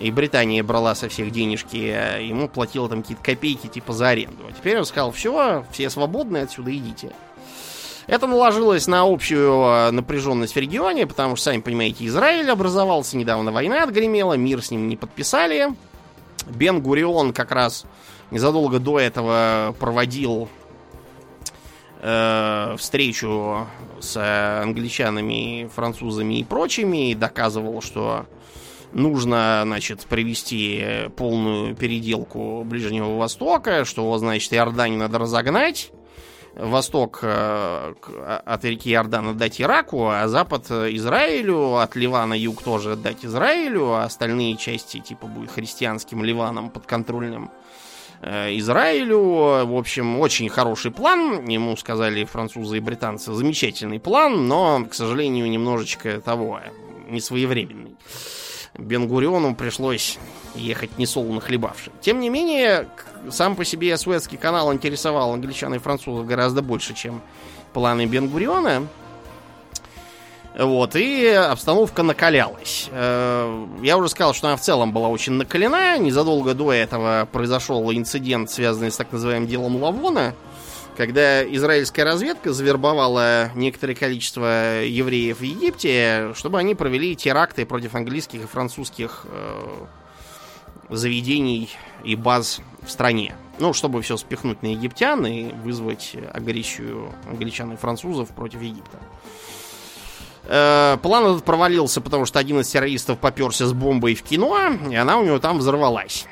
и 0.00 0.10
Британия 0.10 0.62
брала 0.62 0.94
со 0.94 1.08
всех 1.08 1.30
денежки, 1.30 1.76
а 1.76 2.18
ему 2.18 2.48
платила 2.48 2.88
там 2.88 3.02
какие-то 3.02 3.22
копейки 3.22 3.66
типа 3.66 3.92
за 3.92 4.08
аренду. 4.08 4.44
А 4.48 4.52
теперь 4.52 4.78
он 4.78 4.84
сказал, 4.84 5.10
все, 5.10 5.64
все 5.72 5.90
свободны, 5.90 6.38
отсюда 6.38 6.74
идите. 6.74 7.12
Это 8.06 8.26
наложилось 8.26 8.86
на 8.86 9.02
общую 9.02 9.64
а, 9.64 9.90
напряженность 9.90 10.54
в 10.54 10.58
регионе, 10.58 11.06
потому 11.06 11.36
что, 11.36 11.50
сами 11.50 11.60
понимаете, 11.60 12.06
Израиль 12.06 12.50
образовался, 12.50 13.18
недавно 13.18 13.52
война 13.52 13.82
отгремела, 13.82 14.34
мир 14.34 14.62
с 14.62 14.70
ним 14.70 14.88
не 14.88 14.96
подписали. 14.96 15.74
Бен 16.46 16.80
Гурион 16.80 17.34
как 17.34 17.52
раз 17.52 17.84
незадолго 18.30 18.78
до 18.78 18.98
этого 18.98 19.74
проводил 19.78 20.48
э, 22.00 22.76
встречу 22.78 23.66
с 24.00 24.62
англичанами, 24.62 25.68
французами 25.74 26.38
и 26.38 26.44
прочими 26.44 27.10
и 27.10 27.14
доказывал, 27.14 27.82
что 27.82 28.26
нужно, 28.92 29.62
значит, 29.64 30.06
провести 30.06 31.08
полную 31.16 31.74
переделку 31.74 32.62
Ближнего 32.64 33.16
Востока, 33.16 33.84
что, 33.84 34.16
значит, 34.18 34.52
Иорданию 34.52 34.98
надо 34.98 35.18
разогнать, 35.18 35.92
восток 36.58 37.20
э, 37.22 37.94
от 38.44 38.64
реки 38.64 38.90
Иордан 38.92 39.28
отдать 39.28 39.60
Ираку, 39.60 40.08
а 40.08 40.26
запад 40.28 40.70
Израилю, 40.70 41.76
от 41.76 41.96
Ливана 41.96 42.34
юг 42.34 42.62
тоже 42.62 42.92
отдать 42.92 43.24
Израилю, 43.24 43.92
а 43.92 44.04
остальные 44.04 44.56
части, 44.56 44.98
типа, 44.98 45.26
будет 45.26 45.50
христианским 45.50 46.24
Ливаном 46.24 46.70
подконтрольным 46.70 47.50
э, 48.22 48.56
Израилю. 48.58 49.66
В 49.66 49.76
общем, 49.76 50.18
очень 50.18 50.48
хороший 50.48 50.90
план. 50.90 51.46
Ему 51.46 51.76
сказали 51.76 52.24
французы 52.24 52.78
и 52.78 52.80
британцы, 52.80 53.32
замечательный 53.32 54.00
план, 54.00 54.48
но, 54.48 54.84
к 54.84 54.94
сожалению, 54.94 55.48
немножечко 55.48 56.20
того, 56.20 56.60
несвоевременный. 57.08 57.96
Бенгуриону 58.78 59.56
пришлось 59.56 60.18
ехать 60.54 60.98
несолоно 60.98 61.40
хлебавши. 61.40 61.90
Тем 62.00 62.20
не 62.20 62.30
менее, 62.30 62.88
сам 63.30 63.56
по 63.56 63.64
себе 63.64 63.96
Суэцкий 63.96 64.38
канал 64.38 64.72
интересовал 64.72 65.32
англичан 65.32 65.74
и 65.74 65.78
французов 65.78 66.26
гораздо 66.26 66.62
больше, 66.62 66.94
чем 66.94 67.20
планы 67.72 68.06
Бенгуриона. 68.06 68.86
Вот, 70.56 70.96
и 70.96 71.28
обстановка 71.28 72.02
накалялась. 72.02 72.88
Э, 72.90 73.66
я 73.82 73.96
уже 73.96 74.08
сказал, 74.08 74.34
что 74.34 74.48
она 74.48 74.56
в 74.56 74.60
целом 74.60 74.92
была 74.92 75.08
очень 75.08 75.34
накалена. 75.34 75.98
Незадолго 75.98 76.54
до 76.54 76.72
этого 76.72 77.28
произошел 77.30 77.92
инцидент, 77.92 78.50
связанный 78.50 78.90
с 78.90 78.96
так 78.96 79.12
называемым 79.12 79.46
делом 79.46 79.76
Лавона, 79.80 80.34
когда 80.98 81.44
израильская 81.44 82.02
разведка 82.02 82.52
завербовала 82.52 83.52
некоторое 83.54 83.94
количество 83.94 84.82
евреев 84.82 85.38
в 85.38 85.42
Египте, 85.44 86.32
чтобы 86.34 86.58
они 86.58 86.74
провели 86.74 87.14
теракты 87.14 87.64
против 87.64 87.94
английских 87.94 88.42
и 88.42 88.46
французских 88.46 89.24
э, 89.30 89.84
заведений 90.90 91.70
и 92.02 92.16
баз 92.16 92.60
в 92.82 92.90
стране. 92.90 93.36
Ну, 93.60 93.72
чтобы 93.74 94.02
все 94.02 94.16
спихнуть 94.16 94.60
на 94.64 94.72
египтян 94.72 95.24
и 95.24 95.52
вызвать 95.52 96.16
агрессию 96.32 97.12
англичан 97.30 97.74
и 97.74 97.76
французов 97.76 98.30
против 98.30 98.60
Египта. 98.60 98.98
Э, 100.46 100.96
план 101.00 101.26
этот 101.26 101.44
провалился, 101.44 102.00
потому 102.00 102.26
что 102.26 102.40
один 102.40 102.58
из 102.58 102.66
террористов 102.70 103.20
поперся 103.20 103.66
с 103.66 103.72
бомбой 103.72 104.16
в 104.16 104.24
кино, 104.24 104.72
и 104.90 104.96
она 104.96 105.18
у 105.18 105.24
него 105.24 105.38
там 105.38 105.58
взорвалась 105.58 106.26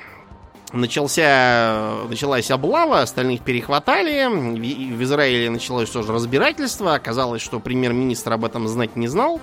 начался, 0.80 2.04
началась 2.08 2.50
облава, 2.50 3.00
остальных 3.02 3.42
перехватали. 3.42 4.26
В, 4.26 4.98
в 4.98 5.02
Израиле 5.02 5.50
началось 5.50 5.90
тоже 5.90 6.12
разбирательство. 6.12 6.94
Оказалось, 6.94 7.42
что 7.42 7.60
премьер-министр 7.60 8.32
об 8.32 8.44
этом 8.44 8.68
знать 8.68 8.96
не 8.96 9.08
знал. 9.08 9.40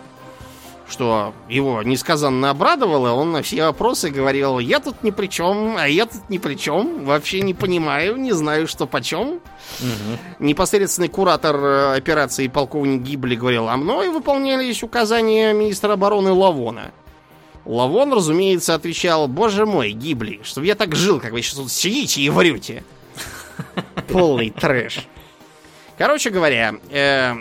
что 0.90 1.34
его 1.50 1.82
несказанно 1.84 2.50
обрадовало. 2.50 3.12
Он 3.12 3.32
на 3.32 3.42
все 3.42 3.64
вопросы 3.64 4.10
говорил, 4.10 4.60
я 4.60 4.80
тут 4.80 5.04
ни 5.04 5.12
при 5.12 5.28
чем, 5.28 5.76
а 5.78 5.88
я 5.88 6.06
тут 6.06 6.30
ни 6.30 6.38
при 6.38 6.56
чем, 6.56 7.06
вообще 7.06 7.42
не 7.42 7.54
понимаю, 7.54 8.18
не 8.18 8.34
знаю, 8.34 8.68
что 8.68 8.86
почем. 8.86 9.40
Угу. 9.80 10.20
Непосредственный 10.40 11.08
куратор 11.08 11.56
э, 11.56 11.96
операции 11.96 12.48
полковник 12.48 13.02
Гибли 13.02 13.36
говорил, 13.36 13.70
а 13.70 13.78
мной 13.78 14.10
выполнялись 14.10 14.84
указания 14.84 15.54
министра 15.54 15.94
обороны 15.94 16.32
Лавона. 16.32 16.92
Лавон, 17.66 18.14
разумеется, 18.14 18.76
отвечал, 18.76 19.28
боже 19.28 19.66
мой, 19.66 19.92
Гибли, 19.92 20.42
чтобы 20.44 20.68
я 20.68 20.76
так 20.76 20.96
жил, 20.96 21.20
как 21.20 21.32
вы 21.32 21.42
сейчас 21.42 21.56
тут 21.56 21.72
сидите 21.72 22.22
и 22.22 22.30
врете. 22.30 22.84
Полный 24.10 24.50
трэш. 24.50 25.08
Короче 25.98 26.30
говоря, 26.30 26.76
э, 26.90 27.34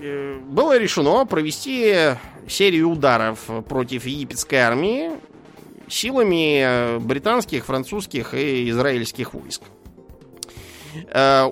э, 0.00 0.38
было 0.38 0.78
решено 0.78 1.24
провести 1.26 2.14
серию 2.48 2.90
ударов 2.90 3.38
против 3.68 4.06
египетской 4.06 4.56
армии 4.56 5.10
силами 5.90 6.62
э, 6.62 6.98
британских, 6.98 7.66
французских 7.66 8.34
и 8.34 8.70
израильских 8.70 9.34
войск. 9.34 9.62
Э, 9.62 9.79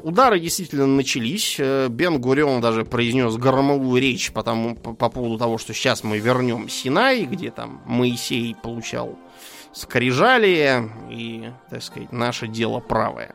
удары 0.02 0.40
действительно 0.40 0.86
начались. 0.86 1.56
Э, 1.58 1.88
Бен 1.88 2.20
Гурион 2.20 2.60
даже 2.60 2.84
произнес 2.84 3.36
громовую 3.36 4.00
речь 4.00 4.32
по, 4.32 4.42
тому, 4.42 4.74
по, 4.74 4.92
по 4.94 5.08
поводу 5.08 5.38
того, 5.38 5.58
что 5.58 5.74
сейчас 5.74 6.04
мы 6.04 6.18
вернем 6.18 6.68
Синай, 6.68 7.24
где 7.24 7.50
там 7.50 7.82
Моисей 7.86 8.54
получал 8.54 9.18
скрижали 9.72 10.90
и, 11.10 11.50
так 11.70 11.82
сказать, 11.82 12.10
наше 12.10 12.48
дело 12.48 12.80
правое. 12.80 13.34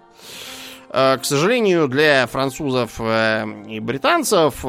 К 0.89 1.21
сожалению, 1.23 1.87
для 1.87 2.27
французов 2.27 2.99
и 3.01 3.79
британцев 3.79 4.59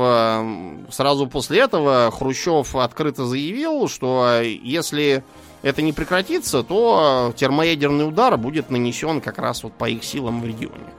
сразу 0.90 1.26
после 1.26 1.60
этого 1.60 2.10
Хрущев 2.10 2.74
открыто 2.76 3.26
заявил, 3.26 3.88
что 3.88 4.40
если 4.42 5.22
это 5.60 5.82
не 5.82 5.92
прекратится, 5.92 6.62
то 6.62 7.34
термоядерный 7.36 8.08
удар 8.08 8.38
будет 8.38 8.70
нанесен 8.70 9.20
как 9.20 9.38
раз 9.38 9.64
вот 9.64 9.74
по 9.74 9.88
их 9.88 10.02
силам 10.02 10.40
в 10.40 10.46
регионе 10.46 10.92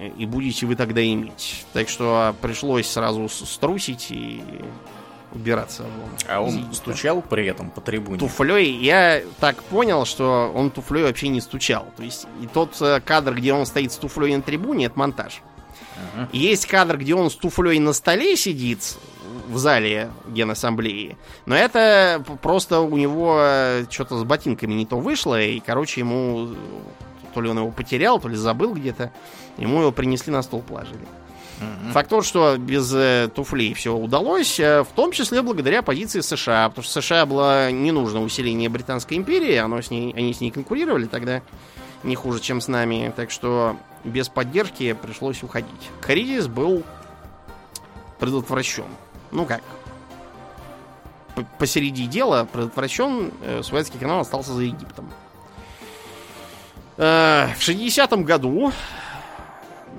и 0.00 0.26
будете 0.26 0.66
вы 0.66 0.76
тогда 0.76 1.04
иметь. 1.04 1.66
Так 1.72 1.88
что 1.88 2.34
пришлось 2.40 2.86
сразу 2.88 3.28
струсить 3.28 4.10
и 4.10 4.42
убираться. 5.32 5.84
А 6.28 6.40
он 6.40 6.50
Зита. 6.50 6.74
стучал 6.74 7.22
при 7.22 7.46
этом 7.46 7.70
по 7.70 7.80
трибуне? 7.80 8.18
Туфлей, 8.18 8.76
я 8.78 9.22
так 9.38 9.62
понял, 9.64 10.04
что 10.04 10.50
он 10.54 10.70
туфлей 10.70 11.04
вообще 11.04 11.28
не 11.28 11.40
стучал. 11.40 11.86
То 11.96 12.02
есть 12.02 12.26
и 12.42 12.46
тот 12.46 12.76
э, 12.80 13.00
кадр, 13.00 13.34
где 13.34 13.52
он 13.52 13.66
стоит 13.66 13.92
с 13.92 13.96
туфлей 13.96 14.34
на 14.34 14.42
трибуне, 14.42 14.86
это 14.86 14.98
монтаж. 14.98 15.42
Ага. 16.14 16.28
Есть 16.32 16.66
кадр, 16.66 16.96
где 16.96 17.14
он 17.14 17.30
с 17.30 17.34
туфлей 17.34 17.78
на 17.78 17.92
столе 17.92 18.36
сидит 18.36 18.96
в 19.48 19.58
зале 19.58 20.10
генассамблеи. 20.28 21.16
Но 21.46 21.54
это 21.54 22.24
просто 22.42 22.80
у 22.80 22.96
него 22.96 23.38
э, 23.40 23.84
что-то 23.90 24.18
с 24.18 24.24
ботинками 24.24 24.74
не 24.74 24.86
то 24.86 24.98
вышло, 24.98 25.40
и, 25.40 25.60
короче, 25.60 26.00
ему 26.00 26.50
то 27.34 27.40
ли 27.40 27.48
он 27.48 27.58
его 27.58 27.70
потерял, 27.70 28.20
то 28.20 28.28
ли 28.28 28.36
забыл 28.36 28.74
где-то. 28.74 29.12
Ему 29.60 29.80
его 29.80 29.92
принесли 29.92 30.32
на 30.32 30.42
стол, 30.42 30.62
положили. 30.62 31.06
Mm-hmm. 31.60 31.92
Факт 31.92 32.08
тот, 32.08 32.24
что 32.24 32.56
без 32.56 32.92
э, 32.94 33.28
туфлей 33.34 33.74
все 33.74 33.94
удалось, 33.94 34.58
э, 34.58 34.82
в 34.82 34.88
том 34.94 35.12
числе 35.12 35.42
благодаря 35.42 35.82
позиции 35.82 36.20
США, 36.20 36.70
потому 36.70 36.82
что 36.82 37.02
США 37.02 37.26
было 37.26 37.70
не 37.70 37.92
нужно 37.92 38.22
усиление 38.22 38.70
Британской 38.70 39.18
империи, 39.18 39.56
оно 39.56 39.82
с 39.82 39.90
ней, 39.90 40.14
они 40.16 40.32
с 40.32 40.40
ней 40.40 40.50
конкурировали 40.50 41.04
тогда 41.04 41.42
не 42.02 42.16
хуже, 42.16 42.40
чем 42.40 42.62
с 42.62 42.68
нами, 42.68 43.12
так 43.14 43.30
что 43.30 43.76
без 44.04 44.30
поддержки 44.30 44.94
пришлось 44.94 45.42
уходить. 45.42 45.90
Кризис 46.00 46.46
был 46.46 46.82
предотвращен. 48.18 48.86
Ну 49.30 49.44
как? 49.44 49.60
Посереди 51.58 52.06
дела 52.06 52.48
предотвращен, 52.50 53.32
э, 53.42 53.62
Суэцкий 53.62 53.98
канал 53.98 54.20
остался 54.20 54.54
за 54.54 54.62
Египтом. 54.62 55.10
Э, 56.96 57.48
в 57.56 57.60
60-м 57.60 58.24
году 58.24 58.72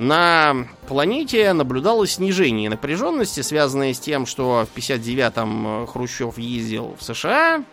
на 0.01 0.65
планете 0.87 1.53
наблюдалось 1.53 2.13
снижение 2.13 2.71
напряженности, 2.71 3.41
связанное 3.41 3.93
с 3.93 3.99
тем, 3.99 4.25
что 4.25 4.65
в 4.65 4.75
59-м 4.75 5.83
э, 5.83 5.85
Хрущев 5.85 6.39
ездил 6.39 6.95
в 6.99 7.03
США, 7.03 7.63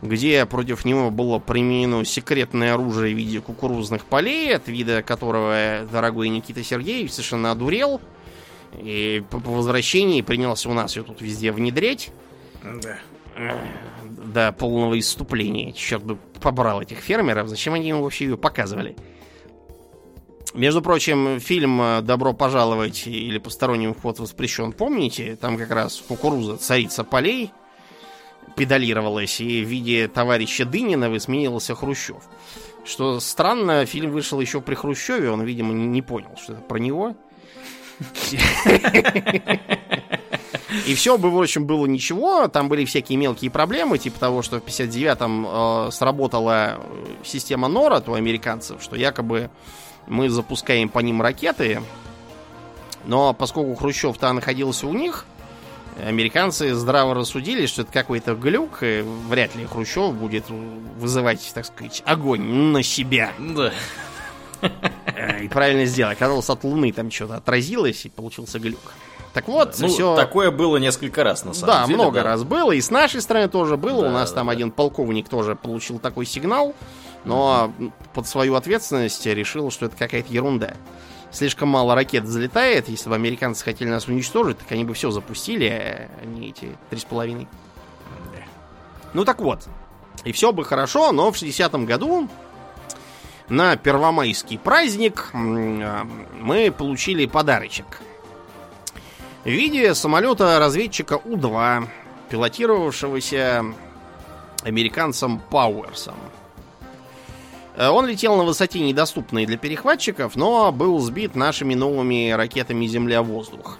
где 0.00 0.46
против 0.46 0.84
него 0.84 1.10
было 1.10 1.40
применено 1.40 2.04
секретное 2.04 2.74
оружие 2.74 3.16
в 3.16 3.18
виде 3.18 3.40
кукурузных 3.40 4.04
полей, 4.04 4.54
от 4.54 4.68
вида 4.68 5.02
которого 5.02 5.88
дорогой 5.90 6.28
Никита 6.28 6.62
Сергеевич 6.62 7.10
совершенно 7.10 7.50
одурел. 7.50 8.00
И 8.78 9.24
по, 9.28 9.38
возвращении 9.38 10.22
принялся 10.22 10.70
у 10.70 10.72
нас 10.72 10.94
ее 10.94 11.02
тут 11.02 11.20
везде 11.20 11.50
внедрять. 11.50 12.12
Да. 12.62 13.58
До 14.04 14.52
полного 14.52 14.96
иступления. 14.96 15.72
Черт 15.72 16.04
бы 16.04 16.16
побрал 16.40 16.80
этих 16.80 16.98
фермеров. 16.98 17.48
Зачем 17.48 17.74
они 17.74 17.88
ему 17.88 18.04
вообще 18.04 18.26
ее 18.26 18.36
показывали? 18.36 18.94
Между 20.54 20.82
прочим, 20.82 21.40
фильм 21.40 21.80
э, 21.80 22.02
«Добро 22.02 22.34
пожаловать» 22.34 23.06
или 23.06 23.38
«Посторонним 23.38 23.94
вход 23.94 24.18
воспрещен», 24.18 24.72
помните? 24.72 25.36
Там 25.40 25.56
как 25.56 25.70
раз 25.70 26.02
кукуруза 26.06 26.58
«Царица 26.58 27.04
полей» 27.04 27.52
педалировалась, 28.54 29.40
и 29.40 29.64
в 29.64 29.68
виде 29.68 30.08
товарища 30.08 30.66
Дынина 30.66 31.08
высмеивался 31.08 31.74
Хрущев. 31.74 32.22
Что 32.84 33.18
странно, 33.20 33.86
фильм 33.86 34.10
вышел 34.10 34.40
еще 34.40 34.60
при 34.60 34.74
Хрущеве, 34.74 35.30
он, 35.30 35.42
видимо, 35.42 35.72
не 35.72 36.02
понял, 36.02 36.36
что 36.42 36.52
это 36.52 36.62
про 36.62 36.78
него. 36.78 37.16
И 40.86 40.94
все 40.94 41.16
в 41.16 41.40
общем, 41.40 41.66
было 41.66 41.86
ничего. 41.86 42.48
Там 42.48 42.68
были 42.68 42.84
всякие 42.84 43.18
мелкие 43.18 43.50
проблемы, 43.50 43.98
типа 43.98 44.18
того, 44.18 44.42
что 44.42 44.58
в 44.58 44.64
59-м 44.64 45.46
э, 45.46 45.90
сработала 45.92 46.80
система 47.24 47.68
Нора 47.68 48.02
у 48.06 48.14
американцев, 48.14 48.82
что 48.82 48.96
якобы 48.96 49.50
мы 50.06 50.28
запускаем 50.28 50.88
по 50.88 50.98
ним 51.00 51.22
ракеты, 51.22 51.82
но 53.04 53.34
поскольку 53.34 53.74
Хрущев-то 53.74 54.32
находился 54.32 54.86
у 54.86 54.92
них, 54.92 55.26
американцы 56.04 56.74
здраво 56.74 57.14
рассудили, 57.14 57.66
что 57.66 57.82
это 57.82 57.92
какой-то 57.92 58.34
глюк, 58.34 58.82
и 58.82 59.04
вряд 59.28 59.54
ли 59.54 59.66
Хрущев 59.66 60.14
будет 60.14 60.44
вызывать, 60.48 61.50
так 61.54 61.66
сказать, 61.66 62.02
огонь 62.06 62.42
на 62.42 62.82
себя. 62.82 63.32
Да. 63.38 63.72
И 65.42 65.48
правильно 65.48 65.84
сделал. 65.86 66.12
Оказалось, 66.12 66.48
от 66.48 66.62
Луны 66.62 66.92
там 66.92 67.10
что-то 67.10 67.36
отразилось, 67.36 68.06
и 68.06 68.08
получился 68.08 68.60
глюк. 68.60 68.92
Так 69.32 69.48
вот, 69.48 69.74
ну, 69.78 69.88
все... 69.88 70.14
такое 70.14 70.50
было 70.50 70.76
несколько 70.76 71.24
раз, 71.24 71.44
на 71.44 71.54
самом 71.54 71.66
да, 71.66 71.86
деле. 71.86 71.94
Много 71.96 72.16
да, 72.16 72.20
много 72.20 72.22
раз 72.22 72.44
было. 72.44 72.72
И 72.72 72.80
с 72.80 72.90
нашей 72.90 73.22
стороны 73.22 73.48
тоже 73.48 73.76
было. 73.76 74.02
Да, 74.02 74.08
У 74.08 74.10
нас 74.10 74.30
там 74.30 74.46
да. 74.46 74.52
один 74.52 74.70
полковник 74.70 75.28
тоже 75.28 75.56
получил 75.56 75.98
такой 75.98 76.26
сигнал 76.26 76.74
но 77.24 77.72
под 78.14 78.26
свою 78.26 78.54
ответственность 78.54 79.24
решил, 79.26 79.70
что 79.70 79.86
это 79.86 79.96
какая-то 79.96 80.32
ерунда. 80.32 80.74
Слишком 81.30 81.68
мало 81.68 81.94
ракет 81.94 82.26
залетает. 82.26 82.88
Если 82.88 83.08
бы 83.08 83.14
американцы 83.14 83.64
хотели 83.64 83.88
нас 83.88 84.06
уничтожить, 84.06 84.58
так 84.58 84.70
они 84.72 84.84
бы 84.84 84.92
все 84.94 85.10
запустили, 85.10 86.08
а 86.20 86.26
не 86.26 86.50
эти 86.50 86.76
три 86.90 86.98
с 86.98 87.04
половиной. 87.04 87.48
Ну 89.14 89.24
так 89.24 89.40
вот. 89.40 89.66
И 90.24 90.32
все 90.32 90.52
бы 90.52 90.64
хорошо, 90.64 91.12
но 91.12 91.32
в 91.32 91.36
60-м 91.36 91.86
году 91.86 92.28
на 93.48 93.76
первомайский 93.76 94.58
праздник 94.58 95.30
мы 95.32 96.72
получили 96.76 97.26
подарочек. 97.26 98.00
В 99.44 99.48
виде 99.48 99.94
самолета-разведчика 99.94 101.14
У-2, 101.24 101.88
пилотировавшегося 102.28 103.64
американцем 104.62 105.40
Пауэрсом. 105.50 106.14
Э, 107.76 107.88
он 107.88 108.06
летел 108.06 108.36
на 108.36 108.44
высоте, 108.44 108.80
недоступной 108.80 109.46
для 109.46 109.56
перехватчиков, 109.56 110.36
но 110.36 110.72
был 110.72 110.98
сбит 111.00 111.34
нашими 111.34 111.74
новыми 111.74 112.30
ракетами 112.30 112.86
Земля-воздух. 112.86 113.78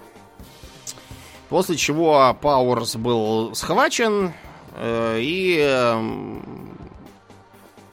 После 1.48 1.76
чего 1.76 2.36
Пауэрс 2.40 2.96
был 2.96 3.54
схвачен 3.54 4.32
э, 4.74 5.18
и 5.20 5.58
э, 5.60 6.40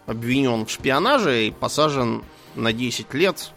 обвинен 0.05 0.65
в 0.65 0.71
шпионаже 0.71 1.47
и 1.47 1.51
посажен 1.51 2.23
на 2.55 2.71
10 2.71 3.13
лет 3.13 3.51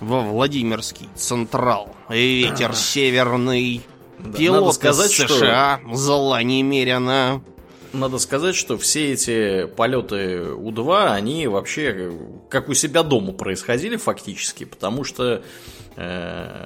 во 0.00 0.20
Владимирский 0.20 1.08
Централ. 1.16 1.94
Ветер 2.08 2.74
северный. 2.76 3.82
Да, 4.18 4.38
Пилот 4.38 4.74
сказать, 4.76 5.10
из 5.10 5.16
США, 5.16 5.80
что... 5.84 5.96
зла 5.96 6.42
немерено 6.44 7.42
надо 7.92 8.18
сказать, 8.18 8.54
что 8.54 8.78
все 8.78 9.12
эти 9.12 9.66
полеты 9.66 10.42
У-2, 10.54 11.12
они 11.12 11.46
вообще 11.46 12.12
как 12.48 12.68
у 12.68 12.74
себя 12.74 13.02
дома 13.02 13.32
происходили 13.32 13.96
фактически, 13.96 14.64
потому 14.64 15.04
что, 15.04 15.24
э, 15.24 15.42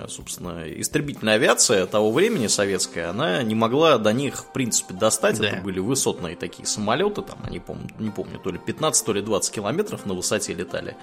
собственно, 0.09 0.65
истребительная 0.67 1.35
авиация 1.35 1.87
того 1.87 2.13
времени 2.13 2.47
советская, 2.47 3.11
она 3.11 3.43
не 3.43 3.55
могла 3.55 3.99
до 3.99 4.13
них, 4.13 4.37
в 4.37 4.53
принципе, 4.53 4.95
достать. 4.95 5.39
Да. 5.39 5.49
Это 5.49 5.63
были 5.63 5.81
высотные 5.81 6.37
такие 6.37 6.67
самолеты, 6.67 7.23
там, 7.23 7.39
они, 7.45 7.59
помню, 7.59 7.89
не 7.99 8.11
помню, 8.11 8.39
то 8.39 8.51
ли 8.51 8.59
15, 8.59 9.05
то 9.05 9.13
ли 9.13 9.23
20 9.23 9.55
километров 9.55 10.07
на 10.07 10.15
высоте 10.15 10.55
летали. 10.55 10.97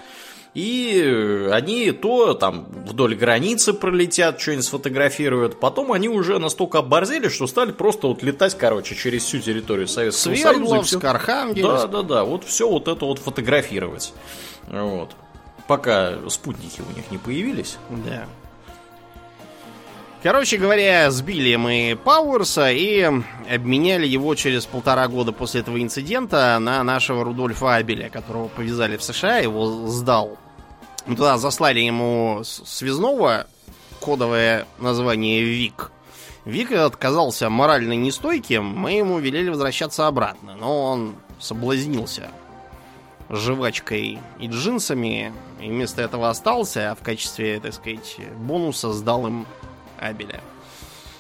И 0.54 1.50
они 1.52 1.92
то 1.92 2.36
там 2.36 2.68
вдоль 2.86 3.16
границы 3.16 3.74
пролетят, 3.74 4.40
что-нибудь 4.40 4.66
сфотографируют. 4.66 5.60
Потом 5.60 5.92
они 5.92 6.10
уже 6.10 6.38
настолько 6.38 6.78
оборзели, 6.78 7.28
что 7.30 7.48
стали 7.48 7.72
просто 7.72 8.06
вот 8.06 8.22
летать, 8.22 8.56
короче, 8.56 8.94
через 8.94 9.24
всю 9.24 9.40
территорию 9.40 9.88
Советского 9.88 10.36
Свердловск, 10.36 10.92
Союза. 10.92 11.10
Архангельск. 11.10 11.68
Да, 11.68 11.88
да, 11.88 12.02
да. 12.04 12.24
Вот 12.24 12.44
все 12.44 12.70
вот 12.70 12.88
это 12.88 13.04
вот 13.04 13.18
фотографировать. 13.18 14.14
Вот. 14.68 15.16
Пока 15.68 16.18
спутники 16.30 16.82
у 16.82 16.96
них 16.96 17.10
не 17.12 17.18
появились. 17.18 17.78
Да. 18.06 18.26
Короче 20.24 20.58
говоря, 20.58 21.12
сбили 21.12 21.58
мы 21.58 22.00
Пауэрса 22.02 22.72
и 22.72 23.02
обменяли 23.50 24.08
его 24.08 24.36
через 24.36 24.66
полтора 24.66 25.10
года 25.10 25.34
после 25.34 25.60
этого 25.60 25.82
инцидента 25.82 26.58
на 26.62 26.82
нашего 26.84 27.26
Рудольфа 27.26 27.76
Абеля, 27.76 28.10
которого 28.10 28.48
повязали 28.48 28.96
в 28.96 29.04
США, 29.04 29.40
его 29.40 29.88
сдал. 29.88 30.38
Туда 31.06 31.38
заслали 31.38 31.82
ему 31.82 32.42
связного, 32.46 33.48
кодовое 34.00 34.66
название 34.80 35.44
ВИК. 35.44 35.92
Вик 36.46 36.72
отказался 36.72 37.50
морально 37.50 37.92
нестойким, 37.92 38.64
мы 38.64 38.94
ему 38.94 39.20
велели 39.20 39.50
возвращаться 39.50 40.08
обратно, 40.08 40.56
но 40.56 40.84
он 40.86 41.16
соблазнился 41.40 42.30
жвачкой 43.34 44.20
и 44.40 44.48
джинсами, 44.48 45.34
и 45.62 45.68
вместо 45.68 46.02
этого 46.02 46.30
остался, 46.30 46.92
а 46.92 46.96
в 46.96 47.00
качестве, 47.00 47.60
так 47.60 47.74
сказать, 47.74 48.18
бонуса 48.38 48.94
сдал 48.94 49.28
им 49.28 49.46
Абеля. 50.00 50.42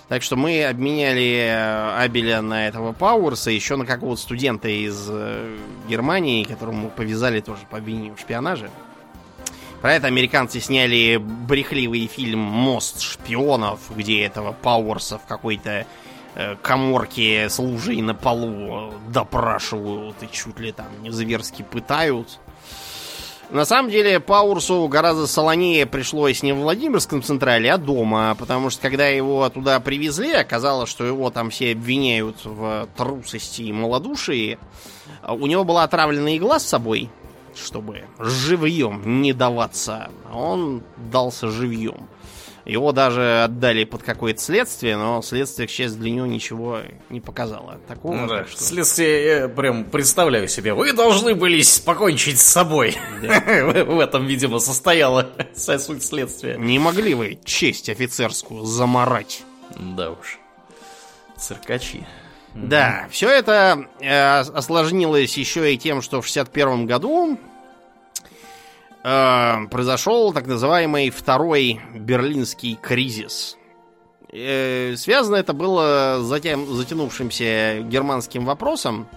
Так 0.09 0.21
что 0.21 0.35
мы 0.35 0.63
обменяли 0.63 1.47
э, 1.49 1.97
Абеля 1.97 2.41
на 2.41 2.67
этого 2.67 2.91
Пауэрса, 2.91 3.49
еще 3.49 3.77
на 3.77 3.85
какого-то 3.85 4.21
студента 4.21 4.67
из 4.67 5.07
э, 5.09 5.57
Германии, 5.87 6.43
которому 6.43 6.89
повязали 6.89 7.39
тоже 7.39 7.61
по 7.69 7.77
обвинению 7.77 8.15
в 8.15 8.19
шпионаже. 8.19 8.69
Про 9.81 9.95
это 9.95 10.07
американцы 10.07 10.59
сняли 10.59 11.17
брехливый 11.17 12.07
фильм 12.07 12.39
«Мост 12.39 13.01
шпионов», 13.01 13.79
где 13.95 14.23
этого 14.23 14.53
Пауэрса 14.53 15.17
в 15.17 15.25
какой-то 15.25 15.85
э, 16.35 16.55
коморке 16.61 17.49
с 17.49 17.59
лужей 17.59 18.01
на 18.01 18.15
полу 18.15 18.93
допрашивают 19.09 20.15
и 20.21 20.29
чуть 20.31 20.59
ли 20.59 20.71
там 20.71 20.87
не 21.01 21.09
зверски 21.09 21.63
пытают. 21.63 22.39
На 23.53 23.65
самом 23.65 23.91
деле 23.91 24.19
Паурсу 24.19 24.87
гораздо 24.87 25.27
солонее 25.27 25.85
пришлось 25.85 26.41
не 26.41 26.53
в 26.53 26.57
Владимирском 26.57 27.21
централе, 27.21 27.71
а 27.71 27.77
дома, 27.77 28.35
потому 28.39 28.71
что 28.71 28.81
когда 28.81 29.07
его 29.07 29.47
туда 29.49 29.79
привезли, 29.79 30.31
оказалось, 30.31 30.89
что 30.89 31.05
его 31.05 31.29
там 31.29 31.51
все 31.51 31.73
обвиняют 31.73 32.37
в 32.45 32.87
трусости 32.97 33.61
и 33.61 33.71
малодушии. 33.71 34.57
У 35.27 35.45
него 35.45 35.63
была 35.65 35.83
отравлена 35.83 36.35
игла 36.35 36.59
с 36.59 36.67
собой, 36.67 37.11
чтобы 37.55 38.05
живьем 38.17 39.21
не 39.21 39.33
даваться. 39.33 40.09
Он 40.33 40.81
дался 41.11 41.49
живьем. 41.49 42.07
Его 42.65 42.93
даже 42.93 43.43
отдали 43.43 43.83
под 43.83 44.03
какое-то 44.03 44.39
следствие, 44.41 44.95
но 44.95 45.21
следствие, 45.21 45.67
к 45.67 45.71
счастью, 45.71 45.99
для 45.99 46.11
него 46.11 46.25
ничего 46.25 46.79
не 47.09 47.19
показало. 47.19 47.79
Такого, 47.89 48.15
Ну 48.15 48.27
да, 48.27 48.37
так 48.39 48.47
что- 48.47 48.63
следствие, 48.63 49.25
я 49.41 49.47
прям 49.49 49.83
представляю 49.83 50.47
себе, 50.47 50.73
вы 50.73 50.93
должны 50.93 51.35
были 51.35 51.61
покончить 51.85 52.39
с 52.39 52.43
собой. 52.45 52.95
В 53.21 53.99
этом, 53.99 54.25
видимо, 54.27 54.59
состояла 54.59 55.29
вся 55.55 55.77
суть 55.77 56.03
следствия. 56.05 56.55
Не 56.57 56.79
могли 56.79 57.13
вы 57.15 57.37
честь 57.43 57.89
офицерскую 57.89 58.63
заморать. 58.63 59.43
Да 59.77 60.11
уж. 60.11 60.39
Циркачи. 61.37 62.05
Да, 62.55 63.07
все 63.09 63.29
это 63.29 63.87
э, 63.99 64.39
осложнилось 64.39 65.35
еще 65.37 65.73
и 65.73 65.77
тем, 65.77 66.01
что 66.01 66.21
в 66.21 66.25
61 66.25 66.85
году 66.85 67.37
э, 69.03 69.67
произошел 69.69 70.33
так 70.33 70.47
называемый 70.47 71.09
второй 71.09 71.81
берлинский 71.93 72.77
кризис. 72.81 73.57
Э, 74.31 74.95
связано 74.95 75.35
это 75.35 75.53
было 75.53 76.19
с 76.21 76.25
затем, 76.25 76.65
затянувшимся 76.73 77.81
германским 77.81 78.45
вопросом. 78.45 79.07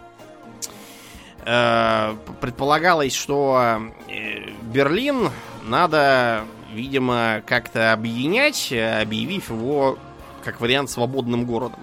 Э, 1.44 2.14
предполагалось, 2.40 3.14
что 3.14 3.80
э, 4.08 4.50
Берлин 4.62 5.30
надо, 5.64 6.44
видимо, 6.72 7.42
как-то 7.46 7.92
объединять, 7.92 8.72
э, 8.72 9.00
объявив 9.00 9.50
его 9.50 9.98
как 10.44 10.60
вариант 10.60 10.90
свободным 10.90 11.44
городом 11.44 11.80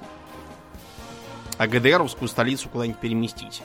а 1.58 1.68
ГДРовскую 1.68 2.28
столицу 2.28 2.70
куда-нибудь 2.70 3.00
переместить. 3.00 3.62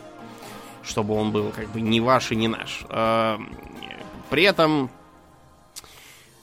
Чтобы 0.82 1.14
он 1.14 1.32
был 1.32 1.50
как 1.50 1.68
бы 1.68 1.80
не 1.80 2.00
ваш 2.00 2.32
и 2.32 2.36
не 2.36 2.48
наш. 2.48 2.84
При 4.30 4.42
этом 4.42 4.90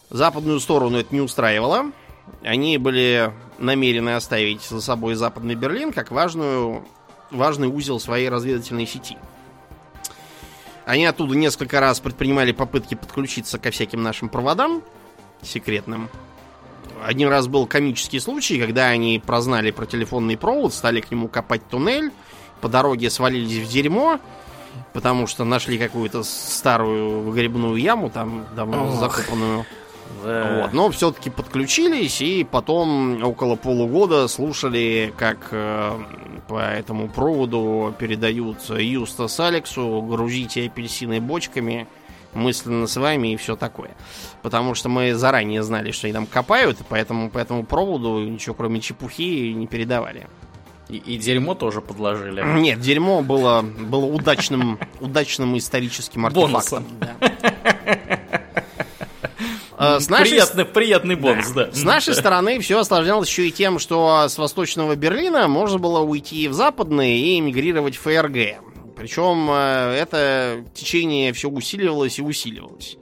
западную 0.09 0.59
сторону 0.59 0.97
это 0.97 1.13
не 1.13 1.21
устраивало. 1.21 1.91
Они 2.43 2.77
были 2.77 3.31
намерены 3.59 4.15
оставить 4.15 4.63
за 4.63 4.81
собой 4.81 5.15
Западный 5.15 5.55
Берлин 5.55 5.93
как 5.93 6.11
важную, 6.11 6.83
важный 7.31 7.67
узел 7.67 7.99
своей 7.99 8.29
разведывательной 8.29 8.87
сети. 8.87 9.17
Они 10.85 11.05
оттуда 11.05 11.35
несколько 11.35 11.79
раз 11.79 11.99
предпринимали 11.99 12.51
попытки 12.51 12.95
подключиться 12.95 13.57
ко 13.57 13.71
всяким 13.71 14.03
нашим 14.03 14.29
проводам 14.29 14.83
секретным. 15.41 16.09
Один 17.03 17.29
раз 17.29 17.47
был 17.47 17.67
комический 17.67 18.19
случай, 18.19 18.59
когда 18.59 18.87
они 18.87 19.21
прознали 19.23 19.71
про 19.71 19.85
телефонный 19.85 20.37
провод, 20.37 20.73
стали 20.73 21.01
к 21.01 21.11
нему 21.11 21.27
копать 21.27 21.67
туннель, 21.67 22.11
по 22.61 22.69
дороге 22.69 23.09
свалились 23.09 23.67
в 23.67 23.71
дерьмо, 23.71 24.19
потому 24.93 25.27
что 25.27 25.43
нашли 25.43 25.77
какую-то 25.77 26.23
старую 26.23 27.21
выгребную 27.21 27.75
яму, 27.75 28.09
там 28.09 28.45
давно 28.55 28.87
Ох. 28.87 28.99
закопанную. 28.99 29.65
Да. 30.23 30.61
Вот, 30.61 30.73
но 30.73 30.89
все-таки 30.91 31.29
подключились 31.29 32.21
и 32.21 32.43
потом 32.43 33.23
около 33.23 33.55
полугода 33.55 34.27
слушали, 34.27 35.13
как 35.17 35.49
э, 35.51 35.91
по 36.47 36.59
этому 36.59 37.09
проводу 37.09 37.93
передают 37.97 38.57
Юстас 38.69 39.39
Алексу, 39.39 40.01
грузите 40.07 40.65
апельсины 40.65 41.19
бочками, 41.19 41.87
мысленно 42.33 42.87
с 42.87 42.97
вами 42.97 43.33
и 43.33 43.37
все 43.37 43.55
такое. 43.55 43.91
Потому 44.41 44.75
что 44.75 44.89
мы 44.89 45.15
заранее 45.15 45.63
знали, 45.63 45.91
что 45.91 46.07
они 46.07 46.13
там 46.13 46.27
копают, 46.27 46.77
поэтому 46.87 47.29
по 47.29 47.37
этому 47.37 47.63
проводу 47.63 48.19
ничего 48.19 48.53
кроме 48.53 48.81
чепухи 48.81 49.53
не 49.53 49.67
передавали. 49.67 50.27
И, 50.89 50.97
и 50.97 51.17
дерьмо 51.17 51.55
тоже 51.55 51.81
подложили. 51.81 52.41
Нет, 52.59 52.79
дерьмо 52.79 53.21
было, 53.21 53.61
было 53.61 54.05
удачным, 54.05 54.79
удачным 54.99 55.57
историческим 55.57 56.25
артефактом. 56.25 56.83
Бонусом. 56.83 56.85
да. 56.99 57.15
Э, 59.77 59.99
С 59.99 60.09
нашей 60.09 60.31
Приятный, 60.31 60.65
приятный 60.65 61.15
бонус, 61.15 61.49
да. 61.49 61.71
С 61.71 61.83
нашей 61.83 62.13
стороны 62.13 62.59
все 62.59 62.79
осложнялось 62.79 63.27
еще 63.27 63.47
и 63.47 63.51
тем, 63.51 63.79
что 63.79 64.27
с 64.27 64.37
восточного 64.37 64.95
Берлина 64.95 65.47
можно 65.47 65.79
было 65.79 65.99
уйти 65.99 66.47
в 66.47 66.53
западный 66.53 67.17
и 67.19 67.39
эмигрировать 67.39 67.95
в 67.95 68.01
ФРГ. 68.01 68.61
Причем 68.95 69.49
э, 69.51 69.97
это 69.99 70.63
течение 70.73 71.33
все 71.33 71.49
усиливалось 71.49 72.19
и 72.19 72.21
усиливалось. 72.21 72.97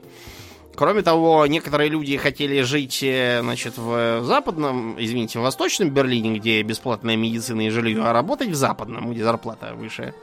Кроме 0.76 1.02
того, 1.02 1.46
некоторые 1.46 1.88
люди 1.88 2.16
хотели 2.16 2.62
жить, 2.62 3.02
э, 3.02 3.40
значит, 3.42 3.78
в 3.78 4.22
западном, 4.22 4.96
извините, 4.98 5.38
в 5.38 5.42
восточном 5.42 5.90
Берлине, 5.90 6.38
где 6.38 6.62
бесплатная 6.62 7.16
медицина 7.16 7.66
и 7.66 7.70
жилье, 7.70 8.02
а 8.04 8.12
работать 8.12 8.48
в 8.48 8.54
западном, 8.54 9.12
где 9.12 9.22
зарплата 9.22 9.74
выше 9.74 10.14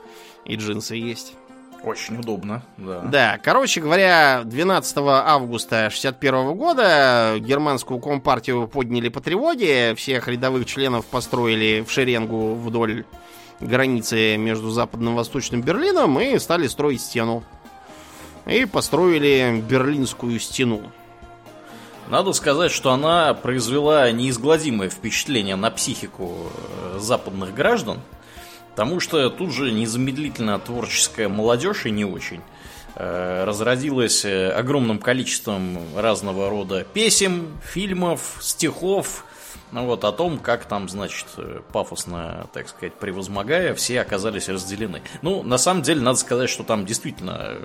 и 0.44 0.56
джинсы 0.56 0.96
есть. 0.96 1.34
Очень 1.84 2.18
удобно, 2.18 2.62
да. 2.76 3.00
Да, 3.00 3.40
короче 3.42 3.80
говоря, 3.80 4.42
12 4.44 4.96
августа 4.98 5.90
61 5.90 6.54
года 6.54 7.34
германскую 7.40 7.98
компартию 7.98 8.68
подняли 8.68 9.08
по 9.08 9.20
тревоге, 9.20 9.94
всех 9.96 10.28
рядовых 10.28 10.66
членов 10.66 11.06
построили 11.06 11.84
в 11.86 11.90
шеренгу 11.90 12.54
вдоль 12.54 13.04
границы 13.58 14.36
между 14.36 14.70
западным 14.70 15.14
и 15.14 15.16
восточным 15.16 15.62
Берлином 15.62 16.20
и 16.20 16.38
стали 16.38 16.68
строить 16.68 17.00
стену. 17.00 17.42
И 18.46 18.64
построили 18.64 19.62
Берлинскую 19.68 20.38
стену. 20.40 20.92
Надо 22.08 22.32
сказать, 22.32 22.72
что 22.72 22.92
она 22.92 23.32
произвела 23.32 24.10
неизгладимое 24.10 24.90
впечатление 24.90 25.56
на 25.56 25.70
психику 25.70 26.34
э, 26.34 26.98
западных 26.98 27.54
граждан, 27.54 28.00
потому 28.70 29.00
что 29.00 29.30
тут 29.30 29.52
же 29.52 29.70
незамедлительно 29.70 30.58
творческая 30.58 31.28
молодежь 31.28 31.86
и 31.86 31.90
не 31.90 32.04
очень 32.04 32.40
э, 32.96 33.44
разразилась 33.44 34.24
э, 34.24 34.50
огромным 34.50 34.98
количеством 34.98 35.78
разного 35.96 36.50
рода 36.50 36.84
песен, 36.84 37.46
фильмов, 37.62 38.38
стихов, 38.40 39.24
ну 39.72 39.86
вот 39.86 40.04
о 40.04 40.12
том, 40.12 40.38
как 40.38 40.66
там, 40.66 40.88
значит, 40.88 41.26
э, 41.38 41.60
пафосно, 41.72 42.46
так 42.52 42.68
сказать, 42.68 42.94
превозмогая, 42.94 43.74
все 43.74 44.00
оказались 44.00 44.48
разделены. 44.48 45.02
Ну, 45.22 45.42
на 45.42 45.58
самом 45.58 45.82
деле, 45.82 46.02
надо 46.02 46.18
сказать, 46.18 46.50
что 46.50 46.62
там 46.62 46.84
действительно 46.84 47.38
э, 47.40 47.64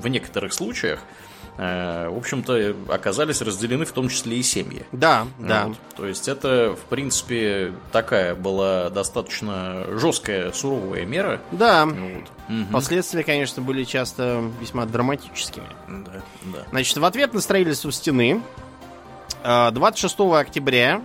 в 0.00 0.08
некоторых 0.08 0.54
случаях 0.54 1.00
э, 1.58 2.08
в 2.08 2.16
общем-то, 2.16 2.74
оказались 2.88 3.42
разделены 3.42 3.84
в 3.84 3.92
том 3.92 4.08
числе 4.08 4.38
и 4.38 4.42
семьи. 4.42 4.86
Да, 4.92 5.26
да. 5.38 5.66
Вот. 5.66 5.76
То 5.96 6.06
есть 6.06 6.28
это, 6.28 6.74
в 6.74 6.88
принципе, 6.88 7.72
такая 7.92 8.34
была 8.34 8.90
достаточно 8.90 9.86
жесткая, 9.98 10.52
суровая 10.52 11.04
мера. 11.04 11.40
Да. 11.52 11.86
Вот. 11.86 12.24
Мгм. 12.48 12.72
Последствия, 12.72 13.24
конечно, 13.24 13.62
были 13.62 13.84
часто 13.84 14.42
весьма 14.60 14.86
драматическими. 14.86 15.66
Да, 15.88 16.22
да. 16.44 16.58
Значит, 16.70 16.96
в 16.96 17.04
ответ 17.04 17.34
на 17.34 17.40
строительство 17.40 17.92
стены 17.92 18.42
э, 19.42 19.70
26 19.70 20.20
октября 20.20 21.02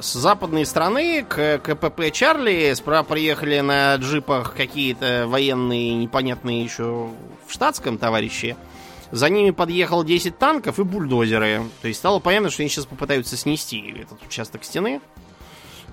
с 0.00 0.14
западной 0.14 0.66
стороны 0.66 1.22
к 1.22 1.58
КПП 1.58 2.10
Чарли 2.12 2.72
справа 2.74 3.04
приехали 3.04 3.60
на 3.60 3.94
джипах 3.96 4.54
какие-то 4.54 5.26
военные, 5.28 5.94
непонятные 5.94 6.64
еще 6.64 7.10
в 7.46 7.52
штатском 7.52 7.98
товарищи. 7.98 8.56
За 9.10 9.28
ними 9.28 9.50
подъехал 9.50 10.04
10 10.04 10.38
танков 10.38 10.78
и 10.78 10.82
бульдозеры. 10.84 11.62
То 11.82 11.88
есть 11.88 12.00
стало 12.00 12.18
понятно, 12.18 12.50
что 12.50 12.62
они 12.62 12.70
сейчас 12.70 12.86
попытаются 12.86 13.36
снести 13.36 13.94
этот 14.00 14.22
участок 14.24 14.64
стены. 14.64 15.00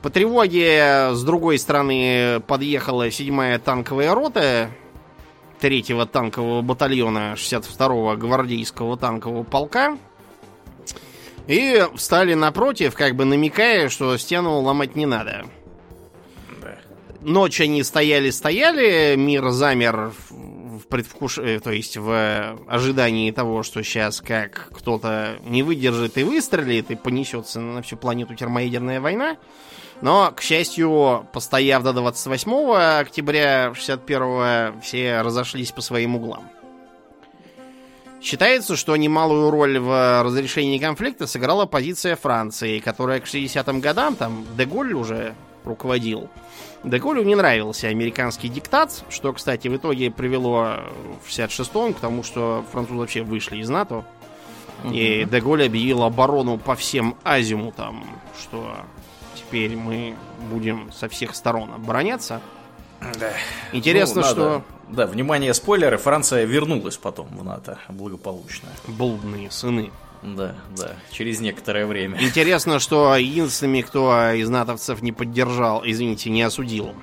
По 0.01 0.09
тревоге 0.09 1.09
с 1.11 1.21
другой 1.23 1.59
стороны 1.59 2.39
подъехала 2.47 3.09
7-я 3.09 3.59
танковая 3.59 4.15
рота 4.15 4.71
3-го 5.59 6.05
танкового 6.05 6.61
батальона 6.61 7.33
62-го 7.35 8.15
гвардейского 8.15 8.95
танкового 8.95 9.43
полка. 9.43 9.97
И 11.49 11.83
встали 11.95 12.35
напротив, 12.35 12.93
как 12.93 13.15
бы 13.15 13.25
намекая, 13.25 13.89
что 13.89 14.15
стену 14.17 14.59
ломать 14.59 14.95
не 14.95 15.07
надо. 15.07 15.47
Да. 16.61 16.77
Ночь 17.21 17.59
они 17.59 17.81
стояли-стояли, 17.81 19.15
мир 19.15 19.49
замер 19.49 20.11
в 20.29 20.85
предвкуш... 20.87 21.39
э, 21.39 21.59
то 21.59 21.71
есть 21.71 21.97
в 21.97 22.55
ожидании 22.67 23.31
того, 23.31 23.63
что 23.63 23.81
сейчас 23.81 24.21
как 24.21 24.69
кто-то 24.75 25.39
не 25.43 25.63
выдержит 25.63 26.19
и 26.19 26.23
выстрелит, 26.23 26.91
и 26.91 26.95
понесется 26.95 27.59
на 27.59 27.81
всю 27.81 27.97
планету 27.97 28.35
термоядерная 28.35 29.01
война. 29.01 29.37
Но, 30.01 30.31
к 30.31 30.41
счастью, 30.41 31.27
постояв 31.33 31.81
до 31.81 31.93
28 31.93 32.99
октября 33.01 33.73
61 33.73 34.81
все 34.81 35.21
разошлись 35.21 35.71
по 35.71 35.81
своим 35.81 36.15
углам. 36.15 36.43
Считается, 38.22 38.76
что 38.76 38.95
немалую 38.95 39.49
роль 39.49 39.80
в 39.80 40.24
разрешении 40.24 40.78
конфликта 40.78 41.26
сыграла 41.26 41.65
позиция 41.65 42.15
Франции, 42.15 42.80
которая 42.80 43.20
к 43.20 43.26
60-м 43.26 43.80
годам, 43.80 44.15
там 44.15 44.45
Деголь 44.57 44.93
уже 44.93 45.36
руководил, 45.63 46.30
Деголю 46.84 47.24
не 47.24 47.36
нравился 47.36 47.88
американский 47.88 48.47
диктат, 48.47 49.03
что, 49.09 49.34
кстати, 49.34 49.67
в 49.67 49.76
итоге 49.76 50.11
привело 50.11 50.80
в 51.26 51.30
66-м 51.30 51.93
к 51.93 51.99
тому, 51.99 52.24
что 52.24 52.63
французы 52.72 52.99
вообще 52.99 53.24
вышли 53.24 53.57
из 53.57 53.70
НАТО. 53.70 54.05
И 54.91 55.28
Деголь 55.30 55.65
объявил 55.65 56.03
оборону 56.03 56.57
по 56.57 56.76
всем 56.76 57.17
азимутам, 57.24 58.05
что 58.39 58.78
теперь 59.36 59.76
мы 59.76 60.15
будем 60.49 60.89
со 60.93 61.09
всех 61.09 61.36
сторон 61.36 61.74
обороняться. 61.74 62.41
Да. 63.01 63.31
Интересно, 63.71 64.21
Ну, 64.21 64.27
надо- 64.27 64.33
что 64.33 64.63
Да, 64.89 65.05
внимание, 65.07 65.53
спойлеры, 65.53 65.97
Франция 65.97 66.45
вернулась 66.45 66.97
потом 66.97 67.27
в 67.27 67.43
НАТО 67.43 67.77
благополучно. 67.89 68.69
блудные 68.87 69.49
сыны. 69.51 69.91
Да, 70.21 70.55
да, 70.75 70.91
через 71.11 71.39
некоторое 71.39 71.85
время. 71.85 72.17
Интересно, 72.21 72.79
что 72.79 73.15
единственными, 73.15 73.81
кто 73.81 74.31
из 74.33 74.49
натовцев 74.49 75.01
не 75.01 75.11
поддержал, 75.13 75.81
извините, 75.85 76.29
не 76.29 76.41
осудил 76.41 76.93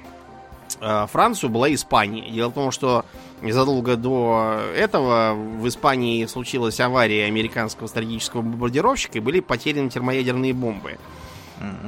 э, 0.80 1.06
Францию, 1.10 1.48
была 1.48 1.72
Испания. 1.72 2.28
Дело 2.30 2.50
в 2.50 2.54
том, 2.54 2.70
что 2.72 3.06
незадолго 3.40 3.96
до 3.96 4.60
этого 4.76 5.32
в 5.34 5.66
Испании 5.68 6.26
случилась 6.26 6.78
авария 6.80 7.24
американского 7.26 7.86
стратегического 7.86 8.42
бомбардировщика 8.42 9.16
и 9.18 9.20
были 9.22 9.40
потеряны 9.40 9.88
термоядерные 9.88 10.52
бомбы 10.52 10.98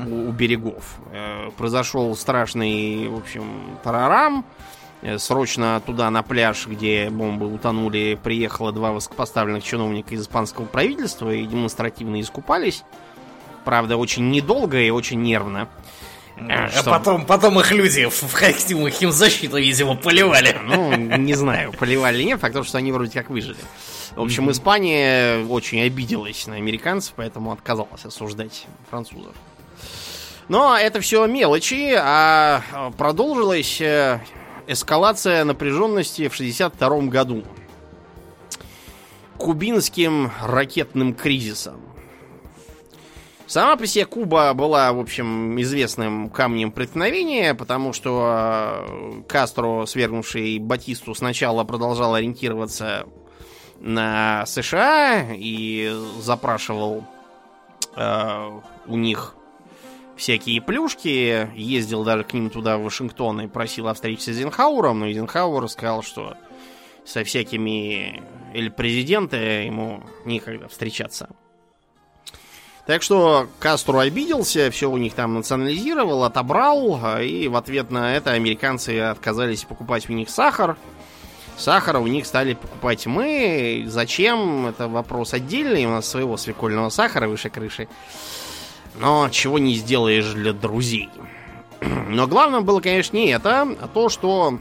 у, 0.07 0.29
у 0.29 0.33
берегов. 0.33 0.97
Э, 1.13 1.51
произошел 1.57 2.15
страшный, 2.17 3.09
в 3.09 3.17
общем, 3.17 3.79
тарарам. 3.83 4.45
Э, 5.03 5.19
Срочно 5.19 5.81
туда, 5.85 6.11
на 6.11 6.23
пляж, 6.23 6.67
где 6.67 7.11
бомбы 7.11 7.53
утонули, 7.53 8.19
приехало 8.23 8.73
два 8.73 8.93
высокопоставленных 8.93 9.63
чиновника 9.63 10.15
из 10.15 10.23
испанского 10.23 10.65
правительства 10.65 11.31
и 11.33 11.45
демонстративно 11.47 12.21
искупались. 12.21 12.85
Правда, 13.65 13.97
очень 13.97 14.31
недолго 14.31 14.81
и 14.81 14.91
очень 14.91 15.21
нервно. 15.23 15.69
Э, 16.37 16.67
А 16.67 16.69
что- 16.69 16.91
потом, 16.91 17.27
потом 17.27 17.59
их 17.61 17.71
люди 17.73 18.07
в, 18.09 18.33
костюмах 18.33 18.93
химзащиты, 18.93 19.61
видимо, 19.61 19.97
поливали. 19.97 20.57
Ну, 20.65 20.95
не 20.97 21.35
знаю, 21.35 21.73
поливали 21.73 22.17
или 22.19 22.25
нет, 22.25 22.41
факт 22.41 22.55
то, 22.55 22.63
что 22.63 22.79
они 22.79 22.93
вроде 22.93 23.13
как 23.13 23.29
выжили. 23.29 23.57
В 24.17 24.23
общем, 24.23 24.51
Испания 24.51 25.45
очень 25.47 25.81
обиделась 25.83 26.47
на 26.47 26.55
американцев, 26.57 27.13
поэтому 27.15 27.53
отказалась 27.53 28.05
осуждать 28.05 28.67
французов. 28.91 29.35
Но 30.49 30.77
это 30.77 31.01
все 31.01 31.27
мелочи, 31.27 31.95
а 31.95 32.63
а, 32.73 32.91
продолжилась 32.93 33.81
э, 33.83 34.21
эскалация 34.67 35.45
напряженности 35.45 36.29
в 36.29 36.35
62 36.35 37.01
году. 37.03 37.45
Кубинским 39.37 40.33
ракетным 40.43 41.15
кризисом. 41.15 41.81
Сама 43.47 43.77
по 43.77 43.87
себе 43.87 44.05
Куба 44.05 44.53
была, 44.53 44.93
в 44.93 45.01
общем, 45.01 45.61
известным 45.61 46.29
камнем 46.29 46.71
преткновения, 46.71 47.55
потому 47.55 47.93
что 47.93 48.87
э, 48.89 49.23
Кастро, 49.29 49.85
свергнувший 49.87 50.59
Батисту, 50.59 51.15
сначала 51.15 51.65
продолжал 51.65 52.15
ориентироваться 52.15 53.07
на 53.81 54.45
США 54.47 55.27
и 55.35 55.95
запрашивал 56.21 57.05
э, 57.97 58.61
у 58.87 58.97
них 58.97 59.35
всякие 60.19 60.61
плюшки, 60.61 61.51
ездил 61.57 62.05
даже 62.05 62.25
к 62.25 62.35
ним 62.35 62.51
туда, 62.51 62.77
в 62.77 62.83
Вашингтон, 62.83 63.41
и 63.41 63.47
просил 63.47 63.89
о 63.89 63.95
встрече 63.95 64.23
с 64.23 64.29
Эйзенхауэром, 64.29 64.99
но 64.99 65.07
Эйзенхауэр 65.07 65.69
сказал, 65.69 66.03
что 66.03 66.37
со 67.07 67.25
всякими 67.25 68.23
или 68.53 68.69
президента 68.69 69.37
ему 69.37 70.03
некогда 70.25 70.69
встречаться. 70.69 71.31
Так 72.87 73.03
что 73.03 73.49
Кастро 73.59 74.01
обиделся, 74.01 74.71
все 74.71 74.91
у 74.91 74.97
них 74.97 75.15
там 75.15 75.35
национализировал, 75.35 76.25
отобрал, 76.25 77.19
и 77.21 77.47
в 77.47 77.57
ответ 77.57 77.91
на 77.91 78.17
это 78.17 78.33
американцы 78.33 78.99
отказались 79.01 79.65
покупать 79.65 80.09
у 80.09 80.15
них 80.15 80.31
сахар. 80.31 80.77
Сахар 81.59 81.99
у 81.99 82.07
них 82.07 82.25
стали 82.25 82.55
покупать 82.55 83.07
мы. 83.07 83.85
Зачем? 83.89 84.67
Это 84.67 84.89
вопрос 84.89 85.35
отдельный. 85.35 85.85
У 85.87 85.91
нас 85.91 86.09
своего 86.09 86.37
свекольного 86.37 86.89
сахара 86.89 87.29
выше 87.29 87.51
крыши. 87.51 87.89
Но 88.99 89.29
чего 89.31 89.59
не 89.59 89.75
сделаешь 89.75 90.33
для 90.33 90.53
друзей. 90.53 91.09
Но 91.81 92.27
главным 92.27 92.65
было, 92.65 92.81
конечно, 92.81 93.17
не 93.17 93.29
это, 93.29 93.63
а 93.63 93.89
то, 93.89 94.09
что 94.09 94.59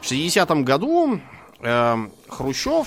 в 0.00 0.10
60-м 0.10 0.64
году 0.64 1.20
э, 1.60 1.96
Хрущев, 2.28 2.86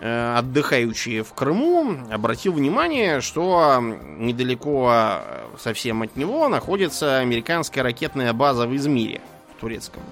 э, 0.00 0.34
отдыхающий 0.38 1.22
в 1.22 1.32
Крыму, 1.34 1.98
обратил 2.10 2.52
внимание, 2.52 3.20
что 3.20 3.78
недалеко 3.80 4.90
э, 4.92 5.20
совсем 5.58 6.02
от 6.02 6.16
него 6.16 6.48
находится 6.48 7.18
американская 7.18 7.84
ракетная 7.84 8.32
база 8.32 8.66
в 8.66 8.74
Измире, 8.74 9.20
в 9.56 9.60
турецком. 9.60 10.02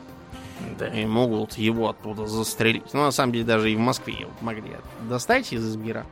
Да. 0.79 0.89
И 0.89 1.05
могут 1.07 1.59
его 1.59 1.89
оттуда 1.89 2.27
застрелить. 2.27 2.93
Ну, 2.93 3.03
на 3.03 3.11
самом 3.11 3.33
деле, 3.33 3.45
даже 3.45 3.73
и 3.73 3.77
в 3.77 3.81
Москве 3.81 4.15
его 4.15 4.31
могли 4.41 4.77
достать 5.09 5.53
из 5.53 5.67
Измира. 5.67 6.07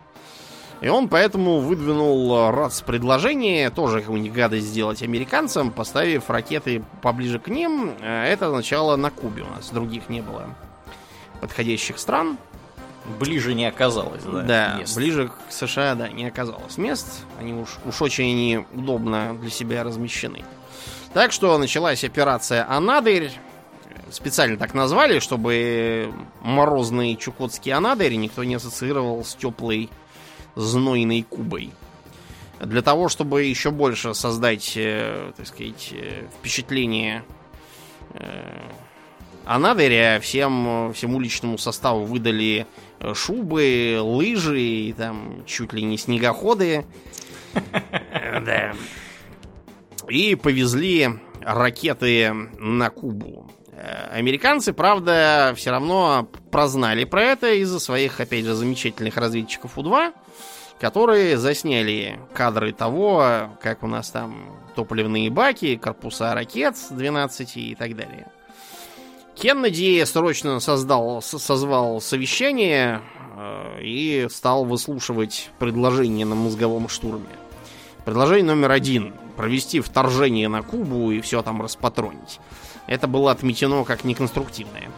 И 0.82 0.88
он 0.88 1.08
поэтому 1.08 1.60
выдвинул 1.60 2.50
РАЦ 2.50 2.82
предложение 2.82 3.70
тоже 3.70 4.00
какую-нибудь 4.00 4.36
гадость 4.36 4.66
сделать 4.66 5.02
американцам, 5.02 5.70
поставив 5.70 6.28
ракеты 6.28 6.82
поближе 7.02 7.38
к 7.38 7.48
ним. 7.48 7.94
Э, 8.00 8.24
Это 8.26 8.48
означало 8.48 8.96
на 8.96 9.10
Кубе 9.10 9.42
у 9.42 9.46
нас. 9.48 9.70
Других 9.70 10.08
не 10.08 10.20
было 10.20 10.54
подходящих 11.40 11.98
стран. 11.98 12.36
Ближе 13.20 13.54
не 13.54 13.66
оказалось, 13.66 14.22
да? 14.24 14.42
Да, 14.42 14.74
мест. 14.80 14.96
ближе 14.96 15.28
к 15.28 15.52
США, 15.52 15.94
да, 15.94 16.08
не 16.08 16.26
оказалось 16.26 16.76
мест. 16.76 17.24
Они 17.38 17.52
уж, 17.52 17.78
уж 17.84 18.02
очень 18.02 18.24
они 18.24 18.64
удобно 18.74 19.36
для 19.40 19.50
себя 19.50 19.84
размещены. 19.84 20.44
Так 21.14 21.32
что 21.32 21.56
началась 21.56 22.02
операция 22.04 22.68
«Анадырь». 22.68 23.30
Специально 24.10 24.56
так 24.56 24.74
назвали, 24.74 25.20
чтобы 25.20 26.12
морозный 26.42 27.16
чукотский 27.16 27.72
Анадырь 27.72 28.14
никто 28.16 28.44
не 28.44 28.56
ассоциировал 28.56 29.24
с 29.24 29.34
теплой 29.34 29.88
знойной 30.56 31.22
Кубой. 31.22 31.72
Для 32.60 32.82
того, 32.82 33.08
чтобы 33.08 33.44
еще 33.44 33.70
больше 33.70 34.14
создать, 34.14 34.72
э, 34.76 35.32
так 35.36 35.46
сказать, 35.46 35.90
э, 35.92 36.24
впечатление 36.38 37.22
э, 38.14 38.70
Анадыря, 39.44 40.18
всем, 40.20 40.92
всему 40.94 41.20
личному 41.20 41.58
составу 41.58 42.04
выдали 42.04 42.66
э, 42.98 43.14
шубы, 43.14 43.98
лыжи, 44.00 44.60
и 44.60 44.92
там 44.94 45.44
чуть 45.46 45.72
ли 45.74 45.82
не 45.82 45.98
снегоходы. 45.98 46.86
Да. 47.52 48.74
И 50.08 50.34
повезли 50.34 51.08
ракеты 51.42 52.32
на 52.58 52.90
Кубу. 52.90 53.50
Американцы, 54.10 54.72
правда, 54.72 55.54
все 55.56 55.70
равно 55.70 56.28
прознали 56.50 57.04
про 57.04 57.22
это 57.22 57.52
из-за 57.54 57.80
своих, 57.80 58.20
опять 58.20 58.44
же, 58.44 58.54
замечательных 58.54 59.16
разведчиков 59.16 59.78
У-2, 59.78 60.12
которые 60.80 61.38
засняли 61.38 62.20
кадры 62.34 62.72
того, 62.72 63.50
как 63.60 63.82
у 63.82 63.86
нас 63.86 64.10
там 64.10 64.36
топливные 64.74 65.30
баки, 65.30 65.76
корпуса 65.76 66.34
ракет 66.34 66.76
12 66.90 67.56
и 67.56 67.74
так 67.74 67.96
далее. 67.96 68.28
Кеннеди 69.34 70.02
срочно 70.04 70.60
создал, 70.60 71.20
созвал 71.20 72.00
совещание 72.00 73.02
э, 73.36 73.82
и 73.82 74.28
стал 74.30 74.64
выслушивать 74.64 75.50
предложение 75.58 76.24
на 76.24 76.34
мозговом 76.34 76.88
штурме. 76.88 77.26
Предложение 78.06 78.46
номер 78.46 78.70
один. 78.70 79.14
Провести 79.36 79.80
вторжение 79.80 80.48
на 80.48 80.62
Кубу 80.62 81.10
и 81.10 81.20
все 81.20 81.42
там 81.42 81.60
распатронить. 81.60 82.40
Это 82.86 83.06
было 83.06 83.30
отметено 83.30 83.84
как 83.84 84.04
неконструктивное. 84.04 84.90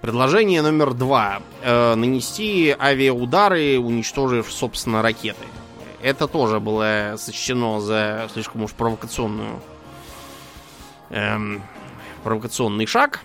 Предложение 0.00 0.62
номер 0.62 0.94
два. 0.94 1.42
Э, 1.62 1.94
нанести 1.94 2.74
авиаудары, 2.78 3.78
уничтожив, 3.78 4.50
собственно, 4.50 5.02
ракеты. 5.02 5.44
Это 6.00 6.28
тоже 6.28 6.60
было 6.60 7.14
сочтено 7.18 7.80
за 7.80 8.28
слишком 8.32 8.62
уж 8.62 8.72
провокационную 8.72 9.60
эм, 11.10 11.62
провокационный 12.22 12.86
шаг, 12.86 13.20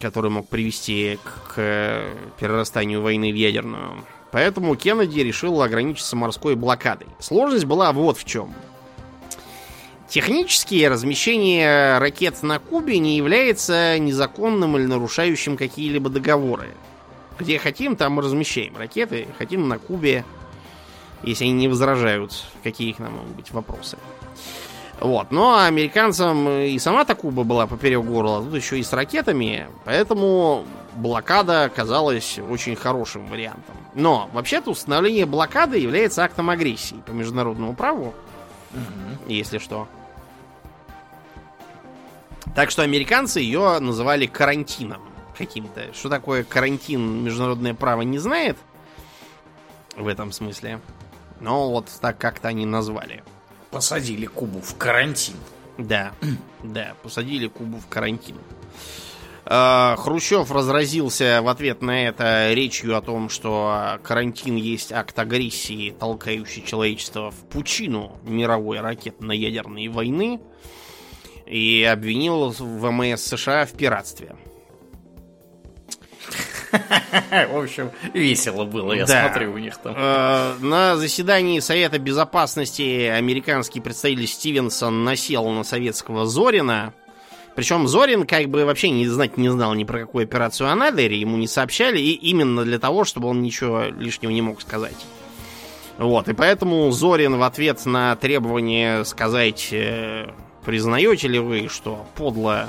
который 0.00 0.30
мог 0.30 0.48
привести 0.48 1.18
к, 1.22 1.54
к 1.54 2.02
перерастанию 2.40 3.02
войны 3.02 3.30
в 3.30 3.36
ядерную. 3.36 4.04
Поэтому 4.32 4.74
Кеннеди 4.74 5.20
решил 5.20 5.62
ограничиться 5.62 6.16
морской 6.16 6.56
блокадой. 6.56 7.06
Сложность 7.20 7.64
была 7.64 7.92
вот 7.92 8.18
в 8.18 8.24
чем. 8.24 8.52
Технически 10.08 10.84
размещение 10.84 11.98
ракет 11.98 12.42
на 12.42 12.58
Кубе 12.58 12.98
не 12.98 13.16
является 13.16 13.98
незаконным 13.98 14.76
или 14.76 14.86
нарушающим 14.86 15.56
какие-либо 15.56 16.10
договоры. 16.10 16.68
Где 17.38 17.58
хотим, 17.58 17.96
там 17.96 18.12
мы 18.12 18.22
размещаем 18.22 18.76
ракеты. 18.76 19.26
Хотим 19.36 19.68
на 19.68 19.78
Кубе, 19.78 20.24
если 21.22 21.44
они 21.44 21.54
не 21.54 21.68
возражают, 21.68 22.44
какие 22.62 22.90
их 22.90 22.98
нам 22.98 23.14
могут 23.14 23.34
быть 23.34 23.50
вопросы. 23.50 23.98
Вот. 25.00 25.30
Но 25.30 25.58
американцам 25.58 26.48
и 26.48 26.78
сама-то 26.78 27.14
Куба 27.14 27.42
была 27.42 27.66
поперек 27.66 28.02
горла, 28.04 28.42
тут 28.42 28.54
еще 28.54 28.78
и 28.78 28.82
с 28.82 28.92
ракетами, 28.92 29.66
поэтому 29.84 30.64
блокада 30.94 31.70
казалась 31.74 32.38
очень 32.38 32.76
хорошим 32.76 33.26
вариантом. 33.26 33.76
Но 33.94 34.30
вообще-то 34.32 34.70
установление 34.70 35.26
блокады 35.26 35.78
является 35.78 36.24
актом 36.24 36.48
агрессии 36.48 36.96
по 37.06 37.10
международному 37.10 37.74
праву, 37.74 38.14
угу. 38.76 39.32
если 39.32 39.58
что. 39.58 39.88
Так 42.54 42.70
что 42.70 42.82
американцы 42.82 43.40
ее 43.40 43.78
называли 43.80 44.26
карантином 44.26 45.02
каким-то. 45.36 45.92
Что 45.92 46.08
такое 46.08 46.44
карантин, 46.44 47.24
международное 47.24 47.74
право 47.74 48.02
не 48.02 48.18
знает 48.18 48.56
в 49.96 50.06
этом 50.06 50.32
смысле. 50.32 50.80
Но 51.40 51.70
вот 51.70 51.90
так 52.00 52.18
как-то 52.18 52.48
они 52.48 52.64
назвали. 52.64 53.22
Посадили 53.70 54.26
Кубу 54.26 54.60
в 54.60 54.76
карантин. 54.76 55.36
Да, 55.76 56.12
да, 56.62 56.94
посадили 57.02 57.48
Кубу 57.48 57.78
в 57.78 57.86
карантин. 57.88 58.36
А, 58.36 58.44
Хрущев 59.48 60.50
разразился 60.50 61.40
в 61.40 61.48
ответ 61.48 61.80
на 61.80 62.08
это 62.08 62.52
речью 62.52 62.96
о 62.96 63.00
том, 63.00 63.28
что 63.28 64.00
карантин 64.02 64.56
есть 64.56 64.92
акт 64.92 65.16
агрессии, 65.18 65.94
толкающий 65.96 66.64
человечество 66.64 67.30
в 67.30 67.48
пучину 67.48 68.18
мировой 68.24 68.80
ракетно-ядерной 68.80 69.86
войны 69.86 70.40
и 71.46 71.88
обвинил 71.90 72.50
ВМС 72.50 73.22
США 73.22 73.66
в 73.66 73.72
пиратстве. 73.72 74.34
В 77.52 77.56
общем, 77.56 77.90
весело 78.12 78.64
было, 78.64 78.92
я 78.92 79.06
да. 79.06 79.28
смотрю 79.28 79.52
у 79.52 79.58
них 79.58 79.76
там. 79.78 79.94
Э, 79.96 80.54
на 80.60 80.96
заседании 80.96 81.60
Совета 81.60 81.98
Безопасности 81.98 83.04
американский 83.04 83.80
представитель 83.80 84.26
Стивенсон 84.26 85.04
насел 85.04 85.48
на 85.50 85.64
советского 85.64 86.26
Зорина. 86.26 86.92
Причем 87.56 87.88
Зорин 87.88 88.26
как 88.26 88.48
бы 88.48 88.64
вообще 88.64 88.90
не 88.90 89.08
знать 89.08 89.36
не 89.36 89.48
знал 89.48 89.74
ни 89.74 89.84
про 89.84 90.00
какую 90.00 90.24
операцию 90.24 90.70
Анадырь, 90.70 91.14
ему 91.14 91.36
не 91.36 91.48
сообщали, 91.48 91.98
и 91.98 92.12
именно 92.12 92.64
для 92.64 92.78
того, 92.78 93.04
чтобы 93.04 93.28
он 93.28 93.42
ничего 93.42 93.84
лишнего 93.84 94.30
не 94.30 94.42
мог 94.42 94.60
сказать. 94.60 95.06
Вот, 95.98 96.28
и 96.28 96.34
поэтому 96.34 96.90
Зорин 96.92 97.36
в 97.36 97.42
ответ 97.42 97.84
на 97.86 98.14
требование 98.16 99.04
сказать 99.06 99.70
э, 99.72 100.28
Признаете 100.66 101.28
ли 101.28 101.38
вы, 101.38 101.68
что 101.68 102.04
подло 102.16 102.68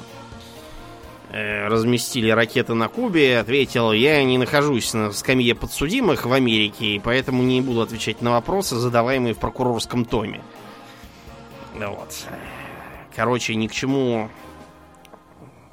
э, 1.31 1.67
разместили 1.67 2.29
ракеты 2.29 2.75
на 2.75 2.89
Кубе? 2.89 3.39
Ответил, 3.39 3.91
я 3.91 4.23
не 4.23 4.37
нахожусь 4.37 4.93
на 4.93 5.11
скамье 5.11 5.55
подсудимых 5.55 6.27
в 6.27 6.31
Америке, 6.31 6.85
и 6.85 6.99
поэтому 6.99 7.41
не 7.41 7.59
буду 7.59 7.81
отвечать 7.81 8.21
на 8.21 8.33
вопросы, 8.33 8.75
задаваемые 8.75 9.33
в 9.33 9.39
прокурорском 9.39 10.05
томе. 10.05 10.43
Вот. 11.73 12.27
Короче, 13.15 13.55
ни 13.55 13.65
к 13.65 13.71
чему 13.71 14.29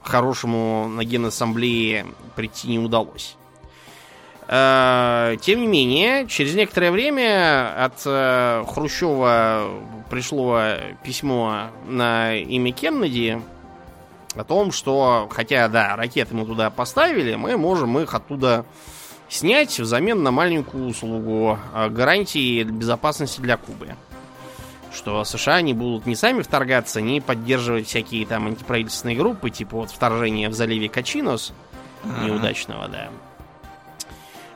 хорошему 0.04 0.88
на 0.88 1.04
Генассамблее 1.04 2.06
прийти 2.36 2.68
не 2.68 2.78
удалось. 2.78 3.36
Э, 4.46 5.36
тем 5.40 5.60
не 5.60 5.66
менее, 5.66 6.26
через 6.26 6.54
некоторое 6.54 6.90
время 6.90 7.84
от 7.84 8.02
э, 8.04 8.64
Хрущева 8.68 9.70
пришло 10.10 10.60
письмо 11.02 11.70
на 11.86 12.36
имя 12.36 12.72
Кеннеди 12.72 13.40
о 14.36 14.44
том, 14.44 14.72
что, 14.72 15.28
хотя, 15.30 15.68
да, 15.68 15.96
ракеты 15.96 16.34
мы 16.34 16.44
туда 16.44 16.70
поставили, 16.70 17.36
мы 17.36 17.56
можем 17.56 17.98
их 17.98 18.14
оттуда 18.14 18.66
снять 19.28 19.78
взамен 19.78 20.22
на 20.22 20.30
маленькую 20.30 20.88
услугу 20.88 21.58
э, 21.74 21.88
гарантии 21.88 22.64
безопасности 22.64 23.40
для 23.40 23.56
Кубы. 23.56 23.96
Что 24.94 25.24
США 25.24 25.60
не 25.60 25.74
будут 25.74 26.06
ни 26.06 26.14
сами 26.14 26.42
вторгаться, 26.42 27.00
ни 27.00 27.20
поддерживать 27.20 27.88
всякие 27.88 28.26
там 28.26 28.46
антиправительственные 28.46 29.16
группы, 29.16 29.50
типа 29.50 29.78
вот 29.78 29.90
вторжения 29.90 30.48
в 30.48 30.54
заливе 30.54 30.88
Качинос, 30.88 31.52
неудачного, 32.22 32.88
да. 32.88 33.08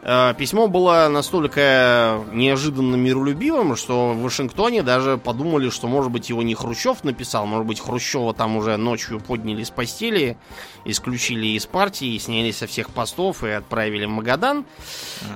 Э, 0.02 0.34
письмо 0.34 0.68
было 0.68 1.08
настолько 1.10 2.24
неожиданно 2.32 2.94
миролюбивым, 2.96 3.76
что 3.76 4.12
в 4.12 4.22
Вашингтоне 4.22 4.82
даже 4.82 5.18
подумали, 5.18 5.70
что, 5.70 5.88
может 5.88 6.12
быть, 6.12 6.28
его 6.28 6.42
не 6.42 6.54
Хрущев 6.54 7.04
написал, 7.04 7.46
может 7.46 7.66
быть, 7.66 7.80
Хрущева 7.80 8.32
там 8.32 8.56
уже 8.56 8.76
ночью 8.76 9.20
подняли 9.20 9.64
с 9.64 9.70
постели, 9.70 10.36
исключили 10.84 11.48
из 11.48 11.66
партии, 11.66 12.16
сняли 12.18 12.52
со 12.52 12.66
всех 12.66 12.90
постов 12.90 13.42
и 13.42 13.50
отправили 13.50 14.06
в 14.06 14.10
Магадан 14.10 14.64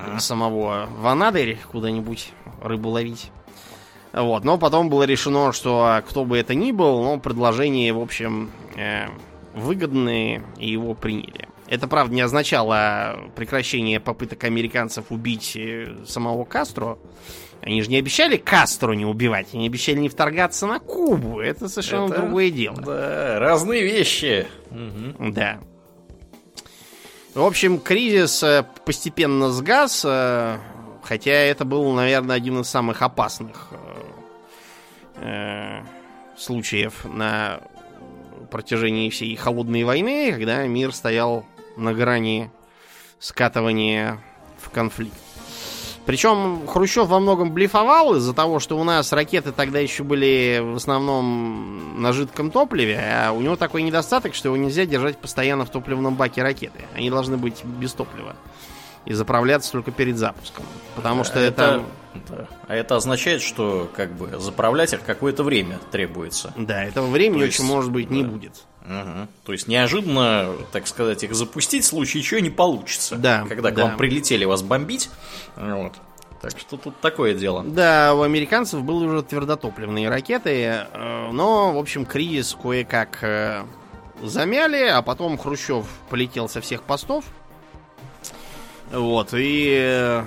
а 0.07 0.21
самого 0.21 0.89
в 0.97 1.07
Анадырь 1.07 1.59
куда-нибудь 1.71 2.33
рыбу 2.63 2.91
ловить. 2.91 3.31
Вот, 4.13 4.45
но 4.45 4.59
потом 4.59 4.91
было 4.91 5.05
решено, 5.05 5.53
что 5.53 6.03
кто 6.09 6.25
бы 6.25 6.37
это 6.37 6.55
ни 6.55 6.71
был, 6.71 7.03
но 7.03 7.19
предложение, 7.19 7.93
в 7.93 8.01
общем, 8.01 8.51
э, 8.77 9.07
выгодные, 9.55 10.43
и 10.59 10.71
его 10.71 10.95
приняли. 10.95 11.49
Это, 11.67 11.89
правда, 11.89 12.15
не 12.15 12.21
означало 12.21 13.31
прекращение 13.35 13.99
попыток 13.99 14.45
американцев 14.45 15.07
убить 15.11 15.57
э, 15.57 16.05
самого 16.07 16.45
Кастро. 16.45 16.99
Они 17.63 17.81
же 17.81 17.89
не 17.89 17.97
обещали 17.97 18.37
Кастро 18.37 18.93
не 18.93 19.07
убивать, 19.07 19.49
они 19.55 19.67
обещали 19.67 19.99
не 19.99 20.11
вторгаться 20.11 20.67
на 20.67 20.81
Кубу. 20.81 21.41
Это 21.41 21.69
совершенно 21.69 22.07
Это, 22.13 22.21
другое 22.21 22.51
дело. 22.51 22.77
Да, 22.77 23.39
разные 23.39 23.83
вещи. 23.83 24.47
Угу. 24.71 25.33
Да. 25.33 25.61
В 27.35 27.43
общем, 27.43 27.79
кризис 27.79 28.43
э, 28.43 28.67
постепенно 28.85 29.51
сгас, 29.51 30.05
э, 30.05 30.59
хотя 31.03 31.33
это 31.33 31.65
был, 31.65 31.91
наверное, 31.93 32.37
один 32.37 32.61
из 32.61 32.69
самых 32.69 33.01
опасных 33.01 33.71
случаев 36.37 37.05
на 37.05 37.61
протяжении 38.51 39.11
всей 39.11 39.35
холодной 39.37 39.85
войны, 39.85 40.33
когда 40.33 40.67
мир 40.67 40.93
стоял 40.93 41.47
на 41.77 41.95
грани 41.95 42.51
скатывания 43.19 44.19
в 44.59 44.71
конфликт. 44.71 45.17
Причем 46.05 46.67
Хрущев 46.67 47.07
во 47.07 47.21
многом 47.21 47.53
блефовал 47.53 48.17
из-за 48.17 48.35
того, 48.35 48.59
что 48.59 48.77
у 48.77 48.83
нас 48.83 49.13
ракеты 49.13 49.53
тогда 49.53 49.79
еще 49.79 50.03
были 50.03 50.61
в 50.61 50.77
основном 50.77 52.03
на 52.03 52.13
жидком 52.13 52.51
топливе, 52.51 52.99
а 53.01 53.33
у 53.33 53.41
него 53.41 53.55
такой 53.55 53.83
недостаток, 53.83 54.35
что 54.35 54.49
его 54.49 54.57
нельзя 54.57 54.85
держать 54.85 55.19
постоянно 55.19 55.65
в 55.65 55.71
топливном 55.71 56.17
баке 56.17 56.43
ракеты. 56.43 56.81
Они 56.97 57.09
должны 57.09 57.37
быть 57.37 57.65
без 57.65 57.93
топлива 57.93 58.35
и 59.07 59.13
заправляться 59.13 59.73
только 59.73 59.91
перед 59.91 60.17
запуском. 60.17 60.65
Потому 60.95 61.25
что 61.25 61.39
это... 61.39 61.63
это... 61.63 61.85
Да. 62.29 62.47
А 62.69 62.75
это 62.75 62.97
означает, 62.97 63.41
что 63.41 63.91
как 63.97 64.13
бы 64.13 64.39
заправлять 64.39 64.93
их 64.93 65.03
какое-то 65.03 65.43
время 65.43 65.79
требуется. 65.91 66.53
Да, 66.59 66.85
этого 66.85 67.07
времени 67.07 67.45
есть... 67.45 67.59
очень 67.59 67.65
может 67.69 67.91
быть 67.91 68.09
да. 68.09 68.15
не 68.15 68.23
будет. 68.23 68.65
Угу. 68.85 69.29
То 69.45 69.53
есть 69.53 69.67
неожиданно, 69.67 70.53
так 70.73 70.87
сказать, 70.87 71.25
их 71.25 71.35
запустить 71.35 71.85
в 71.85 71.87
случае 71.87 72.23
чего 72.23 72.41
не 72.41 72.51
получится. 72.51 73.17
Да. 73.17 73.47
Когда 73.49 73.71
к 73.71 73.75
да. 73.75 73.85
вам 73.87 73.97
прилетели 73.97 74.45
вас 74.45 74.63
бомбить. 74.63 75.09
Вот. 75.57 75.95
Так 76.43 76.59
что 76.59 76.77
тут 76.77 77.01
такое 77.01 77.35
дело. 77.35 77.63
Да, 77.63 78.15
у 78.15 78.23
американцев 78.23 78.83
были 78.83 79.07
уже 79.07 79.23
твердотопливные 79.23 80.09
ракеты, 80.09 80.51
э, 80.93 81.31
но, 81.31 81.73
в 81.73 81.79
общем, 81.79 82.05
кризис 82.05 82.57
кое-как 82.61 83.23
э, 83.23 83.63
замяли, 84.23 84.89
а 84.89 85.03
потом 85.03 85.39
Хрущев 85.39 85.87
полетел 86.11 86.49
со 86.49 86.61
всех 86.61 86.83
постов. 86.83 87.25
Вот, 88.93 89.33
и 89.33 89.75
э, 89.75 90.25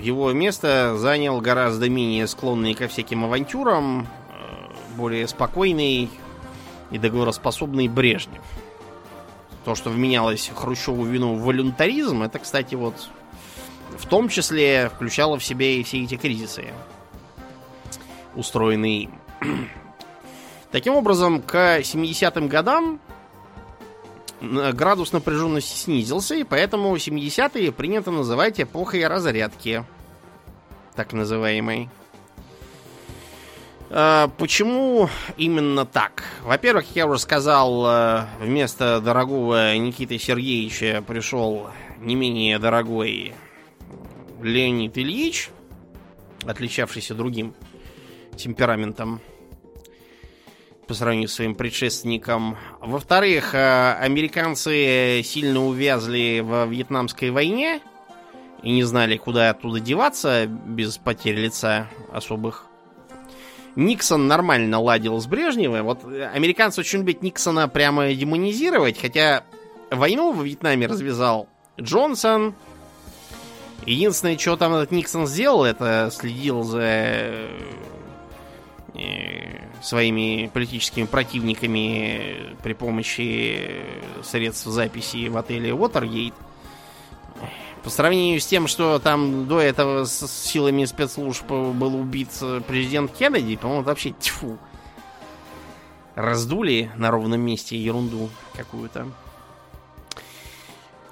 его 0.00 0.32
место 0.32 0.96
занял 0.96 1.42
гораздо 1.42 1.90
менее 1.90 2.26
склонный 2.26 2.72
ко 2.72 2.88
всяким 2.88 3.26
авантюрам, 3.26 4.06
э, 4.06 4.96
более 4.96 5.28
спокойный 5.28 6.08
и 6.90 6.98
договороспособный 6.98 7.86
Брежнев. 7.86 8.42
То, 9.66 9.74
что 9.74 9.90
вменялось 9.90 10.50
Хрущеву 10.54 11.04
вину 11.04 11.34
в 11.34 11.42
волюнтаризм, 11.42 12.22
это, 12.22 12.38
кстати, 12.38 12.74
вот 12.76 12.94
в 13.98 14.06
том 14.06 14.30
числе 14.30 14.88
включало 14.88 15.38
в 15.38 15.44
себе 15.44 15.78
и 15.78 15.82
все 15.82 16.02
эти 16.02 16.16
кризисы, 16.16 16.72
устроенные 18.34 19.02
им. 19.02 19.18
Таким 20.70 20.94
образом, 20.94 21.42
к 21.42 21.80
70-м 21.80 22.48
годам 22.48 23.00
градус 24.40 25.12
напряженности 25.12 25.76
снизился, 25.76 26.34
и 26.34 26.44
поэтому 26.44 26.94
70-е 26.94 27.72
принято 27.72 28.10
называть 28.10 28.60
эпохой 28.60 29.06
разрядки. 29.06 29.84
Так 30.94 31.12
называемой. 31.12 31.88
А, 33.90 34.28
почему 34.36 35.08
именно 35.36 35.86
так? 35.86 36.24
Во-первых, 36.42 36.84
я 36.94 37.06
уже 37.06 37.18
сказал, 37.20 37.86
э, 37.86 38.26
вместо 38.40 39.00
дорогого 39.00 39.76
Никиты 39.76 40.18
Сергеевича 40.18 41.02
пришел 41.06 41.70
не 41.98 42.14
менее 42.14 42.58
дорогой 42.58 43.32
Леонид 44.42 44.98
Ильич, 44.98 45.50
отличавшийся 46.46 47.14
другим 47.14 47.54
темпераментом 48.36 49.20
по 50.88 50.94
сравнению 50.94 51.28
с 51.28 51.34
своим 51.34 51.54
предшественником. 51.54 52.56
Во-вторых, 52.80 53.54
э, 53.54 53.92
американцы 54.00 55.20
сильно 55.22 55.64
увязли 55.64 56.40
во 56.40 56.64
Вьетнамской 56.64 57.30
войне 57.30 57.80
и 58.62 58.72
не 58.72 58.82
знали, 58.82 59.16
куда 59.18 59.50
оттуда 59.50 59.80
деваться 59.80 60.46
без 60.46 60.96
потери 60.96 61.42
лица 61.42 61.88
особых. 62.10 62.64
Никсон 63.76 64.26
нормально 64.26 64.80
ладил 64.80 65.20
с 65.20 65.26
Брежневым. 65.26 65.84
Вот 65.84 66.04
американцы 66.04 66.80
очень 66.80 67.00
любят 67.00 67.22
Никсона 67.22 67.68
прямо 67.68 68.12
демонизировать, 68.12 68.98
хотя 69.00 69.44
войну 69.90 70.32
в 70.32 70.42
Вьетнаме 70.42 70.86
развязал 70.86 71.48
Джонсон. 71.78 72.54
Единственное, 73.86 74.36
что 74.36 74.56
там 74.56 74.74
этот 74.74 74.90
Никсон 74.90 75.26
сделал, 75.26 75.64
это 75.64 76.10
следил 76.12 76.64
за 76.64 77.46
Э, 78.98 79.67
своими 79.82 80.50
политическими 80.52 81.04
противниками 81.04 82.56
при 82.62 82.72
помощи 82.72 83.84
средств 84.22 84.66
записи 84.66 85.28
в 85.28 85.36
отеле 85.36 85.70
Watergate. 85.70 86.34
По 87.82 87.90
сравнению 87.90 88.40
с 88.40 88.46
тем, 88.46 88.66
что 88.66 88.98
там 88.98 89.46
до 89.46 89.60
этого 89.60 90.04
с 90.04 90.26
силами 90.26 90.84
спецслужб 90.84 91.46
был 91.48 91.94
убит 91.94 92.28
президент 92.66 93.12
Кеннеди, 93.12 93.56
по-моему, 93.56 93.84
вообще 93.84 94.10
тьфу. 94.18 94.58
Раздули 96.14 96.90
на 96.96 97.10
ровном 97.10 97.40
месте 97.40 97.78
ерунду 97.78 98.30
какую-то. 98.54 99.06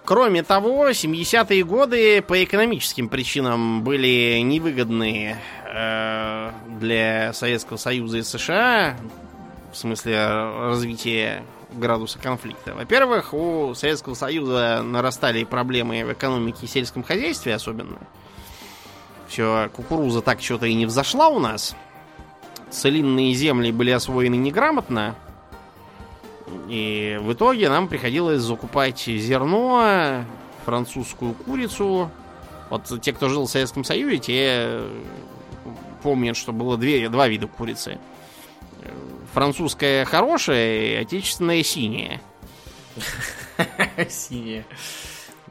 Кроме 0.07 0.45
того, 0.45 0.89
70-е 0.91 1.65
годы 1.65 2.23
по 2.23 2.43
экономическим 2.45 3.09
причинам 3.09 3.83
были 3.83 4.39
невыгодны 4.39 5.37
э, 5.65 6.51
для 6.79 7.33
Советского 7.33 7.77
Союза 7.77 8.19
и 8.19 8.23
США 8.23 8.97
в 9.73 9.77
смысле 9.77 10.25
развития 10.61 11.43
градуса 11.73 12.21
конфликта. 12.21 12.73
Во-первых, 12.75 13.35
у 13.35 13.75
Советского 13.75 14.15
Союза 14.15 14.81
нарастали 14.85 15.43
проблемы 15.43 16.05
в 16.05 16.13
экономике 16.13 16.61
и 16.63 16.69
сельском 16.69 17.03
хозяйстве 17.03 17.57
особенно. 17.57 17.99
Все, 19.27 19.69
кукуруза 19.75 20.23
так 20.23 20.41
что-то 20.41 20.67
и 20.67 20.75
не 20.75 20.87
взошла 20.87 21.27
у 21.27 21.41
нас. 21.41 21.75
Целинные 22.71 23.35
земли 23.35 23.73
были 23.73 23.91
освоены 23.91 24.37
неграмотно. 24.37 25.17
И 26.69 27.19
в 27.21 27.33
итоге 27.33 27.69
нам 27.69 27.89
приходилось 27.89 28.41
закупать 28.41 29.01
зерно, 29.01 30.25
французскую 30.65 31.35
курицу. 31.35 32.11
Вот 32.71 33.01
те, 33.01 33.13
кто 33.13 33.29
жил 33.29 33.47
в 33.47 33.51
Советском 33.51 33.85
Союзе, 33.85 34.19
те 34.19 34.81
помнят, 36.03 36.37
что 36.37 36.53
было 36.53 36.77
две, 36.77 37.09
два 37.09 37.29
вида 37.29 37.47
курицы. 37.47 37.99
Французская 39.33 40.05
хорошая 40.05 40.83
и 40.83 40.95
отечественная 40.95 41.63
синяя. 41.63 42.21
Синяя. 44.09 44.65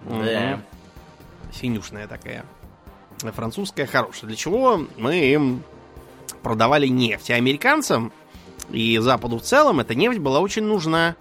Да. 0.06 0.62
Синюшная 1.54 2.08
такая. 2.08 2.46
Французская 3.20 3.86
хорошая. 3.86 4.28
Для 4.28 4.36
чего 4.36 4.86
мы 4.98 5.18
им 5.18 5.64
продавали 6.42 6.88
нефть? 6.88 7.32
А 7.32 7.36
американцам 7.36 8.12
и 8.72 8.98
Западу 9.00 9.38
в 9.38 9.42
целом 9.42 9.80
эта 9.80 9.96
нефть 9.96 10.20
была 10.20 10.40
очень 10.40 10.64
нужна. 10.64 11.16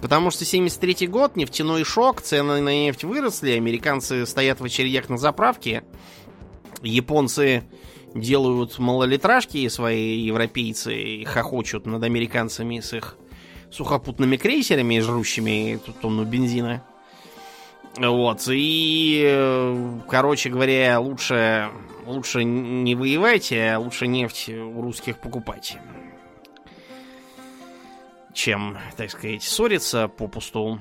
Потому 0.00 0.30
что 0.30 0.44
73 0.44 1.08
год, 1.08 1.34
нефтяной 1.34 1.82
шок, 1.84 2.22
цены 2.22 2.60
на 2.60 2.68
нефть 2.68 3.02
выросли, 3.02 3.52
американцы 3.52 4.26
стоят 4.26 4.60
в 4.60 4.64
очередях 4.64 5.08
на 5.08 5.18
заправке, 5.18 5.82
японцы 6.82 7.64
делают 8.14 8.78
малолитражки 8.78 9.68
свои 9.68 10.20
европейцы 10.20 10.94
и 10.94 11.24
хохочут 11.24 11.86
над 11.86 12.02
американцами 12.04 12.78
с 12.78 12.92
их 12.92 13.16
сухопутными 13.70 14.36
крейсерами, 14.36 15.00
жрущими 15.00 15.80
тонну 16.00 16.24
бензина. 16.24 16.84
Вот, 17.96 18.42
и, 18.48 19.74
короче 20.08 20.50
говоря, 20.50 21.00
лучше, 21.00 21.70
лучше 22.06 22.44
не 22.44 22.94
воевайте, 22.94 23.72
а 23.72 23.78
лучше 23.80 24.06
нефть 24.06 24.48
у 24.48 24.80
русских 24.80 25.18
покупать 25.18 25.76
чем, 28.38 28.78
так 28.96 29.10
сказать, 29.10 29.42
ссориться 29.42 30.06
попусту. 30.06 30.80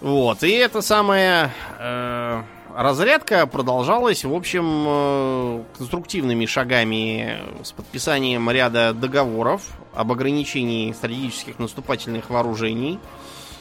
Вот, 0.00 0.44
и 0.44 0.50
эта 0.52 0.80
самая 0.80 1.52
э, 1.78 2.42
разрядка 2.74 3.46
продолжалась, 3.46 4.24
в 4.24 4.32
общем, 4.32 4.84
э, 4.86 5.64
конструктивными 5.76 6.46
шагами 6.46 7.40
с 7.64 7.72
подписанием 7.72 8.48
ряда 8.48 8.94
договоров 8.94 9.62
об 9.92 10.12
ограничении 10.12 10.92
стратегических 10.92 11.58
наступательных 11.58 12.30
вооружений, 12.30 13.00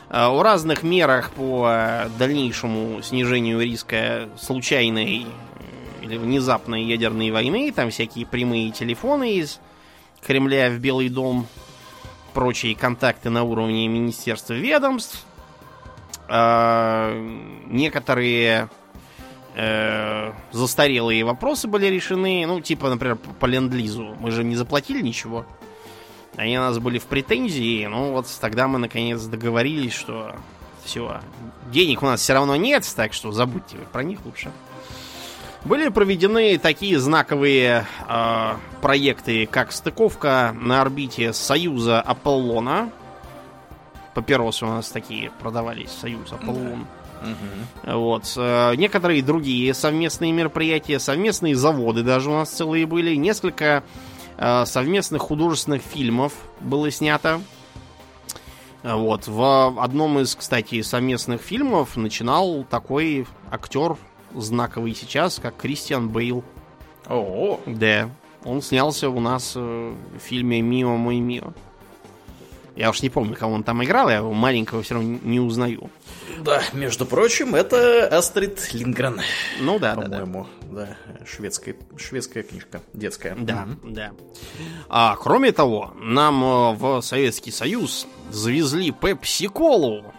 э, 0.09 0.15
о 0.15 0.43
разных 0.43 0.83
мерах 0.83 1.31
по 1.31 2.05
дальнейшему 2.19 3.01
снижению 3.01 3.59
риска 3.61 4.29
случайной 4.39 5.25
или 6.03 6.17
внезапной 6.17 6.83
ядерной 6.83 7.31
войны, 7.31 7.73
там 7.75 7.89
всякие 7.89 8.27
прямые 8.27 8.69
телефоны 8.71 9.33
из 9.33 9.59
Кремля 10.21 10.69
в 10.69 10.79
Белый 10.79 11.09
дом, 11.09 11.47
прочие 12.29 12.75
контакты 12.75 13.29
на 13.29 13.43
уровне 13.43 13.87
министерств 13.87 14.49
ведомств. 14.49 15.25
Э, 16.27 17.13
некоторые 17.67 18.69
э, 19.55 20.31
застарелые 20.51 21.23
вопросы 21.23 21.67
были 21.67 21.87
решены. 21.87 22.45
Ну, 22.45 22.61
типа, 22.61 22.89
например, 22.89 23.15
по 23.17 23.45
ленд-лизу. 23.45 24.15
Мы 24.19 24.31
же 24.31 24.43
не 24.43 24.55
заплатили 24.55 25.01
ничего. 25.01 25.45
Они 26.35 26.57
у 26.57 26.61
нас 26.61 26.79
были 26.79 26.99
в 26.99 27.05
претензии. 27.05 27.85
Ну, 27.85 28.13
вот 28.13 28.27
тогда 28.39 28.67
мы 28.67 28.79
наконец 28.79 29.23
договорились, 29.23 29.93
что 29.93 30.35
все, 30.85 31.19
денег 31.71 32.01
у 32.01 32.05
нас 32.05 32.21
все 32.21 32.33
равно 32.33 32.55
нет, 32.55 32.89
так 32.95 33.13
что 33.13 33.31
забудьте 33.31 33.77
про 33.91 34.03
них 34.03 34.19
лучше. 34.25 34.51
Были 35.65 35.89
проведены 35.89 36.57
такие 36.57 36.99
знаковые 36.99 37.85
э, 38.07 38.53
проекты, 38.81 39.45
как 39.45 39.73
стыковка 39.73 40.55
на 40.59 40.81
орбите 40.81 41.33
Союза 41.33 42.01
Аполлона. 42.01 42.91
Папиросы 44.13 44.65
у 44.65 44.69
нас 44.69 44.89
такие 44.89 45.31
продавались, 45.41 45.91
Союз 45.91 46.31
Аполлон. 46.31 46.87
Угу. 47.21 47.93
Вот. 47.93 48.33
Э, 48.37 48.73
некоторые 48.75 49.21
другие 49.21 49.73
совместные 49.73 50.31
мероприятия, 50.31 50.97
совместные 50.97 51.55
заводы 51.55 52.03
даже 52.03 52.29
у 52.29 52.35
нас 52.35 52.49
целые 52.49 52.85
были. 52.85 53.15
Несколько 53.15 53.83
э, 54.37 54.65
совместных 54.65 55.23
художественных 55.23 55.81
фильмов 55.81 56.31
было 56.61 56.89
снято. 56.89 57.41
Вот. 58.81 59.27
В 59.27 59.83
одном 59.83 60.19
из, 60.19 60.35
кстати, 60.35 60.81
совместных 60.83 61.41
фильмов 61.41 61.97
начинал 61.97 62.63
такой 62.63 63.27
актер 63.51 63.97
знаковый 64.35 64.95
сейчас, 64.95 65.39
как 65.41 65.57
Кристиан 65.57 66.09
Бейл. 66.09 66.43
О, 67.07 67.59
Да. 67.65 68.09
Он 68.45 68.61
снялся 68.61 69.09
у 69.09 69.19
нас 69.19 69.53
э, 69.55 69.59
в 69.59 70.19
фильме 70.19 70.61
«Мио, 70.61 70.95
мой 70.95 71.19
Мио». 71.19 71.53
Я 72.79 72.89
уж 72.91 73.01
не 73.01 73.09
помню, 73.09 73.35
кого 73.35 73.55
он 73.55 73.63
там 73.63 73.83
играл, 73.83 74.09
я 74.09 74.17
его 74.17 74.31
маленького 74.31 74.81
все 74.83 74.93
равно 74.93 75.19
не 75.21 75.41
узнаю. 75.41 75.89
Да, 76.39 76.61
между 76.71 77.05
прочим, 77.05 77.53
это 77.53 78.07
Астрид 78.07 78.73
Лингрен. 78.73 79.19
Ну 79.59 79.79
да, 79.79 79.95
по-моему, 79.95 80.47
да, 80.71 80.97
да. 81.05 81.25
Шведская, 81.25 81.75
шведская 81.97 82.43
книжка, 82.43 82.81
детская. 82.93 83.35
Да, 83.35 83.67
mm-hmm. 83.67 83.93
да. 83.93 84.11
А 84.87 85.17
кроме 85.17 85.51
того, 85.51 85.93
нам 85.99 86.41
э, 86.41 86.73
в 86.75 87.01
Советский 87.01 87.51
Союз 87.51 88.07
завезли 88.31 88.91
пепси-колу. 88.91 90.13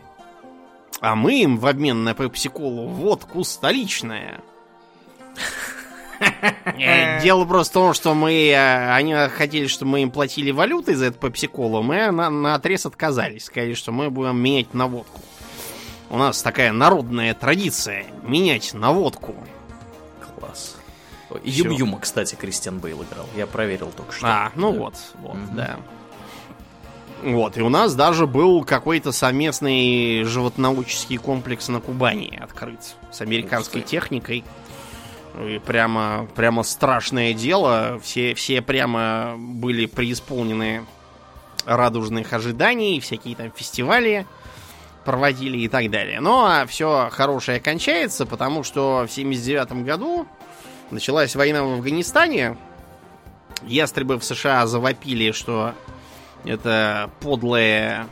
А 1.00 1.14
мы 1.14 1.42
им 1.42 1.58
в 1.58 1.66
обмен 1.66 2.04
на 2.04 2.14
пепси-колу 2.14 2.86
водку 2.86 3.42
столичная. 3.44 4.40
Э, 6.78 7.22
дело 7.22 7.46
просто 7.46 7.70
в 7.70 7.74
том, 7.74 7.94
что 7.94 8.14
мы... 8.14 8.50
Э, 8.50 8.92
они 8.92 9.14
хотели, 9.30 9.66
чтобы 9.66 9.92
мы 9.92 10.02
им 10.02 10.10
платили 10.10 10.50
валютой 10.50 10.94
за 10.94 11.06
эту 11.06 11.18
пепси-колу. 11.18 11.82
Мы 11.82 12.10
на, 12.10 12.28
на 12.28 12.54
отрез 12.54 12.84
отказались. 12.84 13.46
Сказали, 13.46 13.74
что 13.74 13.92
мы 13.92 14.10
будем 14.10 14.38
менять 14.38 14.74
на 14.74 14.86
водку. 14.86 15.20
У 16.10 16.18
нас 16.18 16.42
такая 16.42 16.72
народная 16.72 17.32
традиция. 17.34 18.04
Менять 18.22 18.74
на 18.74 18.92
водку. 18.92 19.34
Класс. 20.38 20.76
Юм-Юма, 21.44 22.00
кстати, 22.00 22.34
Кристиан 22.34 22.80
Бейл 22.80 23.02
играл. 23.02 23.26
Я 23.36 23.46
проверил 23.46 23.90
только 23.96 24.12
что. 24.12 24.26
А, 24.26 24.52
ну 24.56 24.72
да. 24.72 24.78
вот, 24.78 24.94
вот, 25.20 25.36
mm-hmm. 25.36 25.54
да. 25.54 25.78
Вот, 27.22 27.58
и 27.58 27.62
у 27.62 27.68
нас 27.68 27.94
даже 27.94 28.26
был 28.26 28.64
какой-то 28.64 29.12
совместный 29.12 30.24
животноводческий 30.24 31.18
комплекс 31.18 31.68
на 31.68 31.80
Кубани 31.80 32.38
открыт 32.42 32.80
с 33.10 33.20
американской 33.20 33.82
техникой. 33.82 34.44
И 35.38 35.60
прямо, 35.64 36.26
прямо 36.34 36.62
страшное 36.62 37.34
дело. 37.34 38.00
Все, 38.02 38.34
все 38.34 38.62
прямо 38.62 39.36
были 39.38 39.86
преисполнены 39.86 40.84
радужных 41.66 42.32
ожиданий, 42.32 43.00
всякие 43.00 43.36
там 43.36 43.52
фестивали 43.54 44.26
проводили 45.04 45.58
и 45.58 45.68
так 45.68 45.90
далее. 45.90 46.20
Но 46.20 46.42
ну, 46.42 46.46
а 46.46 46.66
все 46.66 47.08
хорошее 47.10 47.60
кончается, 47.60 48.26
потому 48.26 48.62
что 48.62 49.06
в 49.08 49.12
79 49.12 49.84
году 49.84 50.26
началась 50.90 51.34
война 51.34 51.64
в 51.64 51.72
Афганистане. 51.72 52.56
Ястребы 53.62 54.18
в 54.18 54.24
США 54.24 54.66
завопили, 54.66 55.32
что 55.32 55.74
это 56.44 57.10
подлое 57.20 58.08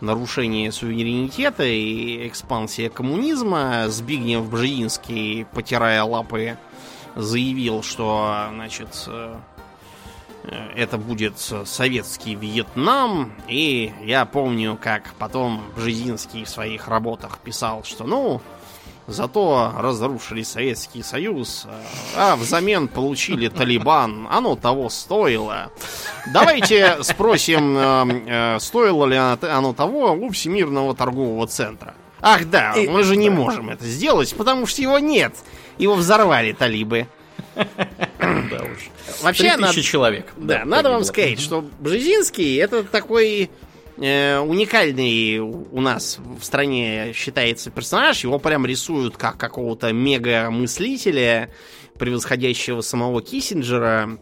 нарушение 0.00 0.70
суверенитета 0.70 1.64
и 1.64 2.26
экспансия 2.28 2.90
коммунизма. 2.90 3.88
Збигнев 3.88 4.48
Бжезинский, 4.50 5.46
потирая 5.46 6.02
лапы, 6.04 6.58
заявил, 7.16 7.82
что, 7.82 8.48
значит, 8.52 9.04
э, 9.06 9.36
это 10.76 10.98
будет 10.98 11.38
советский 11.38 12.34
Вьетнам. 12.34 13.32
И 13.48 13.92
я 14.02 14.26
помню, 14.26 14.78
как 14.80 15.14
потом 15.18 15.62
Бжезинский 15.76 16.44
в 16.44 16.48
своих 16.48 16.88
работах 16.88 17.38
писал, 17.38 17.84
что, 17.84 18.04
ну, 18.04 18.42
Зато 19.06 19.72
разрушили 19.76 20.42
Советский 20.42 21.02
Союз, 21.02 21.66
а 22.16 22.36
взамен 22.36 22.88
получили 22.88 23.48
Талибан. 23.48 24.26
Оно 24.30 24.56
того 24.56 24.88
стоило. 24.88 25.70
Давайте 26.32 27.02
спросим, 27.02 27.76
э, 27.76 28.56
э, 28.56 28.60
стоило 28.60 29.04
ли 29.04 29.16
оно 29.16 29.74
того 29.74 30.12
у 30.12 30.30
Всемирного 30.30 30.94
торгового 30.94 31.46
центра. 31.46 31.94
Ах 32.22 32.46
да, 32.46 32.74
мы 32.88 33.02
же 33.02 33.16
не 33.16 33.28
можем 33.28 33.68
это 33.68 33.84
сделать, 33.84 34.34
потому 34.34 34.66
что 34.66 34.80
его 34.80 34.98
нет. 34.98 35.34
Его 35.76 35.94
взорвали 35.94 36.52
талибы. 36.52 37.06
Да 37.54 37.64
уж. 38.62 38.90
Вообще, 39.22 39.56
надо, 39.56 39.82
человек. 39.82 40.32
Да, 40.36 40.64
надо 40.64 40.90
вам 40.90 41.04
сказать, 41.04 41.40
что 41.40 41.64
Бжезинский 41.80 42.56
это 42.56 42.82
такой 42.82 43.50
э, 43.96 44.38
уникальный 44.38 45.38
у 45.38 45.80
нас 45.80 46.18
в 46.38 46.44
стране 46.44 47.12
считается 47.14 47.70
персонаж. 47.70 48.24
Его 48.24 48.38
прям 48.38 48.66
рисуют 48.66 49.16
как 49.16 49.36
какого-то 49.36 49.92
мега-мыслителя, 49.92 51.50
превосходящего 51.98 52.80
самого 52.80 53.22
Киссинджера, 53.22 54.18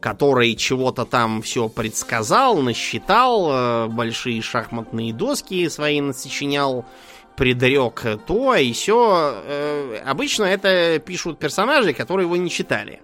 который 0.00 0.54
чего-то 0.54 1.04
там 1.04 1.40
все 1.42 1.68
предсказал, 1.68 2.60
насчитал, 2.60 3.48
э, 3.50 3.86
большие 3.88 4.42
шахматные 4.42 5.12
доски 5.14 5.68
свои 5.68 6.00
насочинял, 6.00 6.84
предрек 7.36 8.04
то 8.26 8.54
и 8.54 8.72
все. 8.72 9.42
Э, 9.44 10.02
обычно 10.04 10.44
это 10.44 10.98
пишут 10.98 11.38
персонажи, 11.38 11.92
которые 11.92 12.26
его 12.26 12.36
не 12.36 12.50
читали. 12.50 13.00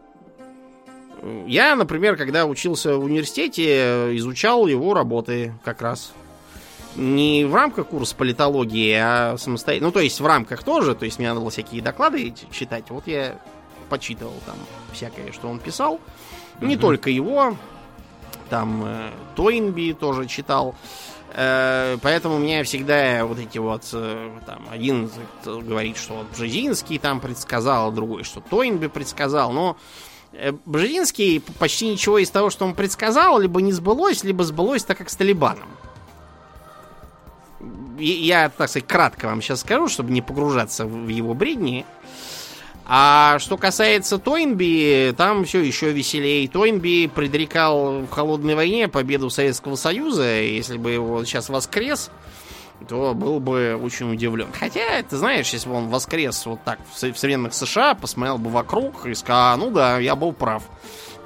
Я, 1.46 1.76
например, 1.76 2.16
когда 2.16 2.46
учился 2.46 2.96
в 2.96 3.04
университете, 3.04 4.16
изучал 4.16 4.66
его 4.66 4.94
работы 4.94 5.52
как 5.64 5.82
раз. 5.82 6.12
Не 6.96 7.44
в 7.44 7.54
рамках 7.54 7.88
курса 7.88 8.16
политологии, 8.16 8.92
а 8.94 9.36
самостоятельно. 9.38 9.88
Ну, 9.88 9.92
то 9.92 10.00
есть 10.00 10.20
в 10.20 10.26
рамках 10.26 10.62
тоже. 10.62 10.94
То 10.94 11.04
есть 11.04 11.18
мне 11.18 11.28
надо 11.28 11.40
было 11.40 11.50
всякие 11.50 11.82
доклады 11.82 12.34
читать. 12.50 12.84
Вот 12.88 13.06
я 13.06 13.38
почитывал 13.88 14.34
там 14.46 14.56
всякое, 14.92 15.32
что 15.32 15.48
он 15.48 15.58
писал. 15.58 16.00
Не 16.60 16.74
mm 16.74 16.78
только 16.78 17.10
его. 17.10 17.56
Там 18.48 18.82
э, 18.84 19.10
Тойнби 19.36 19.92
тоже 19.92 20.26
читал. 20.26 20.74
Э, 21.34 21.96
поэтому 22.02 22.36
у 22.36 22.38
меня 22.38 22.64
всегда 22.64 23.24
вот 23.24 23.38
эти 23.38 23.58
вот 23.58 23.88
э, 23.92 24.30
там 24.46 24.66
один 24.70 25.10
говорит, 25.44 25.96
что 25.96 26.14
вот 26.14 26.26
Бжезинский 26.32 26.98
там 26.98 27.20
предсказал, 27.20 27.92
другой, 27.92 28.24
что 28.24 28.40
Тойнби 28.40 28.88
предсказал, 28.88 29.52
но 29.52 29.76
Э, 29.76 30.09
Бжезинский 30.64 31.40
почти 31.58 31.88
ничего 31.88 32.18
из 32.18 32.30
того, 32.30 32.50
что 32.50 32.64
он 32.64 32.74
предсказал, 32.74 33.40
либо 33.40 33.60
не 33.60 33.72
сбылось, 33.72 34.22
либо 34.24 34.44
сбылось 34.44 34.84
так, 34.84 34.98
как 34.98 35.10
с 35.10 35.16
Талибаном. 35.16 35.68
Я, 37.98 38.48
так 38.48 38.70
сказать, 38.70 38.88
кратко 38.88 39.26
вам 39.26 39.42
сейчас 39.42 39.60
скажу, 39.60 39.88
чтобы 39.88 40.12
не 40.12 40.22
погружаться 40.22 40.86
в 40.86 41.08
его 41.08 41.34
бредни. 41.34 41.84
А 42.86 43.38
что 43.38 43.56
касается 43.56 44.18
Тойнби, 44.18 45.14
там 45.16 45.44
все 45.44 45.60
еще 45.60 45.92
веселее. 45.92 46.48
Тойнби 46.48 47.10
предрекал 47.12 48.00
в 48.00 48.08
холодной 48.10 48.54
войне 48.54 48.88
победу 48.88 49.30
Советского 49.30 49.76
Союза. 49.76 50.40
Если 50.40 50.76
бы 50.76 50.90
его 50.90 51.24
сейчас 51.24 51.50
воскрес, 51.50 52.10
то 52.88 53.14
был 53.14 53.40
бы 53.40 53.78
очень 53.80 54.12
удивлен. 54.12 54.48
Хотя, 54.52 55.02
ты 55.02 55.16
знаешь, 55.16 55.50
если 55.50 55.68
бы 55.68 55.74
он 55.74 55.88
воскрес 55.88 56.46
вот 56.46 56.62
так 56.64 56.78
в 56.92 56.98
современных 56.98 57.54
США, 57.54 57.94
посмотрел 57.94 58.38
бы 58.38 58.50
вокруг 58.50 59.06
и 59.06 59.14
сказал, 59.14 59.54
а, 59.54 59.56
ну 59.56 59.70
да, 59.70 59.98
я 59.98 60.16
был 60.16 60.32
прав. 60.32 60.62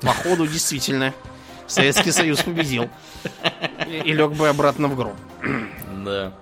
Походу, 0.02 0.46
действительно, 0.46 1.14
Советский 1.66 2.12
Союз 2.12 2.42
победил. 2.42 2.88
И, 3.86 4.02
и 4.04 4.12
лег 4.12 4.32
бы 4.32 4.48
обратно 4.48 4.88
в 4.88 4.96
гроб. 4.96 5.14
Да. 6.04 6.32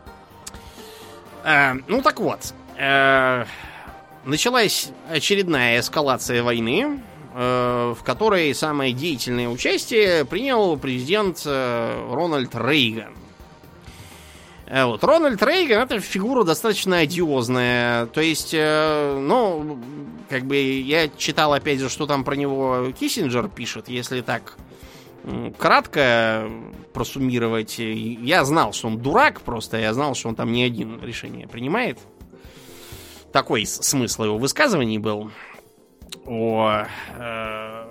А, 1.44 1.74
ну 1.86 2.02
так 2.02 2.20
вот. 2.20 2.54
А, 2.78 3.46
началась 4.24 4.90
очередная 5.08 5.80
эскалация 5.80 6.42
войны, 6.42 7.00
а, 7.34 7.94
в 7.94 8.02
которой 8.02 8.54
самое 8.54 8.92
деятельное 8.92 9.48
участие 9.48 10.24
принял 10.24 10.76
президент 10.76 11.42
Рональд 11.44 12.54
Рейган. 12.54 13.14
Э, 14.72 14.86
вот. 14.86 15.04
Рональд 15.04 15.42
Рейган 15.42 15.82
это 15.82 16.00
фигура 16.00 16.44
достаточно 16.44 16.98
одиозная. 16.98 18.06
То 18.06 18.22
есть, 18.22 18.54
э, 18.54 19.18
ну, 19.20 19.78
как 20.30 20.44
бы 20.46 20.56
я 20.56 21.08
читал, 21.08 21.52
опять 21.52 21.78
же, 21.78 21.90
что 21.90 22.06
там 22.06 22.24
про 22.24 22.34
него 22.36 22.90
Киссинджер 22.98 23.48
пишет. 23.48 23.88
Если 23.88 24.22
так 24.22 24.56
кратко 25.58 26.50
просуммировать, 26.94 27.78
я 27.78 28.44
знал, 28.44 28.72
что 28.72 28.88
он 28.88 28.98
дурак 28.98 29.42
просто, 29.42 29.76
я 29.76 29.92
знал, 29.92 30.14
что 30.14 30.30
он 30.30 30.34
там 30.34 30.50
не 30.50 30.64
один 30.64 31.00
решение 31.00 31.46
принимает. 31.46 31.98
Такой 33.30 33.66
смысл 33.66 34.24
его 34.24 34.38
высказываний 34.38 34.98
был 34.98 35.30
о 36.24 36.86
э, 37.18 37.81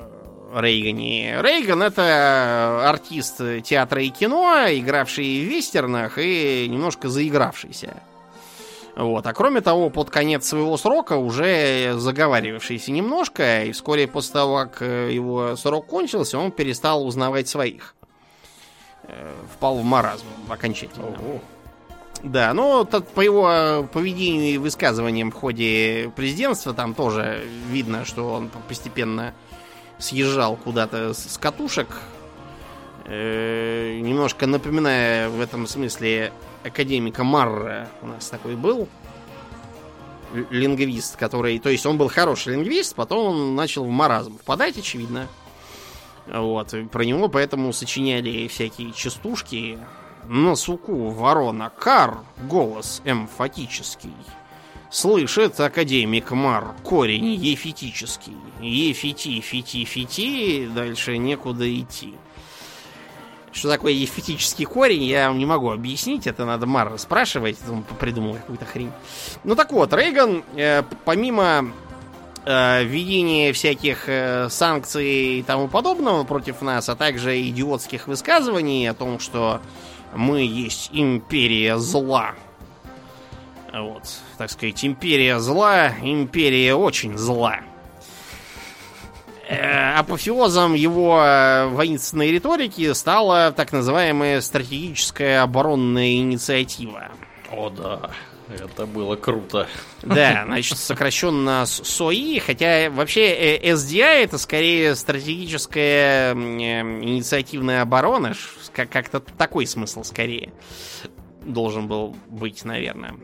Рейгане. 0.53 1.41
Рейган 1.41 1.81
это 1.81 2.89
артист 2.89 3.41
театра 3.63 4.01
и 4.01 4.09
кино, 4.09 4.65
игравший 4.69 5.45
в 5.45 5.49
вестернах 5.49 6.17
и 6.17 6.67
немножко 6.69 7.09
заигравшийся. 7.09 8.01
Вот. 8.95 9.25
А 9.25 9.33
кроме 9.33 9.61
того, 9.61 9.89
под 9.89 10.09
конец 10.09 10.47
своего 10.47 10.75
срока 10.77 11.13
уже 11.13 11.93
заговаривавшийся 11.95 12.91
немножко, 12.91 13.63
и 13.63 13.71
вскоре 13.71 14.07
после 14.07 14.33
того, 14.33 14.57
как 14.57 14.81
его 14.81 15.55
срок 15.55 15.87
кончился, 15.87 16.37
он 16.37 16.51
перестал 16.51 17.05
узнавать 17.05 17.47
своих. 17.47 17.95
Э, 19.03 19.33
впал 19.55 19.77
в 19.77 19.83
маразм 19.83 20.25
окончательно. 20.49 21.07
Ого. 21.07 21.39
Да, 22.23 22.53
но 22.53 22.85
по 22.85 23.21
его 23.21 23.87
поведению 23.91 24.53
и 24.53 24.57
высказываниям 24.57 25.31
в 25.31 25.35
ходе 25.35 26.11
президентства 26.15 26.73
там 26.73 26.93
тоже 26.93 27.43
видно, 27.69 28.05
что 28.05 28.33
он 28.33 28.49
постепенно 28.67 29.33
съезжал 30.01 30.57
куда-то 30.57 31.13
с 31.13 31.37
катушек, 31.37 31.87
э, 33.05 33.99
немножко 34.01 34.47
напоминая 34.47 35.29
в 35.29 35.39
этом 35.39 35.67
смысле 35.67 36.33
академика 36.63 37.23
Марра 37.23 37.87
у 38.01 38.07
нас 38.07 38.29
такой 38.29 38.55
был 38.55 38.87
лингвист, 40.49 41.17
который, 41.17 41.59
то 41.59 41.69
есть 41.69 41.85
он 41.85 41.97
был 41.97 42.07
хороший 42.07 42.53
лингвист, 42.53 42.95
потом 42.95 43.27
он 43.27 43.55
начал 43.55 43.83
в 43.85 43.89
маразм 43.89 44.37
впадать, 44.37 44.77
очевидно. 44.77 45.27
Вот, 46.27 46.73
про 46.91 47.03
него 47.03 47.27
поэтому 47.27 47.73
сочиняли 47.73 48.47
всякие 48.47 48.93
частушки. 48.93 49.77
На 50.27 50.55
суку 50.55 51.09
ворона 51.09 51.71
кар, 51.71 52.19
голос 52.43 53.01
эмфатический. 53.05 54.13
Слышит 54.91 55.57
академик 55.57 56.31
Марр, 56.31 56.75
корень 56.83 57.33
яфетический. 57.33 58.35
Яфети, 58.59 59.39
фети, 59.39 59.85
фети, 59.85 60.67
дальше 60.67 61.17
некуда 61.17 61.63
идти. 61.79 62.13
Что 63.53 63.69
такое 63.69 63.93
ефетический 63.93 64.65
корень, 64.65 65.03
я 65.03 65.29
вам 65.29 65.39
не 65.39 65.45
могу 65.45 65.71
объяснить. 65.71 66.27
Это 66.27 66.43
надо 66.43 66.65
Мар 66.65 66.99
спрашивать, 66.99 67.57
он 67.69 67.83
придумал 68.01 68.33
какую-то 68.33 68.65
хрень. 68.65 68.91
Ну 69.45 69.55
так 69.55 69.71
вот, 69.71 69.93
Рейган, 69.93 70.43
э, 70.57 70.83
помимо 71.05 71.71
э, 72.43 72.83
введения 72.83 73.53
всяких 73.53 74.09
э, 74.09 74.49
санкций 74.49 75.39
и 75.39 75.43
тому 75.43 75.69
подобного 75.69 76.25
против 76.25 76.61
нас, 76.61 76.89
а 76.89 76.97
также 76.97 77.41
идиотских 77.41 78.07
высказываний 78.07 78.89
о 78.89 78.93
том, 78.93 79.19
что 79.19 79.61
мы 80.13 80.41
есть 80.41 80.89
империя 80.91 81.77
зла. 81.77 82.35
Вот, 83.73 84.03
так 84.37 84.51
сказать, 84.51 84.83
империя 84.83 85.39
зла, 85.39 85.93
империя 86.01 86.75
очень 86.75 87.17
зла. 87.17 87.59
Э, 89.47 89.95
апофеозом 89.97 90.73
его 90.73 91.21
э, 91.21 91.67
воинственной 91.67 92.31
риторики 92.31 92.93
стала 92.93 93.51
так 93.51 93.71
называемая 93.71 94.41
стратегическая 94.41 95.41
оборонная 95.41 96.13
инициатива. 96.15 97.09
О, 97.51 97.69
да. 97.69 98.11
Это 98.49 98.85
было 98.85 99.15
круто. 99.15 99.67
Да, 100.03 100.43
значит, 100.45 100.77
сокращенно 100.77 101.65
СОИ, 101.65 102.39
хотя 102.39 102.89
вообще 102.89 103.27
э, 103.29 103.73
SDI 103.73 104.23
это 104.23 104.37
скорее 104.37 104.95
стратегическая 104.95 106.33
инициативная 106.33 107.81
оборона, 107.81 108.33
как-то 108.73 109.19
такой 109.21 109.65
смысл 109.65 110.03
скорее 110.03 110.51
должен 111.43 111.87
был 111.87 112.15
быть, 112.27 112.65
наверное. 112.65 113.15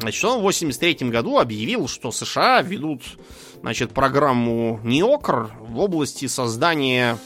Значит, 0.00 0.24
он 0.24 0.38
в 0.38 0.42
83 0.42 1.08
году 1.10 1.38
объявил, 1.38 1.88
что 1.88 2.12
США 2.12 2.62
ведут 2.62 3.02
значит, 3.60 3.92
программу 3.92 4.80
НИОКР 4.84 5.50
в 5.60 5.78
области 5.80 6.26
создания 6.26 7.18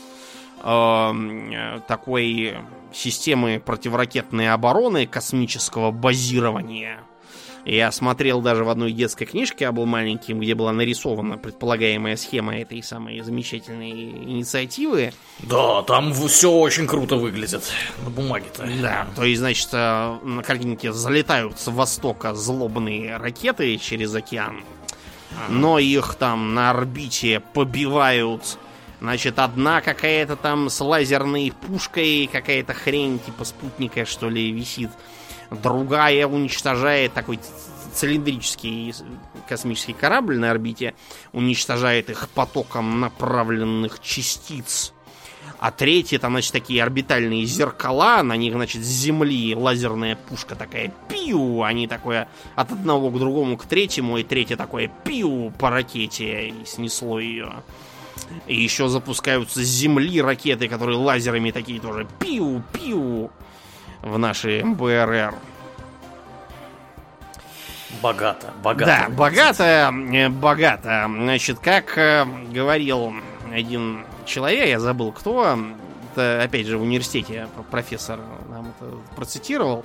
э, 0.62 1.80
такой 1.86 2.56
системы 2.92 3.62
противоракетной 3.64 4.50
обороны 4.50 5.06
космического 5.06 5.90
базирования. 5.90 7.00
Я 7.64 7.92
смотрел 7.92 8.40
даже 8.40 8.64
в 8.64 8.68
одной 8.68 8.92
детской 8.92 9.24
книжке, 9.24 9.64
я 9.64 9.72
был 9.72 9.86
маленьким, 9.86 10.40
где 10.40 10.54
была 10.54 10.72
нарисована 10.72 11.38
предполагаемая 11.38 12.16
схема 12.16 12.56
этой 12.56 12.82
самой 12.82 13.20
замечательной 13.20 13.90
инициативы. 13.90 15.12
Да, 15.38 15.82
там 15.82 16.12
все 16.12 16.50
очень 16.50 16.88
круто 16.88 17.16
выглядит 17.16 17.62
на 18.04 18.10
бумаге-то. 18.10 18.68
Да, 18.80 19.06
то 19.14 19.24
есть, 19.24 19.40
значит, 19.40 19.68
э, 19.72 20.18
на 20.22 20.42
картинке 20.42 20.92
залетают 20.92 21.58
с 21.60 21.68
востока 21.68 22.34
злобные 22.34 23.16
ракеты 23.16 23.76
через 23.76 24.12
океан, 24.14 24.64
но 25.48 25.78
их 25.78 26.16
там 26.16 26.54
на 26.54 26.70
орбите 26.70 27.40
побивают 27.52 28.58
Значит, 29.02 29.40
одна 29.40 29.80
какая-то 29.80 30.36
там 30.36 30.70
с 30.70 30.80
лазерной 30.80 31.52
пушкой, 31.66 32.30
какая-то 32.32 32.72
хрень 32.72 33.18
типа 33.18 33.44
спутника, 33.44 34.06
что 34.06 34.30
ли, 34.30 34.52
висит. 34.52 34.90
Другая 35.62 36.26
уничтожает 36.26 37.12
такой 37.12 37.38
цилиндрический 37.94 38.94
космический 39.48 39.92
корабль 39.92 40.38
на 40.38 40.50
орбите, 40.50 40.94
уничтожает 41.32 42.10
их 42.10 42.28
потоком 42.30 43.00
направленных 43.00 44.00
частиц. 44.00 44.92
А 45.58 45.70
третья, 45.70 46.18
там, 46.18 46.32
значит, 46.32 46.52
такие 46.52 46.82
орбитальные 46.82 47.44
зеркала, 47.44 48.22
на 48.22 48.36
них, 48.36 48.52
значит, 48.54 48.82
с 48.82 48.88
Земли 48.88 49.54
лазерная 49.54 50.16
пушка 50.16 50.56
такая 50.56 50.92
пиу, 51.08 51.62
они 51.62 51.86
такое 51.86 52.28
от 52.56 52.72
одного 52.72 53.10
к 53.10 53.18
другому 53.18 53.56
к 53.56 53.66
третьему, 53.66 54.18
и 54.18 54.24
третье 54.24 54.56
такое 54.56 54.90
пиу 55.04 55.52
по 55.58 55.70
ракете, 55.70 56.48
и 56.48 56.64
снесло 56.64 57.20
ее. 57.20 57.52
И 58.46 58.60
еще 58.60 58.88
запускаются 58.88 59.60
с 59.60 59.66
Земли 59.66 60.20
ракеты, 60.20 60.66
которые 60.68 60.98
лазерами 60.98 61.50
такие 61.50 61.80
тоже 61.80 62.08
пиу-пиу 62.18 63.30
в 64.02 64.18
наши 64.18 64.62
БРР. 64.64 65.34
Богато, 68.00 68.52
богато. 68.62 68.86
Да, 68.86 69.08
богато, 69.14 69.64
э, 69.64 70.28
богато. 70.28 71.06
Значит, 71.08 71.58
как 71.58 71.96
э, 71.98 72.26
говорил 72.50 73.14
один 73.52 74.04
человек, 74.24 74.68
я 74.68 74.80
забыл 74.80 75.12
кто, 75.12 75.58
это, 76.12 76.42
опять 76.42 76.66
же, 76.66 76.78
в 76.78 76.82
университете 76.82 77.48
профессор 77.70 78.18
нам 78.48 78.72
это 78.78 78.96
процитировал, 79.14 79.84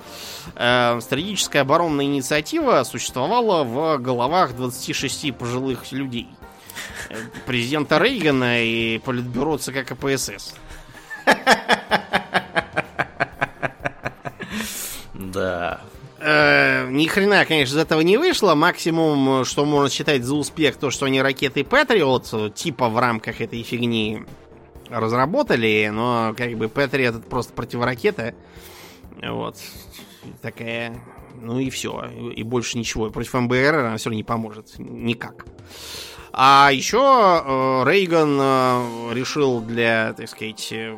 э, 0.56 0.98
стратегическая 1.00 1.60
оборонная 1.60 2.06
инициатива 2.06 2.82
существовала 2.84 3.62
в 3.62 3.98
головах 3.98 4.56
26 4.56 5.32
пожилых 5.32 5.92
людей 5.92 6.28
президента 7.46 7.98
Рейгана 7.98 8.62
и 8.62 8.98
политбюро 8.98 9.58
ЦК 9.58 9.84
КПСС. 9.84 10.54
Да. 15.38 15.80
Э, 16.20 16.88
ни 16.90 17.06
хрена, 17.06 17.44
конечно, 17.44 17.74
из 17.74 17.78
этого 17.78 18.00
не 18.00 18.16
вышло. 18.16 18.54
Максимум, 18.54 19.44
что 19.44 19.64
можно 19.64 19.88
считать 19.88 20.24
за 20.24 20.34
успех, 20.34 20.76
то, 20.76 20.90
что 20.90 21.06
они 21.06 21.22
ракеты 21.22 21.64
Патриот, 21.64 22.54
типа 22.54 22.88
в 22.88 22.98
рамках 22.98 23.40
этой 23.40 23.62
фигни 23.62 24.24
разработали, 24.88 25.90
но 25.92 26.34
как 26.36 26.56
бы 26.56 26.68
Патриот 26.68 27.16
это 27.16 27.26
просто 27.26 27.52
противоракета. 27.52 28.34
Вот. 29.22 29.56
Такая. 30.42 31.00
Ну 31.40 31.60
и 31.60 31.70
все. 31.70 32.04
И 32.34 32.42
больше 32.42 32.78
ничего. 32.78 33.10
Против 33.10 33.34
МБР 33.34 33.74
она 33.74 33.96
все 33.96 34.10
равно 34.10 34.16
не 34.16 34.24
поможет. 34.24 34.78
Никак. 34.78 35.46
А 36.32 36.70
еще 36.72 36.98
э, 37.44 37.90
Рейган 37.90 38.38
э, 38.40 39.14
решил 39.14 39.60
для, 39.60 40.14
так 40.16 40.28
сказать, 40.28 40.68
э, 40.72 40.96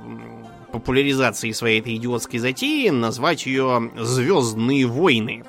популяризации 0.72 1.52
своей 1.52 1.80
этой 1.80 1.96
идиотской 1.96 2.38
затеи 2.38 2.88
назвать 2.88 3.46
ее 3.46 3.90
«Звездные 3.98 4.86
войны». 4.86 5.44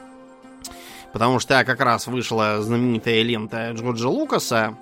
Потому 1.14 1.40
что 1.40 1.64
как 1.66 1.82
раз 1.82 2.08
вышла 2.08 2.62
знаменитая 2.62 3.22
лента 3.22 3.72
Джорджа 3.72 4.08
Лукаса. 4.08 4.78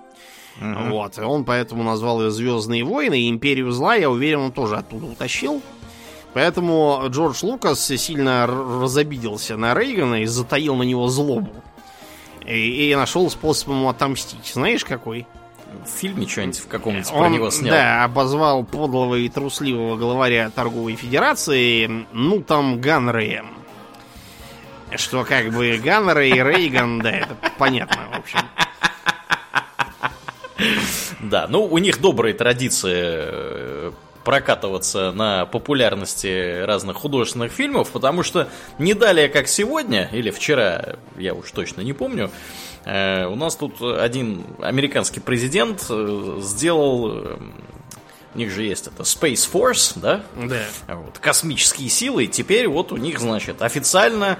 Uh-huh. 0.61 0.89
Вот, 0.89 1.17
и 1.17 1.21
он 1.21 1.43
поэтому 1.43 1.83
назвал 1.83 2.21
ее 2.21 2.31
Звездные 2.31 2.83
войны. 2.83 3.21
И 3.21 3.29
Империю 3.29 3.71
зла, 3.71 3.95
я 3.95 4.09
уверен, 4.09 4.39
он 4.39 4.51
тоже 4.51 4.75
оттуда 4.77 5.05
утащил. 5.07 5.61
Поэтому 6.33 7.01
Джордж 7.07 7.39
Лукас 7.43 7.83
сильно 7.83 8.45
разобиделся 8.45 9.57
на 9.57 9.73
Рейгана 9.73 10.21
и 10.21 10.25
затаил 10.25 10.75
на 10.75 10.83
него 10.83 11.07
злобу. 11.07 11.51
И, 12.45 12.91
и 12.91 12.95
нашел 12.95 13.29
способ 13.29 13.69
ему 13.69 13.89
отомстить. 13.89 14.51
Знаешь, 14.53 14.85
какой? 14.85 15.25
В 15.85 15.89
фильме 15.99 16.27
что-нибудь 16.27 16.59
в 16.59 16.67
каком-нибудь 16.67 17.09
про 17.09 17.29
него 17.29 17.49
снял. 17.49 17.73
Да, 17.73 18.03
обозвал 18.03 18.63
подлого 18.63 19.15
и 19.15 19.29
трусливого 19.29 19.95
главаря 19.97 20.49
торговой 20.49 20.95
федерации, 20.95 22.05
ну 22.11 22.41
там 22.41 22.79
Ганреем. 22.79 23.55
Что 24.95 25.23
как 25.23 25.51
бы 25.51 25.79
Ганрей 25.83 26.31
и 26.31 26.43
Рейган, 26.43 26.99
да, 26.99 27.11
это 27.11 27.35
понятно, 27.57 28.01
в 28.13 28.19
общем. 28.19 28.39
Да, 31.21 31.47
ну 31.47 31.63
у 31.65 31.77
них 31.77 32.01
добрые 32.01 32.33
традиции 32.33 32.93
э, 32.95 33.91
прокатываться 34.23 35.11
на 35.11 35.45
популярности 35.45 36.63
разных 36.63 36.97
художественных 36.97 37.51
фильмов, 37.51 37.91
потому 37.91 38.23
что 38.23 38.49
не 38.77 38.93
далее, 38.93 39.29
как 39.29 39.47
сегодня, 39.47 40.09
или 40.11 40.31
вчера, 40.31 40.97
я 41.17 41.33
уж 41.33 41.51
точно 41.51 41.81
не 41.81 41.93
помню, 41.93 42.31
у 43.27 43.35
нас 43.35 43.55
тут 43.55 43.81
один 43.81 44.43
американский 44.59 45.19
президент 45.19 45.85
э, 45.89 46.37
сделал 46.41 47.11
э, 47.11 47.37
у 48.33 48.37
них 48.37 48.51
же 48.51 48.63
есть 48.63 48.87
это 48.87 49.03
Space 49.03 49.49
Force, 49.51 49.97
да? 49.99 50.23
Да. 50.35 50.95
Вот, 50.95 51.17
космические 51.17 51.89
силы. 51.89 52.25
И 52.25 52.27
теперь 52.27 52.67
вот 52.67 52.91
у 52.91 52.97
них, 52.97 53.19
значит, 53.19 53.61
официально 53.61 54.37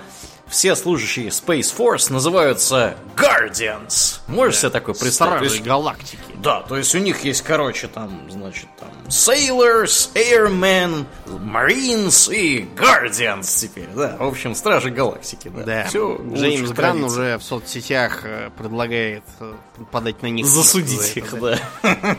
все 0.50 0.76
служащие 0.76 1.28
Space 1.28 1.74
Force 1.76 2.12
называются 2.12 2.96
Guardians. 3.16 4.20
Можешь 4.28 4.56
да. 4.56 4.62
себе 4.62 4.70
такое 4.72 4.96
представить? 4.96 5.50
Стражи 5.50 5.64
галактики. 5.64 6.20
Да, 6.36 6.62
то 6.62 6.78
есть 6.78 6.96
у 6.96 7.00
них 7.00 7.24
есть, 7.24 7.42
короче, 7.42 7.88
там, 7.88 8.30
значит, 8.30 8.68
там 8.80 8.90
Sailors, 9.08 10.10
Airmen, 10.14 11.06
Marines 11.26 12.34
и 12.34 12.68
Guardians 12.76 13.48
теперь, 13.60 13.90
да. 13.96 14.16
В 14.18 14.28
общем, 14.28 14.56
Стражи 14.56 14.90
Галактики, 14.90 15.50
да. 15.50 15.64
Да. 15.64 15.84
Все 15.88 16.20
Джеймс 16.34 16.72
Гран 16.72 17.04
уже 17.04 17.38
в 17.38 17.44
соцсетях 17.44 18.22
э, 18.24 18.50
предлагает 18.58 19.24
э, 19.40 19.54
подать 19.92 20.22
на 20.22 20.28
них. 20.28 20.46
Засудить 20.46 21.18
их, 21.18 21.34
это, 21.34 21.60
да. 21.82 22.18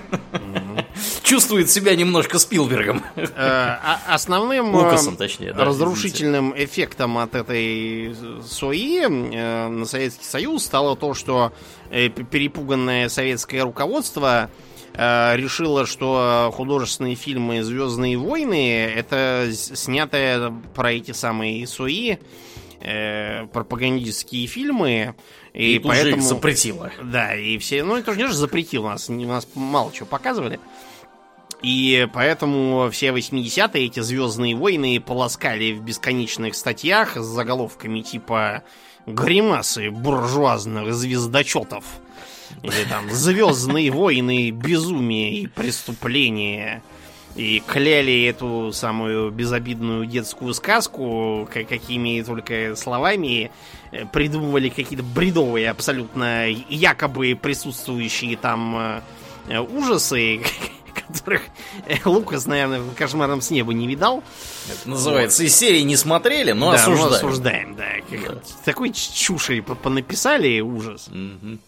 Чувствует 1.22 1.70
себя 1.70 1.94
немножко 1.94 2.38
Спилбергом. 2.38 3.04
Э, 3.16 3.26
а 3.36 4.00
основным 4.08 4.74
Лукасом, 4.74 5.16
точнее, 5.16 5.52
разрушительным 5.52 6.52
эффектом 6.56 7.18
от 7.18 7.34
этой 7.34 8.14
СОИ 8.44 9.06
на 9.06 9.84
Советский 9.84 10.24
Союз 10.24 10.64
стало 10.64 10.96
то, 10.96 11.14
что 11.14 11.52
перепуганное 11.90 13.08
советское 13.08 13.62
руководство 13.62 14.50
э, 14.94 15.36
решила, 15.36 15.86
что 15.86 16.52
художественные 16.54 17.14
фильмы 17.14 17.62
Звездные 17.62 18.16
войны 18.16 18.70
это 18.70 19.50
снятые 19.52 20.52
про 20.74 20.92
эти 20.92 21.12
самые 21.12 21.66
СОИ 21.66 22.18
э, 22.80 23.46
пропагандистские 23.46 24.46
фильмы. 24.46 25.14
И, 25.52 25.76
и 25.76 25.78
поэтому... 25.80 26.16
их 26.16 26.22
запретила. 26.22 26.92
Да, 27.02 27.34
и 27.34 27.58
все. 27.58 27.82
Ну, 27.82 27.96
это 27.96 28.12
же 28.12 28.18
не 28.18 28.26
же 28.26 28.34
запретил 28.34 28.84
нас. 28.84 29.08
Нас 29.08 29.48
мало 29.54 29.92
чего 29.92 30.06
показывали. 30.06 30.60
И 31.62 32.08
поэтому 32.12 32.88
все 32.90 33.08
80-е 33.08 33.86
эти 33.86 34.00
Звездные 34.00 34.56
войны 34.56 35.00
полоскали 35.00 35.72
в 35.72 35.82
бесконечных 35.82 36.54
статьях 36.54 37.16
с 37.16 37.24
заголовками 37.24 38.00
типа 38.00 38.62
«Гримасы 39.06 39.90
буржуазных 39.90 40.94
звездочетов» 40.94 41.84
или 42.62 42.84
там 42.88 43.10
«Звездные 43.10 43.90
войны, 43.90 44.50
безумие 44.50 45.34
и 45.34 45.46
преступление». 45.46 46.82
И 47.36 47.62
кляли 47.64 48.24
эту 48.24 48.72
самую 48.72 49.30
безобидную 49.30 50.04
детскую 50.04 50.52
сказку, 50.52 51.48
какими 51.52 52.22
только 52.22 52.74
словами 52.74 53.52
э, 53.92 54.04
придумывали 54.04 54.68
какие-то 54.68 55.04
бредовые 55.04 55.70
абсолютно 55.70 56.48
якобы 56.48 57.38
присутствующие 57.40 58.36
там 58.36 59.02
э, 59.48 59.60
ужасы, 59.60 60.40
которых 61.18 61.42
э, 61.86 61.96
Лукас, 62.04 62.46
наверное, 62.46 62.80
в 62.80 62.94
кошмарном 62.94 63.40
с 63.40 63.50
неба 63.50 63.72
не 63.72 63.86
видал. 63.86 64.22
Это 64.68 64.88
называется, 64.88 65.42
вот. 65.42 65.48
из 65.48 65.56
серии 65.56 65.80
не 65.80 65.96
смотрели, 65.96 66.52
но 66.52 66.72
да, 66.72 66.76
осуждаем. 66.76 67.10
Но 67.10 67.16
осуждаем, 67.16 67.76
да. 67.76 67.84
да. 68.10 68.34
Такой 68.64 68.92
чуши 68.92 69.62
понаписали, 69.62 70.60
ужас. 70.60 71.08
Угу. 71.08 71.58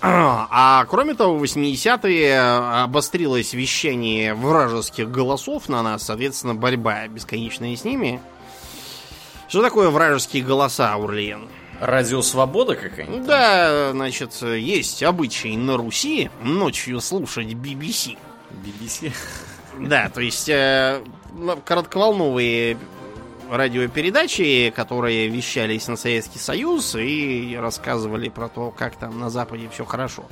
А, 0.00 0.48
а 0.50 0.84
кроме 0.86 1.14
того, 1.14 1.36
в 1.36 1.42
80-е 1.42 2.40
обострилось 2.82 3.52
вещание 3.52 4.34
вражеских 4.34 5.10
голосов 5.10 5.68
на 5.68 5.82
нас, 5.82 6.04
соответственно, 6.04 6.54
борьба 6.54 7.06
бесконечная 7.08 7.76
с 7.76 7.84
ними. 7.84 8.20
Что 9.48 9.62
такое 9.62 9.90
вражеские 9.90 10.42
голоса, 10.42 10.96
Урлиен? 10.96 11.48
Радио 11.78 12.22
Свобода 12.22 12.74
какая-нибудь? 12.74 13.26
Да, 13.26 13.90
значит, 13.92 14.32
есть 14.40 15.02
обычай 15.02 15.56
на 15.56 15.76
Руси 15.76 16.30
ночью 16.42 17.00
слушать 17.00 17.48
BBC. 17.48 18.16
BBC. 18.64 19.12
Да, 19.78 20.10
то 20.10 20.20
есть 20.20 20.50
э, 20.50 21.02
коротковолновые 21.64 22.76
радиопередачи, 23.50 24.70
которые 24.76 25.28
вещались 25.28 25.88
на 25.88 25.96
Советский 25.96 26.38
Союз 26.38 26.94
и 26.94 27.56
рассказывали 27.58 28.28
про 28.28 28.50
то, 28.50 28.70
как 28.70 28.96
там 28.96 29.18
на 29.18 29.30
Западе 29.30 29.70
все 29.72 29.86
хорошо. 29.86 30.24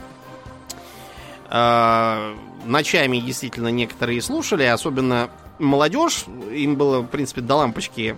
Э, 1.49 2.35
ночами 2.67 3.17
действительно 3.19 3.69
некоторые 3.69 4.21
слушали, 4.21 4.65
особенно 4.65 5.31
молодежь, 5.59 6.27
им 6.53 6.77
было, 6.77 7.01
в 7.01 7.07
принципе, 7.07 7.41
до 7.41 7.57
лампочки 7.57 8.17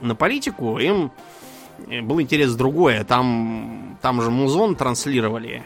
на 0.00 0.14
политику, 0.14 0.78
им 0.78 1.12
был 1.78 2.20
интерес 2.20 2.54
другое. 2.54 3.04
Там, 3.04 3.98
там 4.02 4.22
же 4.22 4.30
музон 4.30 4.74
транслировали 4.74 5.64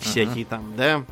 всякие 0.00 0.44
uh-huh. 0.44 0.48
там, 0.48 0.76
да? 0.76 1.04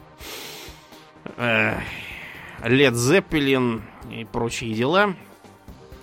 Лед 1.38 2.94
Зеппелин 2.96 3.82
и 4.10 4.24
прочие 4.24 4.74
дела. 4.74 5.14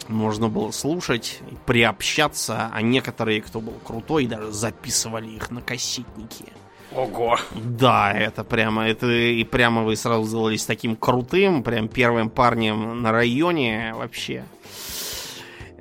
Можно 0.08 0.50
было 0.50 0.72
слушать, 0.72 1.42
приобщаться, 1.66 2.70
а 2.72 2.82
некоторые, 2.82 3.42
кто 3.42 3.60
был 3.60 3.74
крутой, 3.84 4.28
даже 4.28 4.52
записывали 4.52 5.30
их 5.30 5.50
на 5.50 5.62
кассетники. 5.62 6.46
Ого! 6.94 7.38
Да, 7.52 8.14
это 8.14 8.44
прямо, 8.44 8.88
это 8.88 9.08
и 9.08 9.44
прямо 9.44 9.84
вы 9.84 9.96
сразу 9.96 10.24
сделались 10.26 10.66
таким 10.66 10.96
крутым, 10.96 11.64
прям 11.64 11.88
первым 11.88 12.30
парнем 12.30 13.02
на 13.02 13.12
районе 13.12 13.94
вообще. 13.96 14.46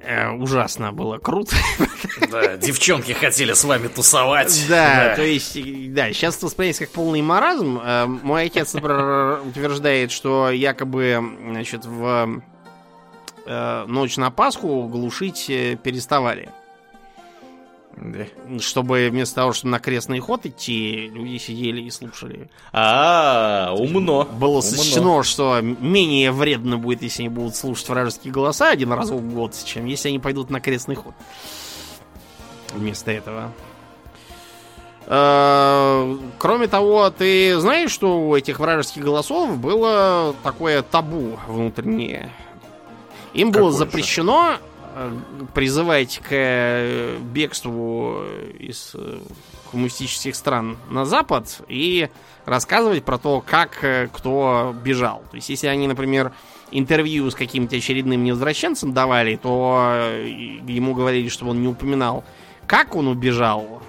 Э, 0.07 0.31
ужасно 0.33 0.93
было 0.93 1.19
круто. 1.19 1.57
Да, 2.31 2.57
девчонки 2.57 3.13
хотели 3.13 3.53
с 3.53 3.65
вами 3.65 3.89
тусовать. 3.89 4.67
Да, 4.69 5.09
да. 5.09 5.17
то 5.17 5.23
есть, 5.23 5.55
да, 5.93 6.13
сейчас 6.13 6.37
это 6.37 6.47
воспринимается 6.47 6.85
как 6.85 6.95
полный 6.95 7.23
маразм. 7.23 7.79
Э, 7.79 8.07
мой 8.07 8.45
отец, 8.45 8.75
например, 8.75 9.41
утверждает, 9.47 10.11
что 10.11 10.51
якобы, 10.51 11.19
значит, 11.49 11.85
в 11.87 12.43
э, 13.47 13.85
ночь 13.87 14.17
на 14.17 14.31
Пасху 14.31 14.89
глушить 14.89 15.47
переставали. 15.83 16.51
Да. 17.97 18.27
Чтобы 18.61 19.09
вместо 19.11 19.37
того, 19.37 19.53
чтобы 19.53 19.73
на 19.73 19.79
крестный 19.79 20.19
ход 20.19 20.47
идти, 20.47 21.09
люди 21.13 21.39
сидели 21.39 21.83
и 21.83 21.91
слушали. 21.91 22.51
А, 22.73 23.71
-а, 23.71 23.77
-а 23.77 23.81
умно. 23.81 24.25
Было 24.25 24.61
сочтено, 24.61 25.23
что 25.23 25.61
менее 25.61 26.33
вредно 26.33 26.77
будет, 26.77 27.03
если 27.03 27.23
они 27.23 27.29
будут 27.29 27.57
слушать 27.57 27.89
вражеские 27.89 28.33
голоса 28.33 28.71
один 28.71 28.93
раз 28.93 29.11
в 29.11 29.35
год, 29.35 29.55
чем 29.65 29.87
если 29.87 30.09
они 30.09 30.19
пойдут 30.19 30.51
на 30.51 30.61
крестный 30.61 30.97
ход. 30.97 31.15
Вместо 32.75 33.13
этого. 33.13 33.53
А, 35.07 36.19
кроме 36.39 36.67
того, 36.67 37.11
ты 37.11 37.59
знаешь, 37.61 37.91
что 37.91 38.29
у 38.29 38.35
этих 38.35 38.59
вражеских 38.59 39.03
голосов 39.03 39.59
было 39.59 40.35
такое 40.43 40.83
табу 40.83 41.39
внутреннее? 41.47 42.31
Им 43.35 43.53
Какое 43.53 43.65
было 43.65 43.73
запрещено 43.73 44.53
же? 44.53 44.59
Э, 44.97 45.13
призывать 45.55 46.21
к 46.23 46.29
э, 46.31 47.19
бегству 47.19 48.23
из 48.57 48.93
э, 48.95 49.19
коммунистических 49.73 50.37
стран 50.37 50.77
на 50.89 51.05
Запад 51.05 51.63
и 51.67 52.09
рассказывать 52.45 53.05
про 53.05 53.19
то, 53.19 53.43
как 53.45 53.85
кто 54.13 54.73
бежал. 54.85 55.25
То 55.33 55.37
есть, 55.37 55.49
если 55.49 55.67
они, 55.67 55.89
например, 55.89 56.33
интервью 56.71 57.29
с 57.29 57.35
каким-то 57.35 57.75
очередным 57.75 58.23
невозвращенцем 58.23 58.93
давали, 58.93 59.35
то 59.35 59.99
ему 60.21 60.95
говорили, 60.95 61.29
чтобы 61.29 61.53
он 61.53 61.61
не 61.61 61.67
упоминал, 61.67 62.23
как 62.69 62.95
он 62.95 63.09
убежал. 63.09 63.83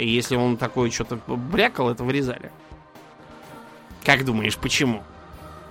Если 0.00 0.34
он 0.34 0.56
такое 0.56 0.90
что-то 0.90 1.20
брякал, 1.28 1.90
это 1.90 2.02
вырезали. 2.02 2.50
Как 4.04 4.24
думаешь, 4.24 4.56
почему? 4.56 5.04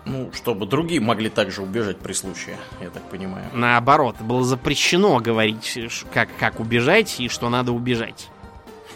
Ну, 0.09 0.31
чтобы 0.33 0.65
другие 0.65 1.01
могли 1.01 1.29
также 1.29 1.61
убежать 1.61 1.97
при 1.97 2.13
случае, 2.13 2.57
я 2.81 2.89
так 2.89 3.03
понимаю. 3.09 3.45
Наоборот, 3.53 4.15
было 4.19 4.43
запрещено 4.43 5.19
говорить, 5.19 5.77
как, 6.13 6.29
как 6.39 6.59
убежать 6.59 7.19
и 7.19 7.27
что 7.29 7.49
надо 7.49 7.71
убежать. 7.71 8.29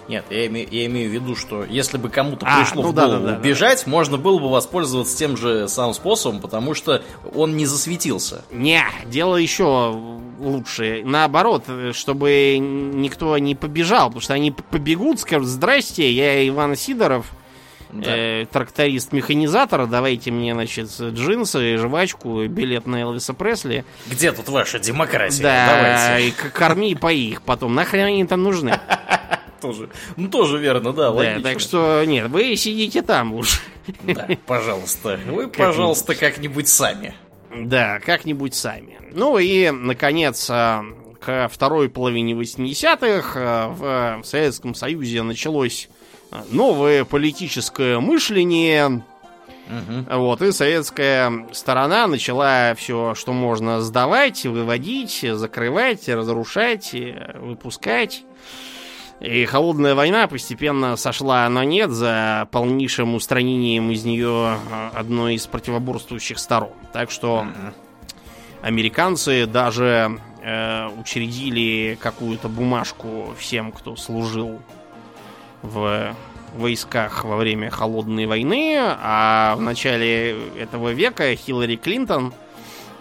Нет, 0.07 0.25
я, 0.29 0.47
име, 0.47 0.67
я 0.69 0.85
имею 0.87 1.09
в 1.09 1.13
виду, 1.13 1.35
что 1.35 1.63
если 1.63 1.97
бы 1.97 2.09
кому-то 2.09 2.45
а, 2.45 2.59
пришло 2.59 2.83
ну 2.83 2.89
в 2.89 2.93
голову 2.93 3.25
да, 3.25 3.31
да, 3.33 3.39
бежать, 3.39 3.83
да. 3.85 3.91
можно 3.91 4.17
было 4.17 4.37
бы 4.37 4.49
воспользоваться 4.49 5.17
тем 5.17 5.37
же 5.37 5.67
самым 5.69 5.93
способом, 5.93 6.41
потому 6.41 6.73
что 6.73 7.01
он 7.33 7.55
не 7.55 7.65
засветился. 7.65 8.43
Не, 8.51 8.83
дело 9.05 9.37
еще 9.37 9.95
лучше. 10.39 11.03
Наоборот, 11.05 11.63
чтобы 11.93 12.57
никто 12.59 13.37
не 13.37 13.55
побежал, 13.55 14.07
потому 14.07 14.21
что 14.21 14.33
они 14.33 14.51
побегут, 14.51 15.21
скажут, 15.21 15.47
здрасте, 15.47 16.11
я 16.11 16.45
Иван 16.47 16.75
Сидоров, 16.75 17.31
да. 17.93 18.11
э, 18.15 18.45
тракторист-механизатор, 18.51 19.87
давайте 19.87 20.31
мне, 20.31 20.53
значит, 20.53 20.89
джинсы, 20.99 21.77
жвачку, 21.77 22.45
билет 22.47 22.85
на 22.87 23.01
Элвиса 23.01 23.33
Пресли. 23.33 23.85
Где 24.07 24.31
тут 24.31 24.49
ваша 24.49 24.79
демократия? 24.79 25.43
Да, 25.43 26.05
давайте. 26.07 26.29
и 26.29 26.31
корми 26.31 26.91
и 26.91 26.95
пои 26.95 27.29
их 27.31 27.41
потом. 27.41 27.75
Нахрен 27.75 28.05
они 28.05 28.25
там 28.25 28.43
нужны? 28.43 28.79
Тоже, 29.61 29.89
ну 30.17 30.27
тоже 30.27 30.57
верно, 30.57 30.91
да, 30.91 31.09
логично. 31.09 31.41
так 31.41 31.61
что, 31.61 32.03
нет, 32.03 32.27
вы 32.27 32.53
сидите 32.57 33.01
там 33.01 33.33
уж. 33.33 33.61
Да, 34.01 34.27
пожалуйста. 34.45 35.17
Вы, 35.25 35.47
пожалуйста, 35.47 36.15
как-нибудь 36.15 36.67
сами. 36.67 37.15
Да, 37.55 37.99
как-нибудь 38.01 38.55
сами. 38.55 38.99
Ну 39.13 39.37
и, 39.37 39.69
наконец, 39.69 40.49
а, 40.49 40.83
к 41.21 41.47
второй 41.47 41.87
половине 41.87 42.33
80-х 42.33 43.39
а, 43.39 44.19
в 44.21 44.25
Советском 44.25 44.75
Союзе 44.75 45.23
началось 45.23 45.87
новое 46.49 47.05
политическое 47.05 47.99
мышление. 47.99 49.03
Угу. 49.67 50.17
Вот, 50.17 50.41
и 50.41 50.51
советская 50.51 51.47
сторона 51.53 52.07
начала 52.07 52.75
все, 52.75 53.15
что 53.15 53.31
можно 53.33 53.81
сдавать, 53.81 54.45
выводить, 54.45 55.25
закрывать, 55.33 56.09
разрушать, 56.09 56.93
выпускать. 57.35 58.23
И 59.23 59.45
холодная 59.45 59.95
война 59.95 60.27
постепенно 60.27 60.97
сошла 60.97 61.47
на 61.47 61.63
нет 61.63 61.91
за 61.91 62.49
полнейшим 62.51 63.15
устранением 63.15 63.89
из 63.89 64.03
нее 64.03 64.57
а, 64.69 64.91
одной 64.93 65.35
из 65.35 65.47
противоборствующих 65.47 66.37
сторон. 66.37 66.73
Так 66.91 67.09
что 67.09 67.45
американцы 68.61 69.45
даже 69.45 70.19
э, 70.41 70.89
учредили 70.99 71.97
какую-то 72.01 72.49
бумажку 72.49 73.33
всем, 73.37 73.71
кто 73.71 73.95
служил 73.95 74.59
в 75.63 76.15
войсках 76.55 77.23
во 77.23 77.37
время 77.37 77.71
Холодной 77.71 78.27
войны, 78.27 78.77
а 78.79 79.55
в 79.55 79.61
начале 79.61 80.37
этого 80.57 80.89
века 80.89 81.35
Хиллари 81.35 81.77
Клинтон 81.77 82.33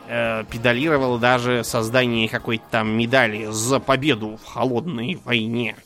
э, 0.08 0.44
педалировала 0.50 1.18
даже 1.18 1.64
создание 1.64 2.28
какой-то 2.28 2.64
там 2.70 2.96
медали 2.96 3.48
за 3.50 3.78
победу 3.78 4.38
в 4.42 4.46
Холодной 4.46 5.18
войне. 5.24 5.76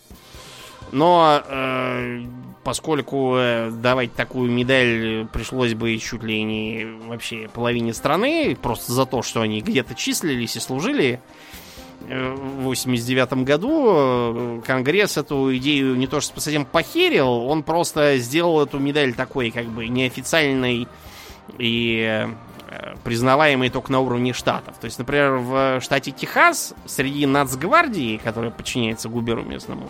Но 0.93 1.43
э, 1.45 2.23
поскольку 2.63 3.35
э, 3.37 3.71
давать 3.71 4.15
такую 4.15 4.51
медаль 4.51 5.27
пришлось 5.33 5.75
бы 5.75 5.97
чуть 5.99 6.23
ли 6.23 6.43
не 6.43 6.85
вообще 7.07 7.49
половине 7.53 7.93
страны, 7.93 8.57
просто 8.61 8.93
за 8.93 9.07
то, 9.07 9.23
что 9.23 9.41
они 9.41 9.61
где-то 9.61 9.95
числились 9.95 10.57
и 10.57 10.61
служили, 10.61 11.21
в 12.01 12.63
89 12.63 13.45
году 13.45 13.87
э, 13.89 14.61
Конгресс 14.65 15.17
эту 15.17 15.57
идею 15.57 15.97
не 15.97 16.07
то 16.07 16.21
что 16.21 16.41
совсем 16.41 16.65
похерил, 16.65 17.29
он 17.29 17.63
просто 17.63 18.19
сделал 18.19 18.63
эту 18.63 18.79
медаль 18.79 19.15
такой 19.15 19.51
как 19.51 19.67
бы 19.67 19.89
неофициальной 19.89 20.89
и 21.59 22.29
признаваемой 23.05 23.71
только 23.71 23.93
на 23.93 24.01
уровне 24.01 24.33
штатов. 24.33 24.77
То 24.81 24.87
есть, 24.87 24.99
например, 24.99 25.37
в 25.37 25.81
штате 25.81 26.11
Техас 26.11 26.75
среди 26.85 27.25
нацгвардии, 27.25 28.21
которая 28.23 28.51
подчиняется 28.51 29.09
губеру 29.09 29.45
местному, 29.45 29.89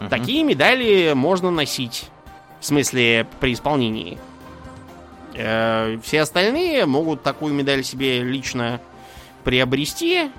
Угу. 0.00 0.08
Такие 0.08 0.42
медали 0.42 1.12
можно 1.14 1.50
носить. 1.50 2.08
В 2.60 2.66
смысле, 2.66 3.26
при 3.40 3.54
исполнении. 3.54 4.18
Э, 5.34 5.98
все 6.02 6.22
остальные 6.22 6.86
могут 6.86 7.22
такую 7.22 7.54
медаль 7.54 7.84
себе 7.84 8.22
лично 8.22 8.80
приобрести, 9.44 10.30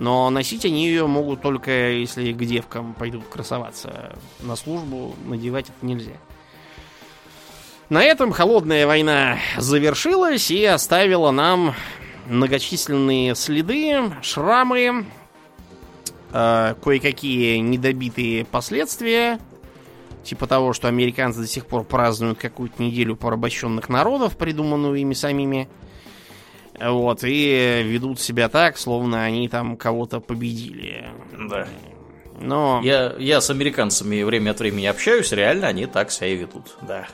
но 0.00 0.30
носить 0.30 0.64
они 0.64 0.86
ее 0.86 1.06
могут 1.06 1.42
только 1.42 1.90
если 1.90 2.32
к 2.32 2.38
девкам 2.38 2.94
пойдут 2.94 3.24
красоваться. 3.28 4.16
На 4.40 4.56
службу 4.56 5.14
надевать 5.26 5.66
это 5.66 5.86
нельзя. 5.86 6.14
На 7.90 8.02
этом 8.02 8.32
холодная 8.32 8.86
война 8.86 9.36
завершилась 9.58 10.50
и 10.50 10.64
оставила 10.64 11.32
нам 11.32 11.74
многочисленные 12.28 13.34
следы, 13.34 14.10
шрамы, 14.22 15.04
э, 16.32 16.74
кое-какие 16.82 17.58
недобитые 17.58 18.46
последствия, 18.46 19.38
типа 20.24 20.46
того, 20.46 20.72
что 20.72 20.88
американцы 20.88 21.40
до 21.40 21.46
сих 21.46 21.66
пор 21.66 21.84
празднуют 21.84 22.38
какую-то 22.38 22.82
неделю 22.82 23.16
порабощенных 23.16 23.90
народов, 23.90 24.38
придуманную 24.38 24.94
ими 24.94 25.12
самими. 25.12 25.68
Вот, 26.80 27.24
и 27.24 27.82
ведут 27.84 28.20
себя 28.20 28.48
так, 28.48 28.78
словно 28.78 29.22
они 29.24 29.48
там 29.48 29.76
кого-то 29.76 30.20
победили. 30.20 31.08
Да. 31.50 31.66
Но... 32.40 32.80
Я, 32.82 33.14
я 33.18 33.40
с 33.40 33.50
американцами 33.50 34.22
время 34.22 34.52
от 34.52 34.60
времени 34.60 34.86
общаюсь, 34.86 35.30
реально 35.32 35.68
они 35.68 35.86
так 35.86 36.10
себя 36.10 36.28
и 36.28 36.36
ведут, 36.36 36.76
да. 36.80 37.06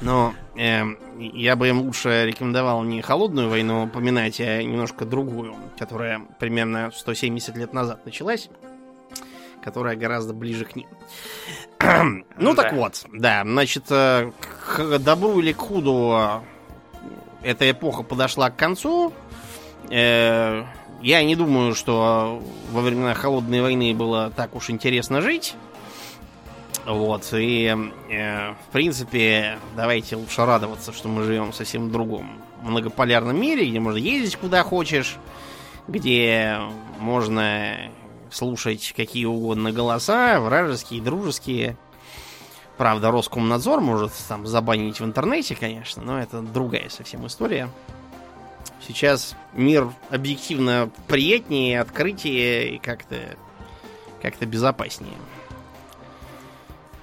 Но 0.00 0.34
э, 0.56 0.82
я 1.18 1.54
бы 1.54 1.68
им 1.68 1.82
лучше 1.82 2.24
рекомендовал 2.26 2.82
не 2.82 3.02
холодную 3.02 3.48
войну 3.48 3.84
упоминать, 3.84 4.40
а 4.40 4.62
немножко 4.62 5.04
другую, 5.04 5.54
которая 5.78 6.22
примерно 6.40 6.90
170 6.90 7.56
лет 7.56 7.72
назад 7.72 8.04
началась, 8.04 8.48
которая 9.62 9.94
гораздо 9.94 10.32
ближе 10.32 10.64
к 10.64 10.74
ним. 10.74 10.88
ну 12.38 12.54
так 12.54 12.72
вот, 12.72 13.04
да, 13.12 13.42
значит, 13.44 13.84
э, 13.90 14.32
к 14.40 14.98
добру 14.98 15.38
или 15.38 15.52
к 15.52 15.58
худу 15.58 16.42
эта 17.42 17.70
эпоха 17.70 18.02
подошла 18.02 18.50
к 18.50 18.56
концу. 18.56 19.12
Э, 19.90 20.64
я 21.02 21.24
не 21.24 21.36
думаю, 21.36 21.74
что 21.74 22.42
во 22.70 22.80
времена 22.80 23.14
холодной 23.14 23.60
войны 23.60 23.94
было 23.94 24.30
так 24.30 24.54
уж 24.54 24.70
интересно 24.70 25.20
жить. 25.20 25.54
Вот, 26.86 27.28
и, 27.32 27.76
э, 28.10 28.50
в 28.50 28.72
принципе, 28.72 29.58
давайте 29.76 30.16
лучше 30.16 30.44
радоваться, 30.44 30.92
что 30.92 31.08
мы 31.08 31.22
живем 31.24 31.52
в 31.52 31.54
совсем 31.54 31.92
другом 31.92 32.40
многополярном 32.62 33.40
мире, 33.40 33.66
где 33.66 33.78
можно 33.78 33.98
ездить 33.98 34.36
куда 34.36 34.62
хочешь, 34.64 35.16
где 35.86 36.58
можно 36.98 37.76
слушать 38.30 38.94
какие 38.96 39.26
угодно 39.26 39.70
голоса, 39.70 40.40
вражеские, 40.40 41.02
дружеские. 41.02 41.76
Правда, 42.82 43.12
Роскомнадзор 43.12 43.80
может 43.80 44.10
там 44.26 44.44
забанить 44.44 44.98
в 44.98 45.04
интернете, 45.04 45.54
конечно, 45.54 46.02
но 46.02 46.18
это 46.18 46.42
другая 46.42 46.88
совсем 46.88 47.24
история. 47.28 47.68
Сейчас 48.84 49.36
мир 49.52 49.88
объективно 50.10 50.90
приятнее, 51.06 51.80
открытие 51.80 52.74
и 52.74 52.78
как-то 52.80 53.36
как-то 54.20 54.46
безопаснее 54.46 55.14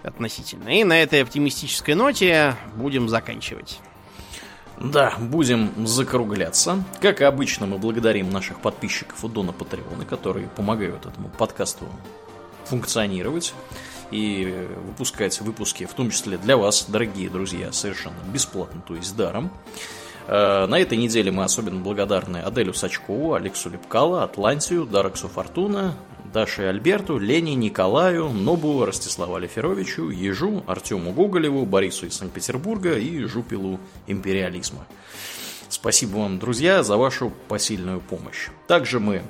относительно. 0.03 0.68
И 0.68 0.84
на 0.84 1.01
этой 1.01 1.23
оптимистической 1.23 1.95
ноте 1.95 2.57
будем 2.76 3.07
заканчивать. 3.07 3.80
Да, 4.77 5.14
будем 5.18 5.88
закругляться. 5.88 6.84
Как 6.99 7.22
обычно, 7.22 7.68
мы 7.68 7.77
благодарим 7.77 8.31
наших 8.31 8.60
подписчиков 8.60 9.23
у 9.23 9.30
Дона 9.30 9.53
Патреона, 9.53 10.03
которые 10.03 10.49
помогают 10.49 11.06
этому 11.06 11.30
подкасту 11.30 11.85
функционировать 12.65 13.53
и 14.11 14.68
выпускать 14.86 15.40
выпуски, 15.41 15.86
в 15.86 15.94
том 15.94 16.10
числе 16.10 16.38
для 16.38 16.57
вас, 16.57 16.86
дорогие 16.88 17.30
друзья, 17.30 17.72
совершенно 17.72 18.18
бесплатно, 18.31 18.81
то 18.88 18.95
есть 18.95 19.15
даром. 19.15 19.52
Э, 20.27 20.65
на 20.68 20.80
этой 20.80 20.98
неделе 20.98 21.31
мы 21.31 21.44
особенно 21.44 21.80
благодарны 21.80 22.38
Аделю 22.38 22.73
Сачкову, 22.73 23.34
Алексу 23.34 23.69
Лепкала, 23.69 24.23
Атлантию, 24.23 24.86
Дараксу 24.86 25.27
Фортуна, 25.27 25.95
Даше 26.31 26.64
Альберту, 26.64 27.18
Лене 27.18 27.56
Николаю, 27.56 28.30
Нобу, 28.30 28.86
Ростиславу 28.86 29.36
Алиферовичу, 29.36 30.10
Ежу, 30.10 30.64
Артему 30.68 31.11
Гоголеву, 31.11 31.65
Борису 31.65 32.06
из 32.06 32.15
Санкт-Петербурга 32.15 32.98
и 32.98 33.23
Жупилу 33.23 33.80
империализма. 34.06 34.86
Спасибо 35.69 36.18
вам, 36.18 36.40
друзья, 36.40 36.84
за 36.84 36.98
вашу 36.98 37.31
посильную 37.48 37.99
помощь. 37.99 38.49
Также 38.68 38.99
мы 38.99 39.23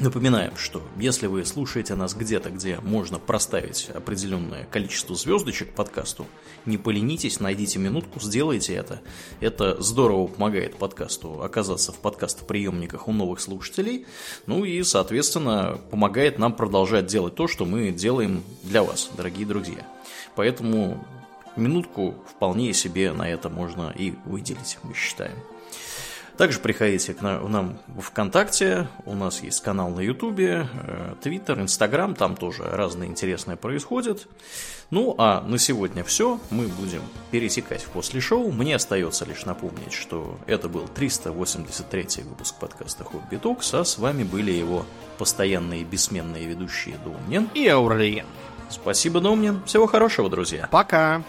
Напоминаем, 0.00 0.56
что 0.56 0.80
если 0.96 1.26
вы 1.26 1.44
слушаете 1.44 1.96
нас 1.96 2.14
где-то, 2.14 2.50
где 2.50 2.78
можно 2.82 3.18
проставить 3.18 3.90
определенное 3.92 4.64
количество 4.66 5.16
звездочек 5.16 5.74
подкасту, 5.74 6.26
не 6.66 6.78
поленитесь, 6.78 7.40
найдите 7.40 7.80
минутку, 7.80 8.20
сделайте 8.20 8.74
это. 8.74 9.00
Это 9.40 9.82
здорово 9.82 10.28
помогает 10.28 10.76
подкасту 10.76 11.42
оказаться 11.42 11.90
в 11.90 11.96
подкаст-приемниках 11.96 13.08
у 13.08 13.12
новых 13.12 13.40
слушателей, 13.40 14.06
ну 14.46 14.64
и, 14.64 14.84
соответственно, 14.84 15.80
помогает 15.90 16.38
нам 16.38 16.52
продолжать 16.52 17.06
делать 17.06 17.34
то, 17.34 17.48
что 17.48 17.64
мы 17.64 17.90
делаем 17.90 18.44
для 18.62 18.84
вас, 18.84 19.10
дорогие 19.16 19.46
друзья. 19.46 19.84
Поэтому 20.36 21.04
минутку 21.56 22.14
вполне 22.36 22.72
себе 22.72 23.12
на 23.12 23.28
это 23.28 23.48
можно 23.48 23.92
и 23.96 24.14
выделить, 24.26 24.78
мы 24.84 24.94
считаем. 24.94 25.34
Также 26.38 26.60
приходите 26.60 27.14
к 27.14 27.20
нам 27.20 27.78
в 27.88 28.00
ВКонтакте, 28.00 28.86
у 29.06 29.14
нас 29.16 29.42
есть 29.42 29.60
канал 29.60 29.90
на 29.90 29.98
Ютубе, 29.98 30.68
э, 30.72 31.14
Твиттер, 31.20 31.60
Инстаграм, 31.60 32.14
там 32.14 32.36
тоже 32.36 32.62
разное 32.62 33.08
интересное 33.08 33.56
происходит. 33.56 34.28
Ну, 34.90 35.16
а 35.18 35.40
на 35.40 35.58
сегодня 35.58 36.04
все, 36.04 36.38
мы 36.50 36.68
будем 36.68 37.02
пересекать 37.32 37.82
в 37.82 37.88
после 37.88 38.20
шоу. 38.20 38.52
Мне 38.52 38.76
остается 38.76 39.24
лишь 39.24 39.46
напомнить, 39.46 39.92
что 39.92 40.38
это 40.46 40.68
был 40.68 40.86
383 40.86 42.22
выпуск 42.22 42.54
подкаста 42.60 43.02
Хобби 43.02 43.36
Токс, 43.36 43.74
а 43.74 43.84
с 43.84 43.98
вами 43.98 44.22
были 44.22 44.52
его 44.52 44.86
постоянные 45.18 45.82
бессменные 45.82 46.46
ведущие 46.46 46.98
Домнин 47.04 47.50
и 47.52 47.66
Аурлиен. 47.66 48.26
Спасибо, 48.70 49.20
Домнин. 49.20 49.64
Всего 49.64 49.88
хорошего, 49.88 50.30
друзья. 50.30 50.68
Пока. 50.70 51.24